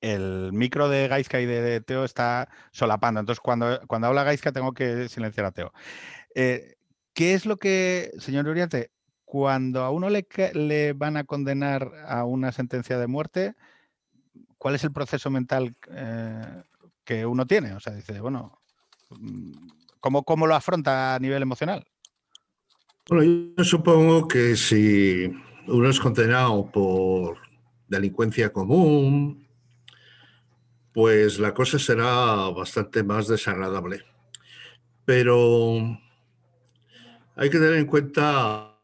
[0.00, 3.18] el micro de Gaizka y de, Teo está solapando.
[3.18, 5.72] Entonces, cuando, cuando habla Gaizka, tengo que silenciar a Teo.
[6.36, 6.76] Eh,
[7.14, 8.92] ¿Qué es lo que, señor Uriarte,
[9.24, 13.56] cuando a uno le, le, van a condenar a una sentencia de muerte,
[14.56, 16.62] ¿cuál es el proceso mental eh,
[17.02, 17.72] que uno tiene?
[17.72, 18.60] O sea, dice, bueno,
[20.00, 21.84] ¿cómo, ¿cómo, lo afronta a nivel emocional?
[23.08, 25.30] Bueno, yo supongo que si
[25.66, 27.38] uno es condenado por
[27.88, 29.46] delincuencia común,
[30.92, 34.04] pues la cosa será bastante más desagradable.
[35.04, 35.98] Pero
[37.36, 38.78] hay que tener en cuenta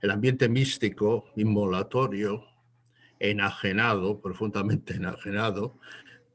[0.00, 2.44] el ambiente místico, inmolatorio,
[3.18, 5.78] enajenado, profundamente enajenado,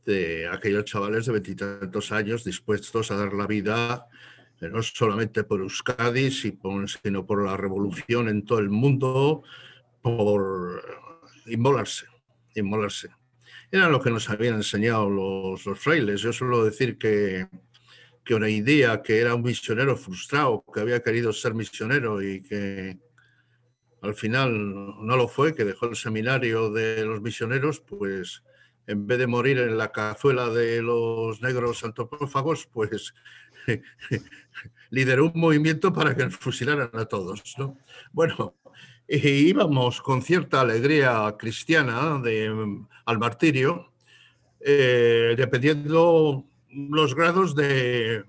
[0.06, 4.08] de aquellos chavales de veintitantos años dispuestos a dar la vida
[4.62, 9.44] eh, no solamente por Euskadi, sino por la revolución en todo el mundo,
[10.02, 10.84] por
[11.48, 12.06] inmolarse,
[12.56, 13.10] inmolarse.
[13.72, 16.22] Era lo que nos habían enseñado los, los frailes.
[16.22, 17.48] Yo suelo decir que,
[18.24, 23.00] que una idea que era un misionero frustrado, que había querido ser misionero y que
[24.02, 28.44] al final no lo fue, que dejó el seminario de los misioneros, pues
[28.88, 33.14] en vez de morir en la cazuela de los negros antropófagos, pues
[34.90, 37.56] lideró un movimiento para que fusilaran a todos.
[37.58, 37.78] ¿no?
[38.12, 38.56] Bueno,
[39.08, 42.22] íbamos con cierta alegría cristiana
[43.06, 43.92] al martirio,
[44.60, 48.24] eh, dependiendo los grados de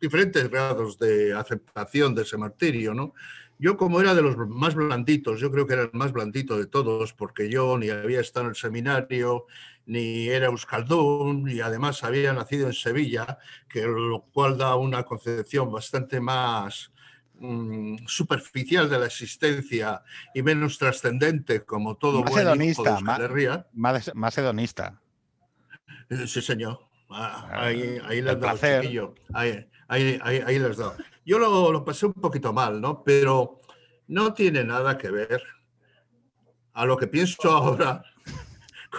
[0.00, 3.14] diferentes grados de aceptación de ese martirio, ¿no?
[3.58, 6.66] Yo como era de los más blanditos, yo creo que era el más blandito de
[6.66, 9.46] todos, porque yo ni había estado en el seminario,
[9.86, 15.72] ni era euskaldún, y además había nacido en Sevilla, que lo cual da una concepción
[15.72, 16.92] bastante más
[17.34, 20.02] mmm, superficial de la existencia
[20.34, 25.00] y menos trascendente, como todo más buen hedonista, hijo de más, más hedonista.
[26.26, 26.78] Sí, señor.
[27.10, 29.14] Ah, ahí, ahí les da chiquillo.
[29.32, 30.96] Ahí, ahí, ahí, ahí da.
[31.24, 33.02] Yo lo, lo, pasé un poquito mal, ¿no?
[33.02, 33.60] Pero
[34.06, 35.42] no tiene nada que ver
[36.74, 38.02] a lo que pienso ahora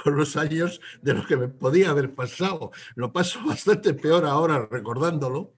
[0.03, 2.71] con los años de lo que me podía haber pasado.
[2.95, 5.53] Lo paso bastante peor ahora recordándolo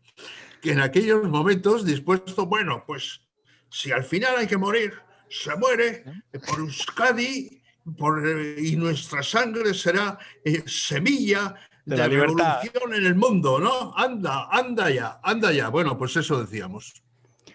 [0.61, 3.21] que en aquellos momentos dispuesto, bueno, pues
[3.69, 4.93] si al final hay que morir,
[5.27, 6.03] se muere
[6.45, 7.61] por Euskadi
[7.97, 8.23] por,
[8.59, 11.55] y nuestra sangre será eh, semilla
[11.85, 13.93] de, de la revolución en el mundo, ¿no?
[13.95, 15.69] Anda, anda ya, anda ya.
[15.69, 17.03] Bueno, pues eso decíamos.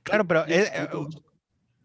[0.03, 0.47] Claro, pero...
[0.47, 0.89] Eh, eh,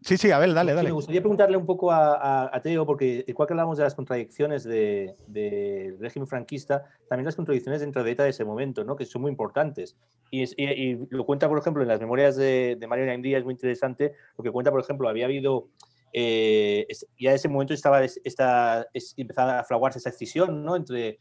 [0.00, 0.88] sí, sí, a ver, dale, dale.
[0.88, 3.94] Me gustaría preguntarle un poco a, a, a Teo, porque igual que hablamos de las
[3.94, 8.96] contradicciones del de régimen franquista, también las contradicciones dentro de ETA de ese momento, ¿no?
[8.96, 9.96] que son muy importantes.
[10.30, 13.38] Y, es, y, y lo cuenta, por ejemplo, en las memorias de, de Mario Naindía,
[13.38, 15.68] es muy interesante, lo que cuenta, por ejemplo, había habido...
[16.14, 16.86] Eh,
[17.18, 20.76] ya en ese momento estaba esta, es, empezaba a fraguarse esa escisión ¿no?
[20.76, 21.18] entre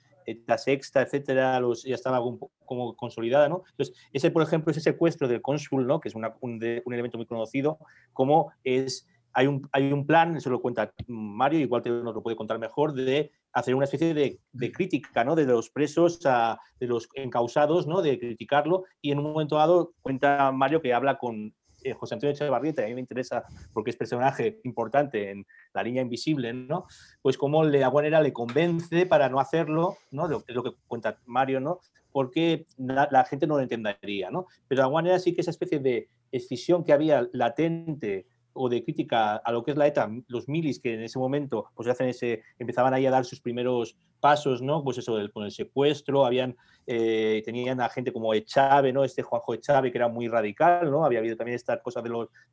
[0.48, 3.64] la sexta, etcétera, los, ya estaba un, como consolidada, ¿no?
[3.72, 5.99] Entonces, ese, por ejemplo, ese secuestro del cónsul, ¿no?
[5.99, 7.80] Que es un, elemento muy conocido,
[8.14, 12.35] como es, hay un, hay un plan, eso lo cuenta Mario, igual nos lo puede
[12.35, 15.35] contar mejor, de hacer una especie de, de crítica, ¿no?
[15.35, 18.02] De los presos, a, de los encausados, ¿no?
[18.02, 22.33] De criticarlo, y en un momento dado cuenta Mario que habla con eh, José Antonio
[22.33, 23.43] Echevarrieta, a mí me interesa
[23.73, 26.85] porque es personaje importante en La Niña Invisible, ¿no?
[27.21, 30.25] Pues cómo de alguna manera le convence para no hacerlo, ¿no?
[30.47, 31.79] Es lo que cuenta Mario, ¿no?
[32.11, 34.47] Porque la, la gente no lo entendería, ¿no?
[34.67, 38.84] Pero de alguna manera sí que esa especie de escisión que había latente o de
[38.84, 42.07] crítica a lo que es la ETA, los milis que en ese momento pues hacen
[42.07, 44.84] ese, empezaban ahí a dar sus primeros pasos, ¿no?
[44.84, 46.56] Pues eso, con el secuestro, habían,
[46.88, 49.03] eh, tenían a gente como Echave, ¿no?
[49.03, 51.03] Este Juanjo Echave, que era muy radical, ¿no?
[51.03, 52.10] Había habido también esta cosa de,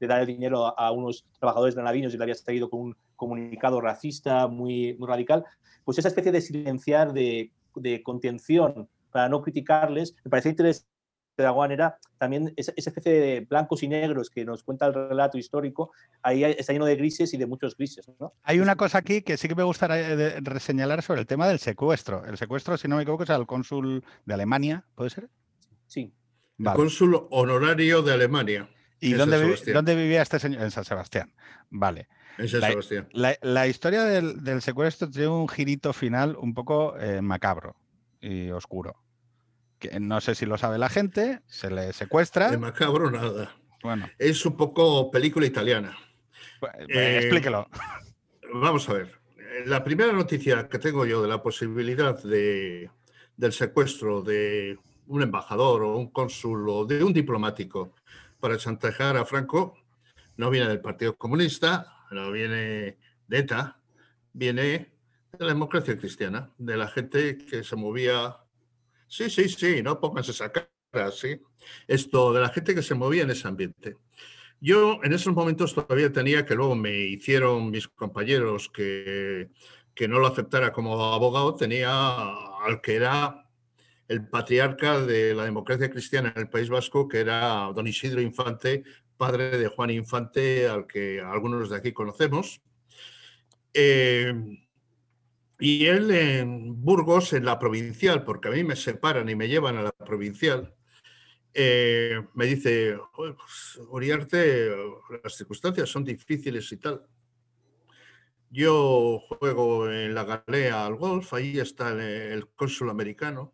[0.07, 3.81] dar el dinero a, unos trabajadores de navinos y le había salido con un comunicado
[3.81, 5.45] racista muy, muy radical.
[5.85, 10.98] Pues esa especie de silenciar, de, de contención para no criticarles, me parece interesante
[11.43, 15.39] de alguna manera, también esa, especie de blancos y negros que nos cuenta el relato
[15.39, 15.93] histórico,
[16.23, 18.09] ahí está lleno de grises y de muchos grises.
[18.19, 18.35] ¿no?
[18.43, 22.24] Hay una cosa aquí que sí que me gustaría reseñalar sobre el tema del secuestro.
[22.24, 25.28] El secuestro, si no me equivoco, es al cónsul de Alemania, ¿puede ser?
[25.86, 26.12] Sí.
[26.59, 28.69] El cónsul honorario de Alemania.
[29.01, 30.62] ¿Y dónde, vivía este señor?
[30.62, 31.32] En San Sebastián.
[31.70, 32.09] Vale.
[32.36, 33.09] En San Sebastián.
[33.12, 37.77] La, historia del, secuestro tiene un girito final un poco eh, macabro
[38.20, 38.97] y oscuro
[39.78, 42.50] que no sé si lo sabe la gente, se le secuestra.
[42.50, 43.55] De macabro nada.
[43.82, 44.09] Bueno.
[44.18, 45.96] Es un poco película italiana.
[46.60, 47.68] Pues, pues, eh, explíquelo.
[48.52, 49.18] Vamos a ver.
[49.66, 52.90] La primera noticia que tengo yo de la posibilidad de,
[53.36, 57.94] del secuestro de un embajador o un cónsul o de un diplomático
[58.40, 59.76] para chantajear a Franco
[60.36, 63.80] no viene del Partido Comunista, no viene de ETA,
[64.32, 68.36] viene de la democracia cristiana, de la gente que se movía
[69.09, 71.40] Sí, sí, sí, no pónganse esa cara, sí.
[71.86, 73.97] Esto de la gente que se movía en ese ambiente.
[74.60, 79.48] Yo en esos momentos todavía tenía que luego me hicieron mis compañeros que,
[79.94, 83.44] que no lo aceptara como abogado, tenía al que era
[84.09, 88.82] el patriarca de la democracia cristiana en el País Vasco, que era don Isidro Infante,
[89.16, 92.60] padre de Juan Infante, al que algunos de aquí conocemos.
[93.74, 94.32] Eh,
[95.59, 99.76] y él en Burgos, en la provincial, porque a mí me separan y me llevan
[99.76, 100.74] a la provincial,
[101.52, 104.70] eh, me dice, pues, Uriarte,
[105.24, 107.05] las circunstancias son difíciles y tal.
[108.51, 113.52] Yo juego en la galea al golf, ahí está el, cónsul americano.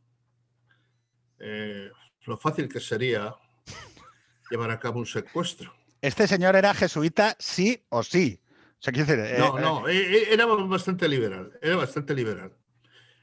[1.38, 1.90] Eh,
[2.26, 3.34] lo fácil que sería
[4.50, 5.74] llevar a cabo un secuestro.
[6.00, 8.43] Este señor era jesuita sí o sí
[9.38, 12.52] no, no, era bastante liberal, era bastante liberal.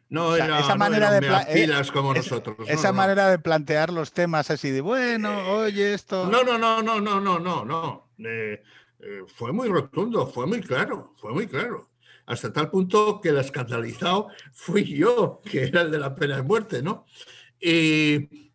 [0.09, 1.21] No era esa manera de
[1.53, 2.57] pilas como nosotros.
[2.67, 6.27] Esa manera de plantear los temas así de bueno, oye esto.
[6.27, 8.09] No, no, no, no, no, no, no, no.
[8.17, 8.61] Eh,
[8.99, 11.91] eh, fue muy rotundo, fue muy claro, fue muy claro.
[12.25, 16.43] Hasta tal punto que el escandalizado fui yo, que era el de la pena de
[16.43, 17.05] muerte, ¿no?
[17.59, 18.51] Y,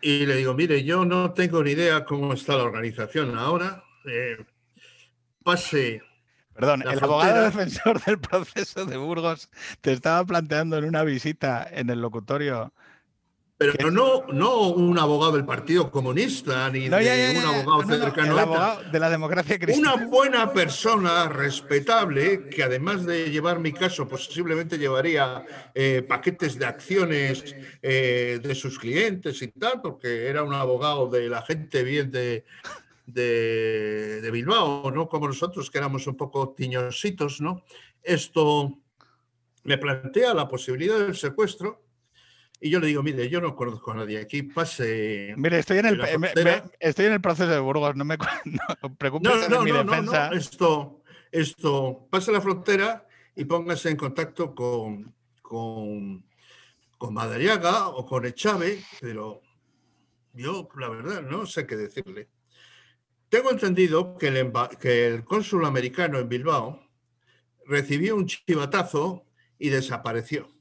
[0.00, 3.82] y le digo, mire, yo no tengo ni idea cómo está la organización ahora.
[4.06, 4.36] Eh,
[5.42, 6.02] pase
[6.54, 9.50] Perdón, el abogado defensor del proceso de Burgos
[9.80, 12.72] te estaba planteando en una visita en el locutorio.
[13.56, 18.38] Pero no, no un abogado del Partido Comunista ni de un abogado cercano.
[18.38, 19.94] abogado de la democracia cristiana.
[19.94, 26.66] Una buena persona, respetable, que además de llevar mi caso, posiblemente llevaría eh, paquetes de
[26.66, 32.10] acciones eh, de sus clientes y tal, porque era un abogado de la gente bien
[32.10, 32.44] de,
[33.06, 35.08] de, Bilbao, ¿no?
[35.08, 37.64] Como nosotros que éramos un poco tiñositos, ¿no?
[38.02, 38.78] Esto
[39.64, 41.82] me plantea la posibilidad del secuestro
[42.60, 45.34] y yo le digo, mire, yo no conozco a nadie aquí, pase.
[45.36, 46.00] Mire, estoy en el,
[46.80, 50.30] estoy en el proceso de Burgos, no me no, preocupes no, no, mi defensa.
[50.32, 53.06] esto, esto, pase la frontera
[53.36, 56.24] y póngase en contacto con, con,
[56.96, 59.42] con Madariaga o con Echave, pero
[60.32, 62.28] yo, la verdad, no sé qué decirle.
[63.34, 66.88] Tengo entendido que el, cónsul americano en Bilbao
[67.66, 69.26] recibió un chivatazo
[69.58, 70.52] y desapareció.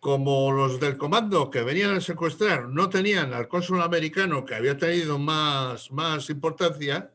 [0.00, 4.76] Como los del comando que venían a secuestrar no tenían al cónsul americano que había
[4.76, 7.14] tenido más, más importancia,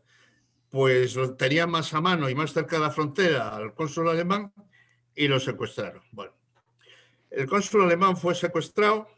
[0.70, 4.54] pues lo tenían más a mano y más cerca de la frontera al cónsul alemán
[5.14, 6.04] y lo secuestraron.
[6.14, 6.32] Bueno,
[7.30, 9.10] el cónsul alemán fue secuestrado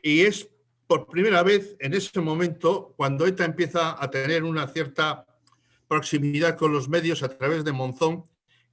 [0.00, 0.48] y es
[0.86, 5.26] por primera vez en ese momento, cuando ETA empieza a tener una cierta
[5.88, 8.24] proximidad con los medios a través de Monzón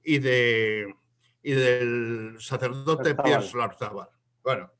[0.02, 0.94] y, de,
[1.42, 4.08] y del sacerdote Pierre Larzabal.
[4.42, 4.70] Bueno,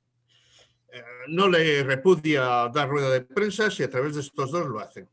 [0.92, 4.78] eh, no le repudia dar rueda de prensa si a través de estos dos lo
[4.78, 5.08] hacen.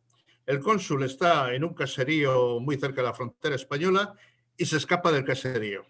[0.45, 4.15] El cónsul está en un caserío muy cerca de la frontera española
[4.57, 5.85] y se escapa del caserío.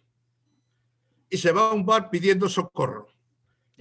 [1.29, 3.07] Y se va a un bar pidiendo socorro.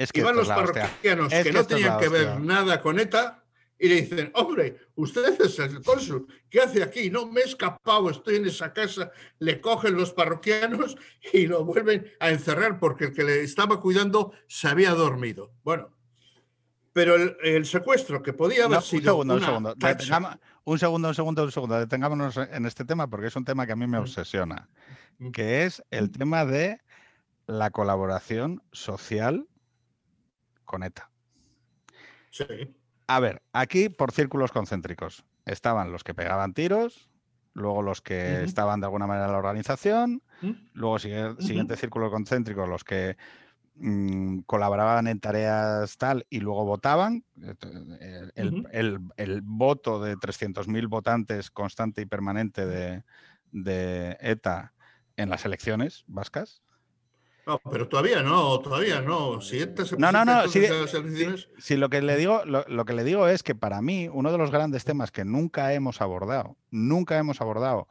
[0.01, 3.45] Es que los parroquianos que, no tenían que ver nada con ETA
[3.79, 7.11] y le dicen, hombre, usted es el cónsul, ¿qué hace aquí?
[7.11, 9.13] No me he escapado, estoy en esa casa.
[9.41, 10.97] Le cogen los parroquianos
[11.35, 15.53] y lo vuelven a encerrar porque el que le estaba cuidando se había dormido.
[15.65, 15.91] Bueno,
[16.95, 19.19] Pero el, secuestro que podía haber sido.
[19.19, 19.75] Un segundo, un segundo.
[20.65, 21.79] un segundo, un segundo, un segundo.
[21.79, 24.03] Detengámonos en este tema porque es un tema que a mí me mm.
[24.03, 24.67] obsesiona,
[25.19, 25.31] mm.
[25.31, 26.81] que es el tema de
[27.47, 29.47] la colaboración social
[30.71, 31.11] con ETA.
[32.31, 32.45] Sí.
[33.09, 37.11] A ver, aquí por círculos concéntricos estaban los que pegaban tiros,
[37.55, 40.23] luego los que estaban de alguna manera en la organización,
[40.75, 43.17] luego siguiente círculo concéntrico los que
[43.75, 47.25] mm, colaboraban en tareas tal y luego votaban.
[48.37, 53.03] El, voto de 300.000 votantes constante y permanente de,
[53.51, 54.73] de ETA
[55.17, 56.63] en las elecciones vascas.
[57.47, 59.41] No, pero todavía no, todavía no.
[59.41, 59.59] Si
[59.99, 60.49] no, no, no.
[60.49, 64.39] Si, lo que le digo, lo, que le digo es que para mí uno de
[64.39, 67.89] los grandes temas que nunca hemos abordado, nunca hemos abordado,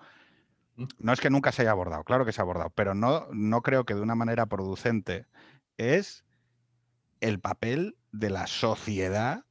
[0.76, 0.86] mm.
[1.00, 3.62] no es que nunca se haya abordado, claro que se ha abordado, pero no, no
[3.62, 5.26] creo que de una manera producente
[5.78, 6.24] es
[7.22, 9.46] el papel de la sociedad,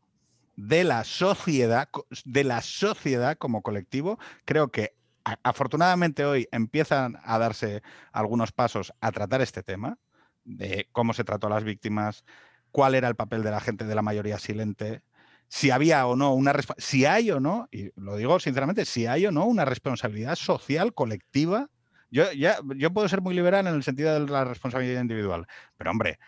[0.57, 1.89] de la sociedad,
[2.25, 4.19] de la sociedad como colectivo.
[4.45, 4.98] Creo que
[5.43, 7.83] afortunadamente hoy empiezan a darse
[8.13, 9.99] algunos pasos a tratar este tema,
[10.45, 12.25] de cómo se trató a las víctimas,
[12.71, 15.03] cuál era el papel de la gente de la mayoría silente,
[15.49, 19.27] si había o no una si hay o no, y lo digo sinceramente, si hay
[19.27, 21.69] o no una responsabilidad social colectiva.
[22.11, 25.47] Yo, yo puedo ser muy liberal en el sentido de la responsabilidad individual,
[25.77, 26.19] pero hombre,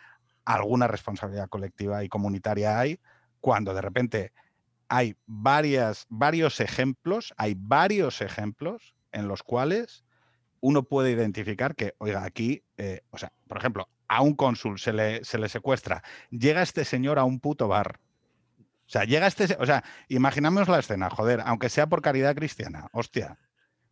[0.44, 3.00] alguna responsabilidad colectiva y comunitaria hay
[3.40, 4.32] cuando de repente
[4.90, 10.04] hay varias, varios ejemplos, hay varios ejemplos en los cuales
[10.58, 14.92] uno puede identificar que, oiga, aquí, eh, o sea, por ejemplo, a un cónsul se
[14.92, 18.00] le, se le secuestra, llega este señor a un puto bar.
[18.58, 22.88] O sea, llega este, o sea, imaginamos la escena, joder, aunque sea por caridad cristiana,
[22.92, 23.38] hostia.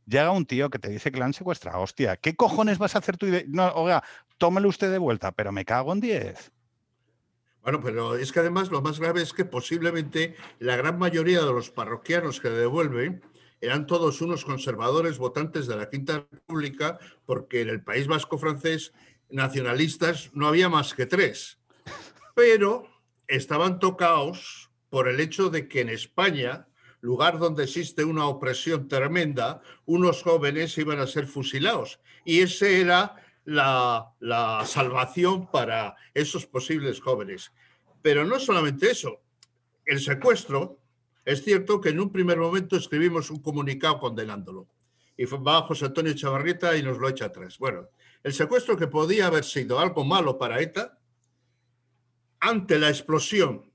[0.04, 2.98] Llega un tío que te dice que le han secuestrado, hostia, ¿qué cojones vas a
[2.98, 3.28] hacer tú?
[3.46, 4.02] No, oiga,
[4.36, 6.52] tómelo usted de vuelta, pero me cago en 10.
[7.68, 11.52] Bueno, pero es que además lo más grave es que posiblemente la gran mayoría de
[11.52, 13.22] los parroquianos que devuelven
[13.60, 18.94] eran todos unos conservadores votantes de la Quinta República, porque en el País Vasco francés
[19.28, 21.58] nacionalistas no había más que tres.
[22.34, 22.88] Pero
[23.26, 26.68] estaban tocados por el hecho de que en España,
[27.02, 32.00] lugar donde existe una opresión tremenda, unos jóvenes iban a ser fusilados.
[32.24, 33.16] Y ese era
[33.48, 37.52] la, salvación para esos posibles jóvenes.
[38.02, 39.20] Pero no solamente eso,
[39.84, 40.78] el secuestro,
[41.24, 44.68] es cierto que en un primer momento escribimos un comunicado condenándolo.
[45.16, 47.58] Y va José Antonio Chavarrieta y nos lo echa atrás.
[47.58, 47.88] Bueno,
[48.22, 50.98] el secuestro que podía haber sido algo malo para ETA,
[52.40, 53.72] ante la explosión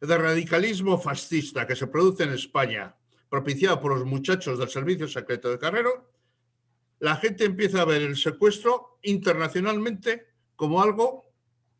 [0.00, 2.96] de radicalismo fascista que se produce en España,
[3.28, 6.10] propiciado por los muchachos del Servicio Secreto de Carrero,
[6.98, 11.26] la gente empieza a ver el secuestro internacionalmente como algo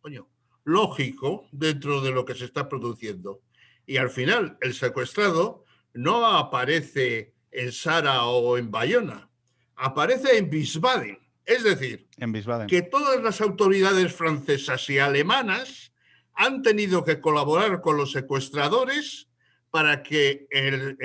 [0.06, 0.28] coño,
[0.66, 3.40] lógico dentro de lo que se está produciendo.
[3.86, 5.64] Y al final, el secuestrado
[5.94, 9.30] no aparece en Sara o en Bayona,
[9.76, 11.18] aparece en Wiesbaden.
[11.44, 15.92] Es decir, en que todas las autoridades francesas y alemanas
[16.34, 19.28] han tenido que colaborar con los secuestradores
[19.70, 20.98] para que el,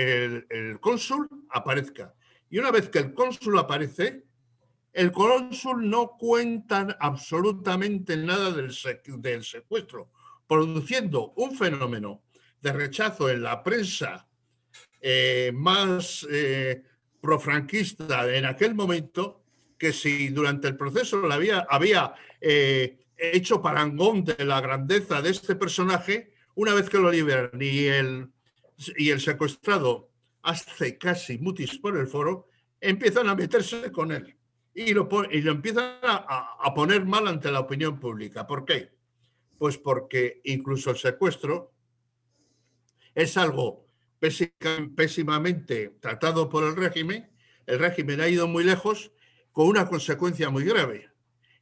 [0.49, 2.15] el cónsul aparezca.
[2.49, 4.25] Y una vez que el cónsul aparece,
[4.93, 8.73] el cónsul no cuenta absolutamente nada del,
[9.43, 10.11] secuestro,
[10.47, 12.23] produciendo un fenómeno
[12.61, 14.27] de rechazo en la prensa
[14.99, 16.83] eh, más eh,
[17.21, 19.43] profranquista en aquel momento,
[19.77, 25.55] que si durante el proceso había, había eh, hecho parangón de la grandeza de este
[25.55, 28.29] personaje, una vez que lo liberan y el,
[28.97, 30.11] y el secuestrado
[30.43, 32.49] hace casi mutis por el foro,
[32.79, 34.35] empiezan a meterse con él
[34.73, 38.47] y lo, y lo empiezan a, poner mal ante la opinión pública.
[38.47, 38.91] ¿Por qué?
[39.57, 41.73] Pues porque incluso el secuestro
[43.13, 43.87] es algo
[44.95, 47.31] pésimamente tratado por el régimen.
[47.65, 49.11] El régimen ha ido muy lejos
[49.51, 51.09] con una consecuencia muy grave.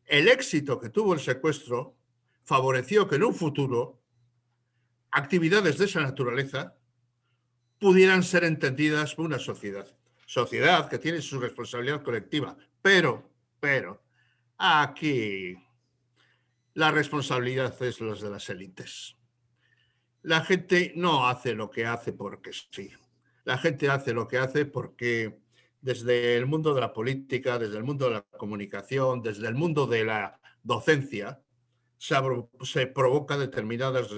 [0.05, 1.95] El éxito que tuvo el secuestro
[2.43, 4.01] favoreció que en un futuro
[5.11, 6.75] actividades de esa naturaleza
[7.79, 9.98] pudieran ser entendidas por una sociedad.
[10.29, 12.55] Sociedad que tiene su responsabilidad colectiva.
[12.83, 14.03] Pero, pero,
[14.59, 15.57] aquí
[16.75, 19.17] la responsabilidad es los de las élites.
[20.21, 22.91] La gente no hace lo que hace porque sí.
[23.43, 25.39] La gente hace lo que hace porque
[25.81, 29.87] desde el mundo de la política, desde el mundo de la comunicación, desde el mundo
[29.87, 31.41] de la docencia,
[31.97, 34.09] se, provoca determinadas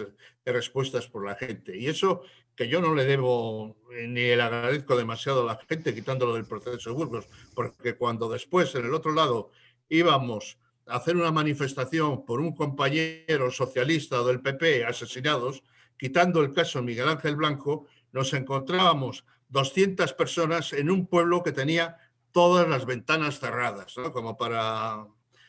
[0.44, 1.78] respuestas por la gente.
[1.78, 2.24] Y eso
[2.56, 6.45] que yo no le debo eh, ni le agradezco demasiado a la gente quitándolo del
[6.45, 9.52] proceso de Burgos, porque cuando después en el otro lado
[9.90, 10.57] íbamos
[10.88, 15.64] a hacer una manifestación por un compañero socialista del PP asesinados,
[15.98, 21.98] quitando el caso Miguel Ángel Blanco, nos encontrábamos 200 personas en un pueblo que tenía
[22.32, 24.11] todas las ventanas cerradas, ¿no?
[24.11, 25.06] como para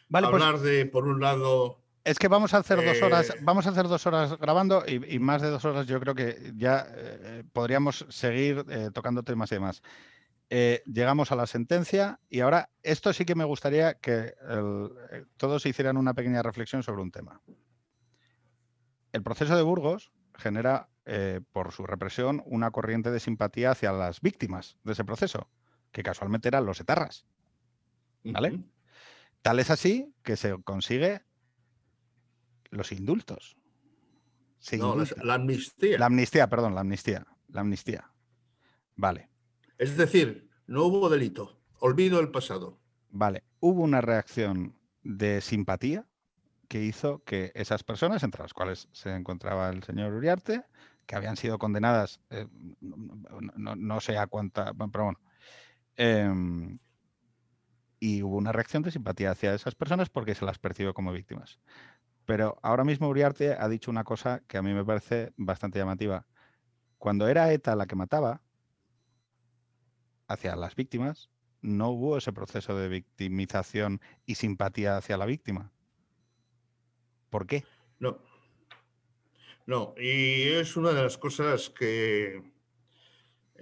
[0.08, 3.38] Vale, pues- hablar de, por un lado, Es que vamos a hacer dos horas, Eh,
[3.42, 6.52] vamos a hacer dos horas grabando y, y más de dos horas yo creo que
[6.56, 9.82] ya eh, podríamos seguir eh, tocando temas y demás.
[10.50, 15.24] Eh, llegamos a la sentencia y ahora esto sí que me gustaría que el- eh,
[15.36, 17.40] todos hicieran una pequeña reflexión sobre un tema.
[19.12, 24.20] El proceso de Burgos genera eh, por su represión una corriente de simpatía hacia las
[24.20, 25.48] víctimas de ese proceso,
[25.92, 27.26] que casualmente eran los etarras.
[28.24, 28.64] ¿Vale?
[29.42, 31.22] Tal es así que se consigue
[32.72, 33.56] los indultos.
[34.58, 35.24] Se no, la, indulta.
[35.24, 35.98] la amnistía.
[35.98, 37.26] La amnistía, perdón, la amnistía.
[37.48, 38.10] La amnistía.
[38.96, 39.30] Vale,
[39.78, 42.80] Es decir, no hubo delito, olvido el pasado.
[43.10, 43.44] vale.
[43.60, 46.06] Hubo una reacción de simpatía
[46.68, 50.64] que hizo que esas personas, entre las cuales se encontraba el señor Uriarte,
[51.06, 52.46] que habían sido condenadas, eh,
[52.80, 55.20] no, no- no sé a cuánta, pero bueno,
[55.96, 56.78] em,
[58.00, 61.60] y hubo una reacción de simpatía hacia esas personas porque se las percibió como víctimas.
[62.24, 66.26] Pero ahora mismo Uriarte ha dicho una cosa que a mí me parece bastante llamativa.
[66.98, 68.42] Cuando era ETA la que mataba
[70.28, 71.30] hacia las víctimas,
[71.60, 75.72] no hubo ese proceso de victimización y simpatía hacia la víctima.
[77.30, 77.64] ¿Por qué?
[77.98, 78.18] No.
[79.66, 82.42] No, y es una de las cosas que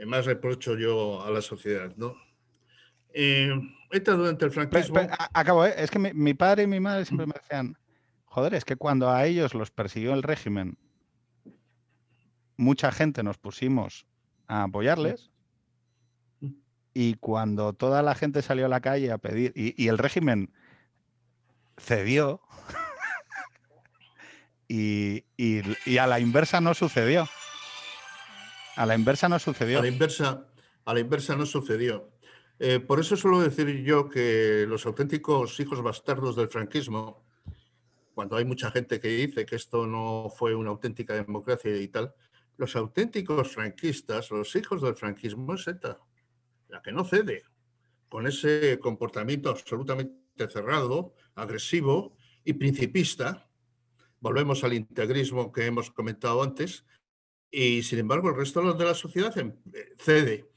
[0.06, 2.14] más reprocho yo a la sociedad, ¿no?
[3.12, 3.50] Eh,
[3.90, 5.00] ETA durante el franquismo...
[5.34, 5.74] acabo, ¿eh?
[5.76, 7.76] es que mi, mi padre y mi madre siempre me decían,
[8.30, 10.78] joder, es que cuando a ellos los persiguió el régimen,
[12.56, 14.06] mucha gente nos pusimos
[14.46, 15.30] a apoyarles
[16.94, 20.52] y cuando toda la gente salió a la calle a pedir, y, y el régimen
[21.76, 22.40] cedió,
[24.68, 27.28] y, y- y a la inversa no sucedió.
[28.76, 29.78] A la inversa no sucedió.
[29.78, 30.46] A la inversa,
[30.84, 32.10] a la inversa no sucedió.
[32.58, 37.24] Eh, por eso suelo decir yo que los auténticos hijos bastardos del franquismo,
[38.14, 42.14] cuando hay mucha gente que dice que esto no fue una auténtica democracia y tal,
[42.56, 45.98] los auténticos franquistas, los hijos del franquismo es ETA,
[46.68, 47.44] la que no cede,
[48.08, 53.48] con ese comportamiento absolutamente cerrado, agresivo y principista.
[54.20, 56.84] Volvemos al integrismo que hemos comentado antes,
[57.50, 60.49] y sin embargo el resto de la sociedad eh, cede.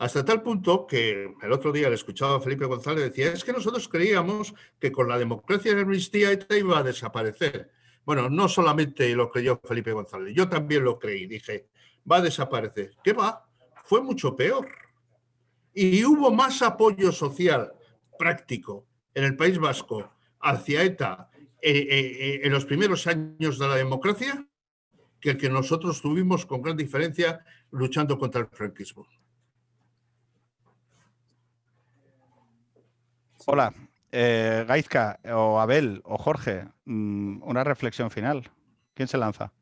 [0.00, 3.52] Hasta tal punto que el otro día le escuchaba a Felipe González, decía, es que
[3.52, 7.70] nosotros creíamos que con la democracia y la amnistía ETA iba a desaparecer.
[8.06, 11.68] Bueno, no solamente lo creyó Felipe González, yo también lo creí, dije,
[12.10, 12.92] va a desaparecer.
[13.04, 13.46] ¿Qué va?
[13.84, 14.68] Fue mucho peor.
[15.74, 17.70] Y hubo más apoyo social
[18.18, 20.10] práctico en el País Vasco
[20.40, 21.28] hacia ETA
[21.60, 24.48] eh, eh, eh, en los primeros años de la democracia
[25.20, 29.06] que el que nosotros tuvimos con gran diferencia luchando contra el franquismo.
[33.46, 33.72] Hola,
[34.12, 38.50] eh, Gaizka, o Abel, o Jorge, mm, una reflexión final.
[38.94, 39.52] ¿Quién se lanza?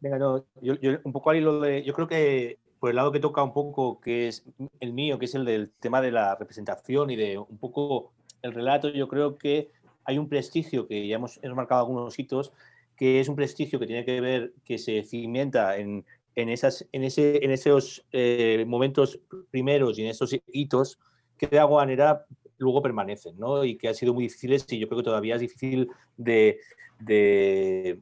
[0.00, 1.82] Venga, no, yo, yo un poco al hilo de.
[1.82, 4.44] Yo creo que por el lado que toca un poco, que es
[4.80, 8.52] el mío, que es el del tema de la representación y de un poco el
[8.52, 9.70] relato, yo creo que
[10.04, 12.52] hay un prestigio que ya hemos, hemos marcado algunos hitos,
[12.96, 16.04] que es un prestigio que tiene que ver, que se cimienta en,
[16.36, 19.18] en, esas, en, ese, en esos eh, momentos
[19.50, 21.00] primeros y en esos hitos
[21.36, 22.26] que de alguna manera
[22.58, 23.64] luego permanecen, ¿no?
[23.64, 26.60] Y que han sido muy difíciles y yo creo que todavía es difícil de,
[26.98, 28.00] de,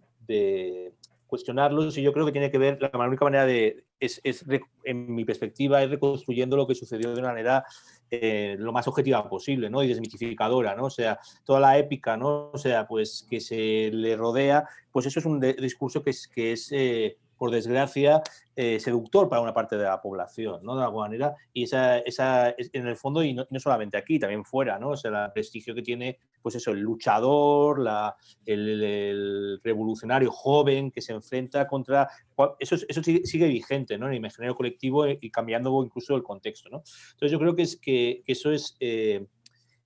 [1.26, 4.44] cuestionarlos y yo creo que tiene que ver, la única manera de, es, es
[4.84, 7.64] en mi perspectiva, es reconstruyendo lo que sucedió de una manera
[8.10, 9.82] eh, lo más objetiva posible, ¿no?
[9.82, 10.84] Y desmitificadora, ¿no?
[10.84, 12.50] O sea, toda la épica, ¿no?
[12.52, 16.52] O sea, pues que se le rodea, pues eso es un discurso que es, que
[16.52, 18.22] es eh, por desgracia,
[18.56, 20.76] eh, seductor para una parte de la población, ¿no?
[20.76, 21.34] De alguna manera.
[21.52, 24.90] Y esa, esa en el fondo, y no, no, solamente aquí, también fuera, ¿no?
[24.90, 28.16] O sea, el prestigio que tiene, pues eso, el luchador, la,
[28.46, 32.08] el, revolucionario joven que se enfrenta contra...
[32.58, 34.06] Eso, eso sigue, vigente, ¿no?
[34.06, 36.82] En el imaginario colectivo y cambiando incluso el contexto, ¿no?
[37.12, 38.76] Entonces yo creo que, es, que eso es...
[38.80, 39.26] Eh,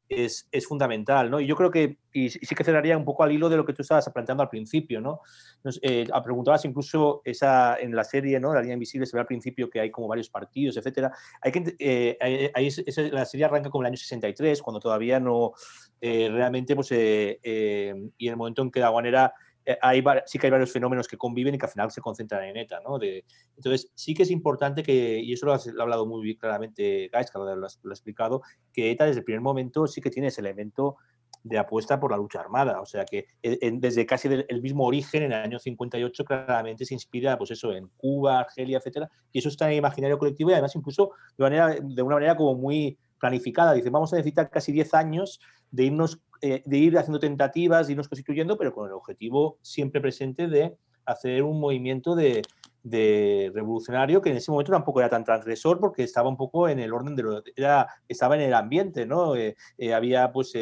[0.09, 1.40] es, es, fundamental, ¿no?
[1.40, 3.72] Y yo creo que, y sí que cerraría un poco al hilo de lo que
[3.72, 5.20] tú estabas planteando al principio, ¿no?
[5.62, 8.55] Nos, eh, preguntabas incluso esa, en la serie, ¿no?
[8.55, 11.12] La línea invisible se ve al principio que hay como varios partidos, etcétera.
[11.43, 12.70] Hay que, eh, hay,
[13.10, 15.52] la serie arranca como el año 63, cuando todavía no,
[16.01, 16.97] eh, realmente, pues, y
[17.44, 19.35] en el momento en que de alguna manera
[19.80, 22.56] hay, sí que hay varios fenómenos que conviven y que al final se concentran en
[22.56, 22.98] ETA, ¿no?
[22.98, 23.24] De,
[23.56, 27.30] entonces, sí que es importante que, y eso lo, has, ha hablado muy claramente Gais,
[27.34, 28.42] lo, lo, lo, ha explicado,
[28.72, 30.96] que ETA desde el primer momento sí que tiene ese elemento
[31.42, 32.80] de apuesta por la lucha armada.
[32.80, 36.94] O sea que eh, desde casi el mismo origen, en el año 58, claramente se
[36.94, 40.54] inspira pues eso, en Cuba, Argelia, etcétera, y eso está en el imaginario colectivo y
[40.54, 43.72] además incluso de, manera, de una manera como muy planificada.
[43.72, 45.40] Dice, vamos a necesitar casi 10 años
[45.70, 50.01] de, irnos, eh, de ir haciendo tentativas, de irnos constituyendo, pero con el objetivo siempre
[50.01, 52.43] presente de hacer un movimiento de,
[52.82, 56.78] de revolucionario que en ese momento tampoco era tan transgresor porque estaba un poco en
[56.78, 60.52] el orden de lo era estaba en el ambiente no eh, eh, había pues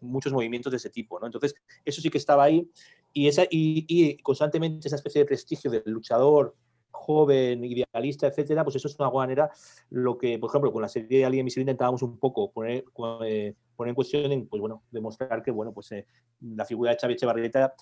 [0.00, 1.54] muchos movimientos de ese tipo no entonces
[1.84, 2.68] eso sí que estaba ahí
[3.12, 6.54] y esa y, constantemente esa especie de prestigio del luchador
[6.90, 9.50] joven idealista etcétera pues eso es una manera.
[9.90, 12.84] Lo que por ejemplo con la serie de Alien Invisible intentábamos un poco poner,
[13.76, 15.90] poner en cuestión en, pues bueno demostrar que bueno pues
[16.40, 17.74] la figura de Chávez Echevarrieta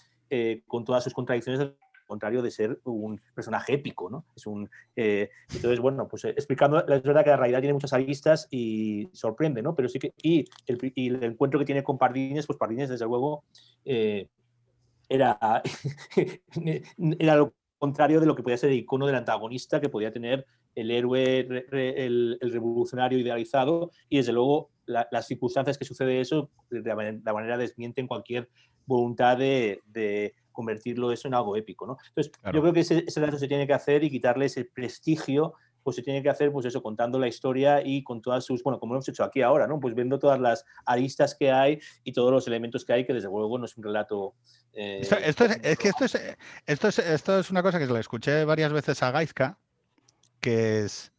[0.67, 1.73] con todas sus contradicciones
[2.13, 4.27] contrario de ser un personaje épico, ¿no?
[4.37, 7.95] Es un, eh, entonces, bueno, pues eh, explicando, es verdad que la realidad tiene muchas
[7.95, 9.75] aristas y sorprende, ¿no?
[9.75, 13.45] Pero sí que, y el, encuentro que tiene con Pardines, pues Pardines, desde luego,
[13.87, 14.29] eh,
[15.09, 15.39] era,
[17.19, 20.47] era lo contrario de lo que podía ser el icono del antagonista que podía tener
[20.75, 21.41] el héroe,
[21.71, 26.83] el, revolucionario idealizado, y desde luego las circunstancias que sucede eso, de
[27.25, 28.49] la manera, desmienten cualquier
[28.87, 31.97] voluntad de convertirlo eso en algo épico, ¿no?
[32.09, 35.55] Entonces, yo creo que ese, ese dato se tiene que hacer y quitarle ese prestigio
[35.83, 38.79] pues se tiene que hacer, pues eso, contando la historia y con todas sus, bueno,
[38.79, 39.81] como hemos hecho aquí ahora, ¿no?
[39.81, 43.27] Pues viendo todas las aristas que hay y todos los elementos que hay, que desde
[43.27, 44.37] luego no es un relato.
[44.73, 46.37] Eh, esto, es, que esto es,
[46.67, 49.59] esto es, esto es una cosa que se lo escuché varias veces a Gaizka,
[50.43, 51.13] que es,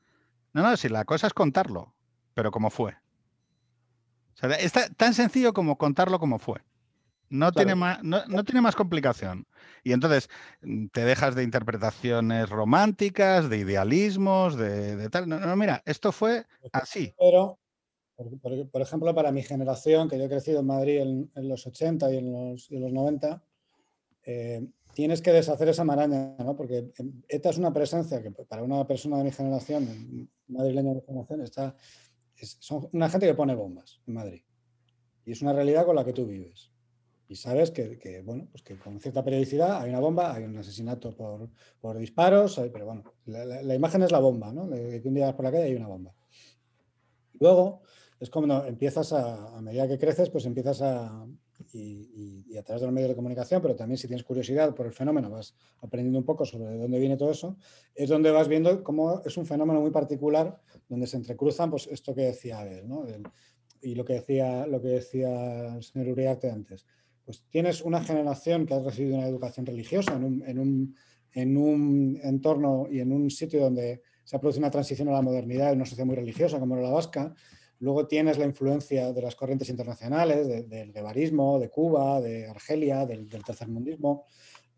[0.54, 1.96] no, no, si la cosa es contarlo,
[2.36, 2.92] pero como fue.
[4.34, 6.62] O sea, es tan sencillo como contarlo como fue.
[7.30, 9.48] No, tiene más, no, tiene más complicación.
[9.84, 10.30] Y entonces
[10.62, 15.28] mm, te dejas de interpretaciones románticas, de idealismos, de, tal.
[15.28, 17.16] No, mira, esto fue así.
[17.18, 17.58] Pero,
[18.72, 22.18] por, ejemplo, para mi generación, que yo he crecido en Madrid en, los 80 y
[22.18, 23.42] en los, 90,
[24.26, 26.56] eh, tienes que deshacer esa maraña, ¿no?
[26.56, 26.92] Porque
[27.28, 31.42] ETA es una presencia que para una persona de mi generación, madrileña de mi generación,
[31.42, 31.76] está,
[32.60, 34.42] son una gente que pone bombas en Madrid.
[35.26, 36.74] Y es una realidad con la que tú vives
[37.34, 41.16] y sabes que, bueno, pues que con cierta periodicidad hay una bomba, hay un asesinato
[41.16, 44.68] por, disparos, pero bueno, la, imagen es la bomba, ¿no?
[44.68, 46.14] De que un día vas por la calle hay una bomba.
[47.40, 47.82] Luego,
[48.20, 51.26] es como empiezas a, a medida que creces, pues empiezas a,
[51.74, 54.94] y, a través de los medios de comunicación, pero también si tienes curiosidad por el
[54.94, 57.58] fenómeno, vas aprendiendo un poco sobre dónde viene todo eso,
[57.96, 62.14] es donde vas viendo cómo es un fenómeno muy particular, donde se entrecruzan, pues esto
[62.14, 63.06] que decía Abel, ¿no?
[63.82, 66.86] y lo que decía, lo que decía el señor Uriarte antes
[67.26, 70.96] pues tienes una generación que ha recibido una educación religiosa en un,
[71.34, 75.22] en un, entorno y en un sitio donde se ha producido una transición a la
[75.22, 77.34] modernidad en una sociedad muy religiosa como era la vasca.
[77.84, 83.28] Luego tienes la influencia de las corrientes internacionales, del guevarismo, de Cuba, de Argelia, del,
[83.28, 84.26] del tercermundismo.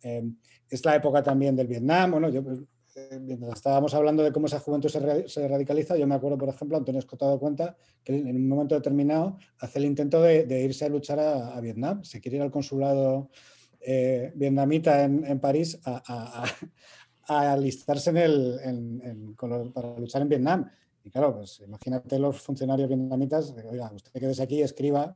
[0.02, 0.23] Eh,
[0.69, 2.11] es la época también del Vietnam.
[2.11, 2.41] Bueno, yo
[2.95, 6.77] eh, mientras estábamos hablando de cómo esa juventud se, radicaliza, yo me acuerdo, por ejemplo,
[6.77, 10.90] Antonio Escoto dado cuenta que en un momento determinado hace el intento de, irse a
[10.90, 13.30] luchar a, Vietnam, se quiere ir al consulado
[13.82, 16.44] eh, vietnamita en, París a,
[17.27, 19.36] alistarse en el,
[19.73, 20.72] para luchar en Vietnam.
[21.06, 25.15] Y claro, pues imagínate los funcionarios vietnamitas, oiga, usted quédese aquí, escriba,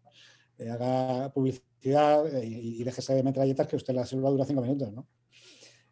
[0.57, 4.94] eh, haga publicidad y, y, déjese de metralletas que usted la selva dura cinco minutos,
[4.94, 5.07] ¿no?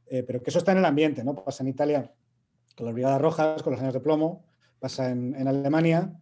[0.09, 1.35] Eh, pero que eso está en el ambiente, ¿no?
[1.35, 2.13] Pasa en Italia
[2.75, 4.45] con las brigadas rojas, con los años de plomo,
[4.79, 6.13] pasa en, Alemania.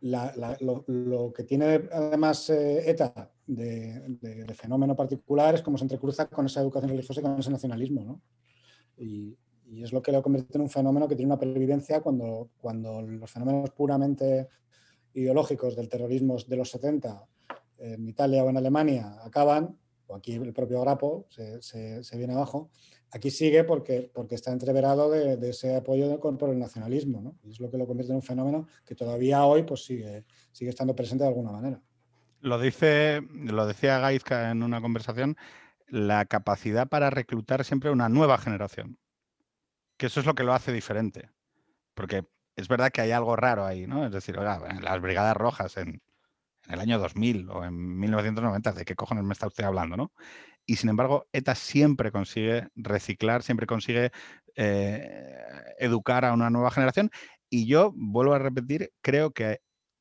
[0.00, 6.60] lo, que tiene además eh, ETA de, fenómeno particular es cómo se entrecruza con esa
[6.60, 8.22] educación religiosa y con ese nacionalismo, ¿no?
[8.96, 9.36] Y,
[9.76, 13.30] es lo que lo convierte en un fenómeno que tiene una pervivencia cuando, cuando los
[13.30, 14.48] fenómenos puramente
[15.14, 17.26] ideológicos del terrorismo de los 70
[17.78, 19.76] en Italia o en Alemania acaban,
[20.06, 22.70] o aquí el propio Grapo se, se viene abajo,
[23.10, 27.36] aquí sigue porque, porque está entreverado de, ese apoyo por el nacionalismo.
[27.42, 30.70] Y es lo que lo convierte en un fenómeno que todavía hoy pues, sigue, sigue
[30.70, 31.80] estando presente de alguna manera.
[32.40, 35.36] Lo, dice, lo decía Gaizka en una conversación,
[35.88, 38.98] la capacidad para reclutar siempre una nueva generación.
[39.98, 41.30] Que eso es lo que lo hace diferente.
[41.94, 42.24] Porque
[42.56, 44.06] es verdad que hay algo raro ahí, ¿no?
[44.06, 46.00] Es decir, las Brigadas Rojas en,
[46.68, 50.12] el año 2000 o en 1990, ¿de qué cojones me está usted hablando, no?
[50.68, 54.12] y sin embargo ETA siempre consigue reciclar, siempre consigue
[54.54, 55.38] eh,
[55.78, 57.10] educar a una nueva generación
[57.48, 59.60] y yo vuelvo a repetir, creo que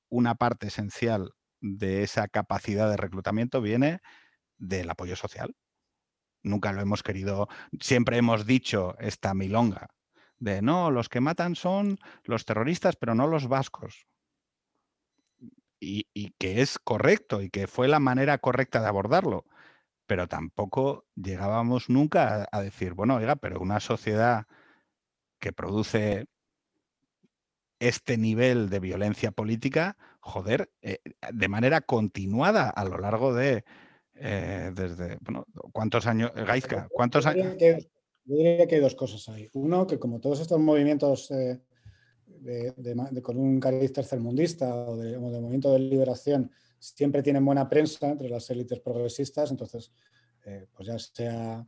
[0.10, 4.00] una parte esencial de esa capacidad de reclutamiento viene
[4.58, 5.56] del apoyo social.
[6.48, 7.48] Nunca lo hemos querido,
[7.80, 9.90] siempre hemos dicho esta milonga
[10.40, 14.08] de no, los que matan son los terroristas, pero no los vascos.
[15.80, 16.06] y,
[16.40, 19.46] que es correcto y que fue la manera correcta de abordarlo.
[20.08, 24.48] Pero tampoco llegábamos nunca a, a decir, bueno, oiga, pero una sociedad
[25.40, 26.28] que produce
[27.80, 31.00] este nivel de violencia política, joder, eh,
[31.32, 33.66] de manera continuada a lo largo de,
[34.20, 36.88] eh, desde, bueno, ¿cuántos años, Gaizka?
[36.92, 37.56] ¿Cuántos años?
[37.60, 39.50] Yo diría que hay dos cosas ahí.
[39.54, 41.62] Uno, que como todos estos movimientos eh,
[43.24, 48.50] con un cariz tercermundista o de, movimiento de liberación siempre tienen buena prensa entre las
[48.50, 49.92] élites progresistas, entonces,
[50.74, 51.66] pues ya sea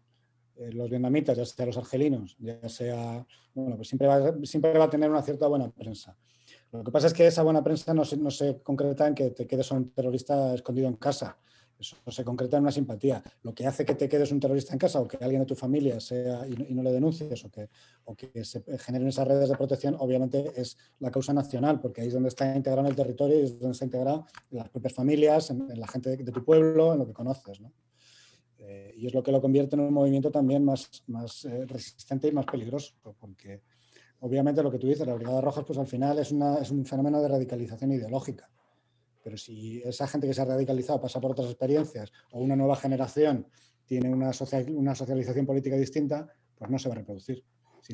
[0.60, 4.86] eh, los vietnamitas, ya sea los argelinos, ya sea, bueno, pues siempre va, siempre va
[4.86, 6.18] a tener una cierta buena prensa.
[6.74, 9.30] Lo que pasa es que esa buena prensa no se, no se concreta en que
[9.32, 11.38] te quedes un terrorista escondido en casa.
[11.80, 13.24] Eso se concreta en una simpatía.
[13.44, 15.56] Lo que hace que te quedes un terrorista en casa o que alguien de tu
[15.56, 17.70] familia sea y, no le denuncies o que,
[18.04, 22.08] o que se generen esas redes de protección, obviamente es la causa nacional, porque ahí
[22.08, 25.52] es donde está integrado el territorio y es donde está integrado en las propias familias,
[25.52, 27.62] en, la gente de, tu pueblo, en lo que conoces.
[27.62, 27.72] ¿no?
[28.58, 32.28] Eh, y es lo que lo convierte en un movimiento también más, más eh, resistente
[32.28, 33.62] y más peligroso, porque
[34.20, 36.86] obviamente lo que tú dices, la Brigada Roja, pues al final es, una, es un
[36.86, 38.50] fenómeno de radicalización ideológica.
[39.24, 42.76] Pero si esa gente que se ha radicalizado pasa por otras experiencias o una nueva
[42.76, 43.48] generación
[43.86, 44.32] tiene una,
[44.68, 47.44] una socialización política distinta, pues no se va a reproducir.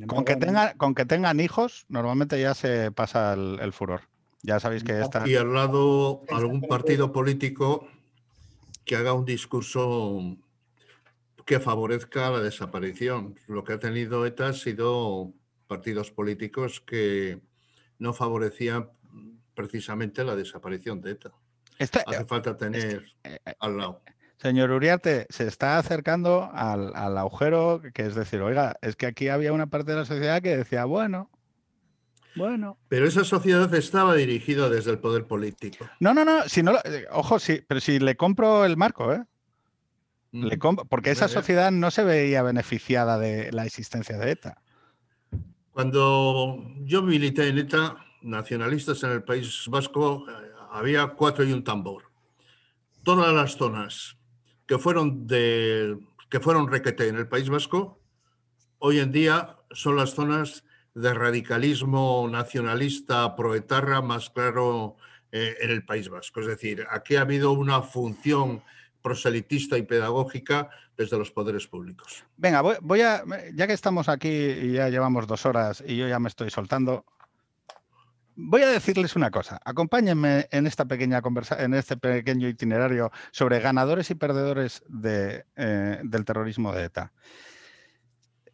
[0.07, 0.37] con, que
[0.77, 4.01] con que tengan hijos, normalmente ya se pasa el, el furor.
[4.43, 5.27] Ya sabéis que está...
[5.27, 7.87] Y al lado algún partido político
[8.83, 10.37] que haga un discurso
[11.45, 13.35] que favorezca la desaparición.
[13.47, 15.33] Lo que ha tenido ETA ha sido
[15.67, 17.41] partidos políticos que
[17.97, 18.89] no favorecían
[19.55, 21.31] precisamente la desaparición de ETA.
[21.79, 24.01] Hace eh, falta tener eh, eh, al lado.
[24.37, 29.29] Señor Uriarte, se está acercando al, al, agujero, que es decir, oiga, es que aquí
[29.29, 31.29] había una parte de la sociedad que decía, bueno,
[32.35, 32.77] bueno.
[32.89, 35.85] Pero esa sociedad estaba dirigida desde el poder político.
[36.01, 36.73] No, no, no, si no,
[37.11, 39.23] ojo, sí, pero si le compro el marco, ¿eh?
[40.89, 44.61] porque esa sociedad no se veía beneficiada de la existencia de ETA.
[45.71, 50.33] Cuando yo milité en ETA, nacionalistas en el País Vasco, eh,
[50.71, 52.03] había cuatro y un tambor.
[53.03, 54.17] Todas las zonas
[54.65, 55.97] que fueron, de,
[56.29, 57.99] que fueron requete en el País Vasco,
[58.79, 60.63] hoy en día son las zonas
[60.95, 64.95] de radicalismo nacionalista proetarra más claro
[65.31, 66.39] eh, en el País Vasco.
[66.39, 68.63] Es decir, aquí ha habido una función
[69.01, 72.23] proselitista y pedagógica desde los poderes públicos.
[72.37, 73.23] Venga, voy, a,
[73.53, 77.05] ya que estamos aquí y ya llevamos dos horas y yo ya me estoy soltando,
[78.35, 79.59] voy a decirles una cosa.
[79.65, 85.99] Acompáñenme en esta pequeña conversa, en este pequeño itinerario sobre ganadores y perdedores de, eh,
[86.03, 87.11] del terrorismo de ETA.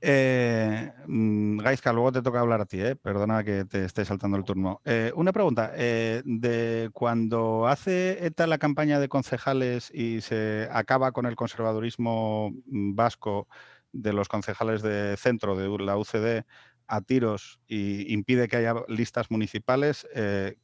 [0.04, 1.60] Eh, mm,
[1.94, 4.82] luego te toca hablar a ti, eh, perdona que te esté saltando el turno.
[4.84, 11.28] Eh, una pregunta, de cuando hace ETA la campaña de concejales y se acaba con
[11.28, 13.48] el conservadurismo vasco
[13.94, 16.46] de los concejales de centro de la UCD
[16.94, 20.08] a tiros y impide que haya listas municipales,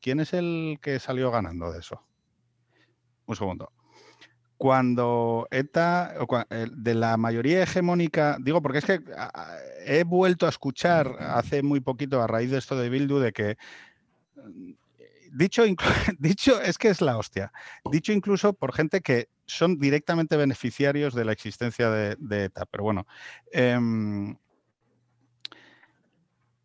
[0.02, 2.02] ¿quién es el que salió ganando de eso?
[3.26, 3.72] Un segundo
[4.58, 6.16] cuando ETA,
[6.72, 9.02] de la mayoría hegemónica, digo porque es que
[9.86, 13.58] he vuelto a escuchar hace muy poquito a raíz de esto de Bildu de que,
[14.36, 14.72] mm,
[15.34, 15.64] dicho,
[16.20, 17.52] dicho es que es la hostia,
[17.92, 23.08] dicho incluso por gente que son directamente beneficiarios de la existencia de, ETA, pero bueno.
[23.52, 24.36] Em,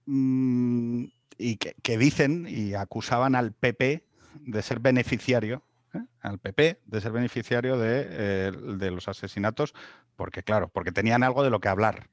[0.06, 1.04] mm,
[1.38, 4.04] y que dicen y acusaban al PP
[4.40, 5.62] de ser beneficiario
[5.94, 6.04] ¿eh?
[6.20, 9.74] al PP de ser beneficiario eh, de, los asesinatos,
[10.16, 12.08] porque claro, porque tenían algo de lo que hablar.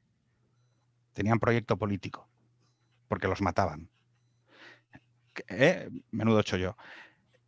[1.13, 2.27] Tenían proyecto político,
[3.07, 3.89] porque los mataban.
[5.47, 5.89] ¿Eh?
[6.11, 6.77] Menudo chollo.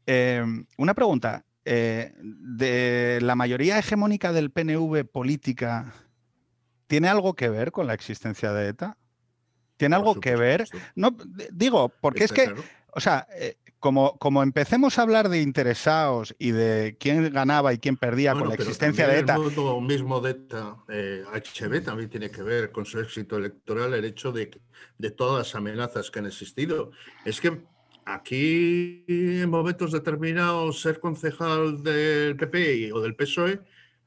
[0.06, 1.46] Em, una pregunta.
[1.64, 5.94] ¿De la mayoría hegemónica del PNV política
[6.88, 8.98] tiene algo que ver con la existencia de ETA?
[9.82, 10.68] ¿Tiene algo que ver?
[10.94, 11.18] No,
[11.52, 12.54] digo, porque es que,
[12.92, 13.28] o sea,
[13.80, 18.48] como, como empecemos a hablar de interesados y de quién ganaba y quién perdía con
[18.48, 19.34] la existencia de ETA.
[19.38, 23.96] El mundo mismo de ETA, HB, eh, también tiene que ver con su éxito electoral
[23.96, 24.52] el hecho de,
[25.00, 26.92] de todas las amenazas que han existido.
[27.26, 27.60] Es que
[28.06, 33.62] aquí, en momentos determinados, ser concejal del PP o del PSOE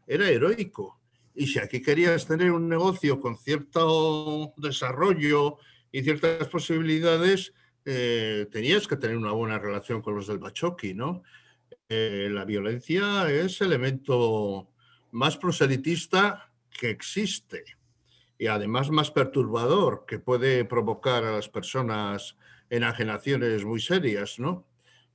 [0.07, 1.01] era heroico.
[1.35, 5.59] Y si aquí querías tener un negocio con cierto desarrollo
[5.91, 7.53] y ciertas posibilidades,
[7.85, 11.23] eh, tenías que tener una buena relación con los del Bachoqui, ¿no?
[11.89, 14.71] Eh, la violencia es elemento
[15.11, 17.65] más proselitista que existe
[18.39, 22.37] y además más perturbador que puede provocar a las personas
[22.71, 24.67] enajenaciones muy serias, ¿no?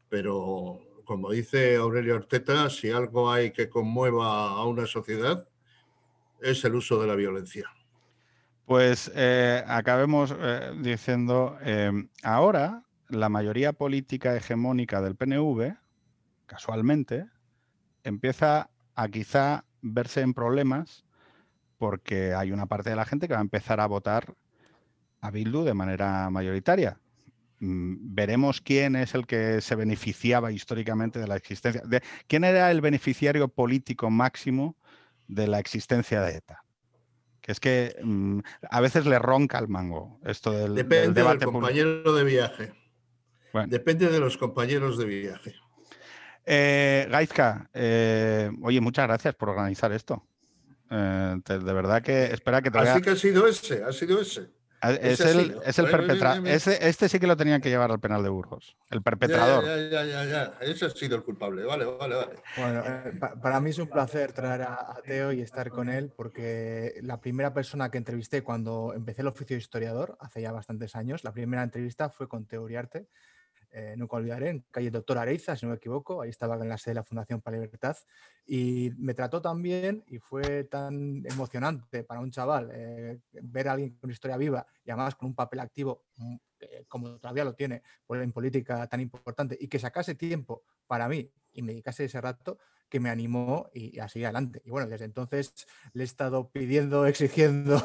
[0.10, 5.48] Pero como dice Aurelio Orteta, si algo hay que conmueva a una sociedad,
[6.42, 7.70] es el uso de la violencia.
[8.66, 15.76] Pues eh, acabemos eh, diciendo, em, ahora la mayoría política hegemónica del PNV,
[16.46, 17.26] casualmente,
[18.04, 21.04] empieza a quizá verse en problemas
[21.80, 24.36] porque hay una parte de la gente que va a empezar a votar
[25.22, 27.00] a Bildu de manera mayoritaria.
[27.60, 31.82] Mm, veremos quién es el que se beneficiaba históricamente de la existencia.
[31.86, 34.76] De, ¿Quién era el beneficiario político máximo
[35.30, 36.66] de la existencia de ETA?
[37.40, 38.40] Que es que mm,
[38.70, 42.74] a veces le ronca el mango esto del, Depende del debate del compañero de viaje.
[43.54, 43.70] Bueno.
[43.70, 45.56] Depende de los compañeros de viaje.
[46.46, 50.26] Eh, Gaizka, eh, oye, muchas gracias por organizar esto.
[50.90, 54.20] Eh, te, de verdad que espera que te Así que ha sido ese, ha sido
[54.20, 54.50] ese.
[54.82, 56.48] Es, el, es el perpetrador.
[56.48, 58.78] Este sí que lo tenían que llevar al penal de Burgos.
[58.90, 59.66] El perpetrador.
[59.66, 61.64] Ya, ya, ya, ya, Ese ha sido el culpable.
[61.64, 62.36] Vale, vale, vale.
[62.58, 65.90] Bueno, eh, pa para mí es un placer traer a, a, Teo y estar con
[65.90, 70.52] él, porque la primera persona que entrevisté cuando empecé el oficio de historiador, hace ya
[70.52, 73.08] bastantes años, la primera entrevista fue con Teo Uriarte
[73.72, 76.78] eh, nunca olvidaré, en calle Doctor Areiza, si no me equivoco, ahí estaba en la
[76.78, 77.96] sede de la Fundación para la Libertad,
[78.46, 83.74] y me trató tan bien y fue tan emocionante para un chaval eh, ver a
[83.74, 87.54] alguien con historia viva y además con un papel activo mm, eh, como todavía lo
[87.54, 92.20] tiene en política tan importante y que sacase tiempo para mí y me dedicase ese
[92.20, 92.58] rato,
[92.90, 94.62] que me animó y, a seguir adelante.
[94.66, 97.82] Y bueno, desde entonces le he estado pidiendo, exigiendo,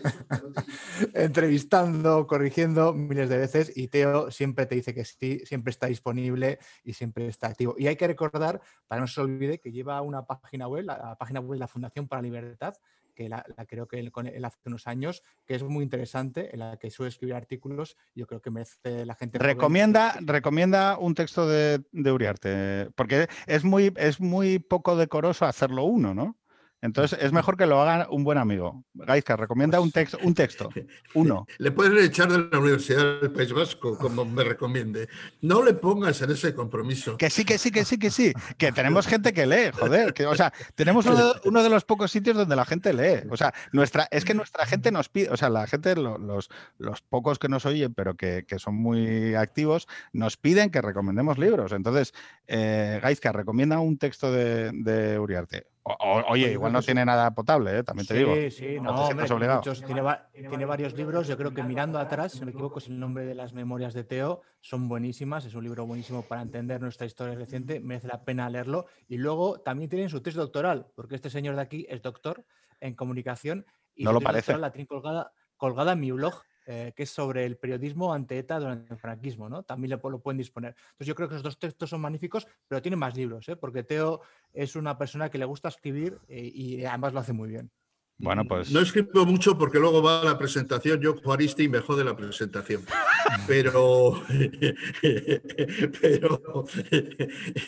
[1.14, 6.58] entrevistando, corrigiendo miles de veces y Teo siempre te dice que sí, siempre está disponible
[6.84, 7.74] y siempre está activo.
[7.78, 11.16] Y hay que recordar, para no se olvide, que lleva una página web, la, la
[11.16, 12.74] página web de la Fundación para la Libertad,
[13.14, 16.60] que la, la, creo que él, él, hace unos años, que es muy interesante, en
[16.60, 19.38] la que suele escribir artículos, yo creo que merece la gente.
[19.38, 20.26] Recomienda, joven.
[20.28, 26.14] recomienda un texto de, de, Uriarte, porque es muy, es muy poco decoroso hacerlo uno,
[26.14, 26.36] ¿no?
[26.84, 28.84] Entonces es mejor que lo haga un buen amigo.
[28.92, 30.68] Gaizka, recomienda un texto, un texto,
[31.14, 31.46] uno.
[31.56, 35.08] Le puedes echar de la Universidad del País Vasco, como me recomiende.
[35.40, 37.16] No le pongas en ese compromiso.
[37.16, 38.34] Que sí, que sí, que sí, que sí.
[38.58, 40.12] Que tenemos gente que lee, joder.
[40.12, 43.26] Que, o sea, tenemos uno, uno, de los pocos sitios donde la gente lee.
[43.30, 47.00] O sea, nuestra, es que nuestra gente nos pide, o sea, la gente, los, los
[47.00, 51.72] pocos que nos oyen, pero que, que son muy activos, nos piden que recomendemos libros.
[51.72, 52.12] Entonces,
[52.46, 55.73] eh, Gaizka, recomienda un texto de, de Uriarte.
[55.86, 57.82] O, oye, igual no tiene nada potable, ¿eh?
[57.82, 58.34] también te sí, digo.
[58.34, 61.28] Sí, sí, no, hombre, muchos, tiene, va, tiene, varios libros.
[61.28, 63.92] Yo creo que mirando atrás, si no me equivoco, es el nombre de las memorias
[63.92, 65.44] de Teo, son buenísimas.
[65.44, 68.86] Es un libro buenísimo para entender nuestra historia reciente, merece la pena leerlo.
[69.08, 72.46] Y luego también tienen su tesis doctoral, porque este señor de aquí es doctor
[72.80, 74.56] en comunicación y no lo parece.
[74.56, 76.34] la tiene colgada, colgada en mi blog.
[76.66, 79.64] Eh, que es sobre el periodismo ante ETA durante el franquismo, ¿no?
[79.64, 80.74] También lo, lo, pueden disponer.
[80.92, 83.56] Entonces yo creo que los dos textos son magníficos, pero tiene más libros, ¿eh?
[83.56, 87.50] porque Teo es una persona que le gusta escribir eh, y además lo hace muy
[87.50, 87.70] bien.
[88.16, 88.70] Bueno, pues...
[88.72, 92.16] No escribo mucho porque luego va a la presentación, yo Juaristi y me jode la
[92.16, 92.82] presentación.
[93.46, 94.22] Pero...
[96.00, 96.64] pero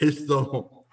[0.00, 0.86] esto...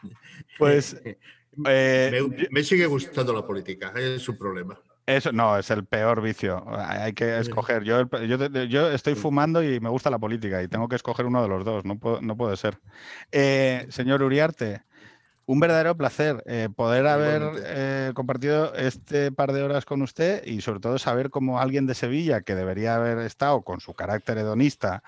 [0.57, 1.01] Pues...
[1.55, 2.11] Me,
[2.49, 4.81] me sigue gustando la política, es un problema.
[5.05, 6.63] Eso no, es el peor vicio.
[6.77, 7.83] Hay que escoger.
[7.83, 11.41] Yo, yo, yo, estoy fumando y me gusta la política y tengo que escoger uno
[11.41, 11.83] de los dos.
[11.83, 12.79] No, puedo, no puede ser.
[13.31, 14.83] Eh, señor Uriarte,
[15.45, 20.61] un verdadero placer eh, poder haber eh, compartido este par de horas con usted y
[20.61, 25.03] sobre todo saber cómo alguien de Sevilla que debería haber estado con su carácter hedonista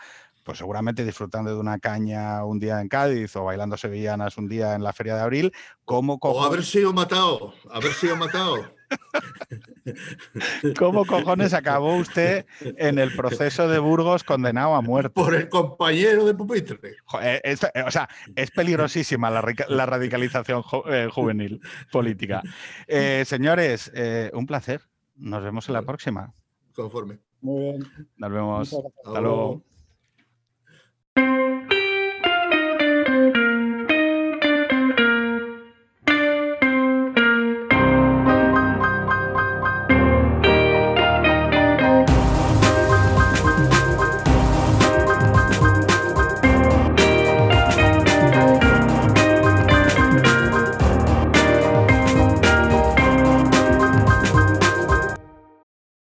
[0.45, 4.75] pues seguramente disfrutando de una caña un día en Cádiz o bailando sevillanas un día
[4.75, 5.53] en la Feria de Abril,
[5.85, 6.19] ¿cómo.
[6.21, 8.63] O haber sido matado, haber sido matado.
[10.77, 15.09] ¿Cómo cojones acabó usted en el proceso de Burgos condenado a muerte?
[15.09, 16.95] Por el compañero de pupitre.
[17.05, 21.61] Joder, es, o sea, es peligrosísima la, la radicalización ju eh, juvenil
[21.91, 22.41] política.
[22.87, 24.81] Eh, señores, eh, un placer.
[25.15, 26.33] Nos vemos en la próxima.
[26.73, 27.19] Conforme.
[27.41, 28.07] Muy bien.
[28.17, 28.75] Nos vemos.
[29.05, 29.63] Hasta luego.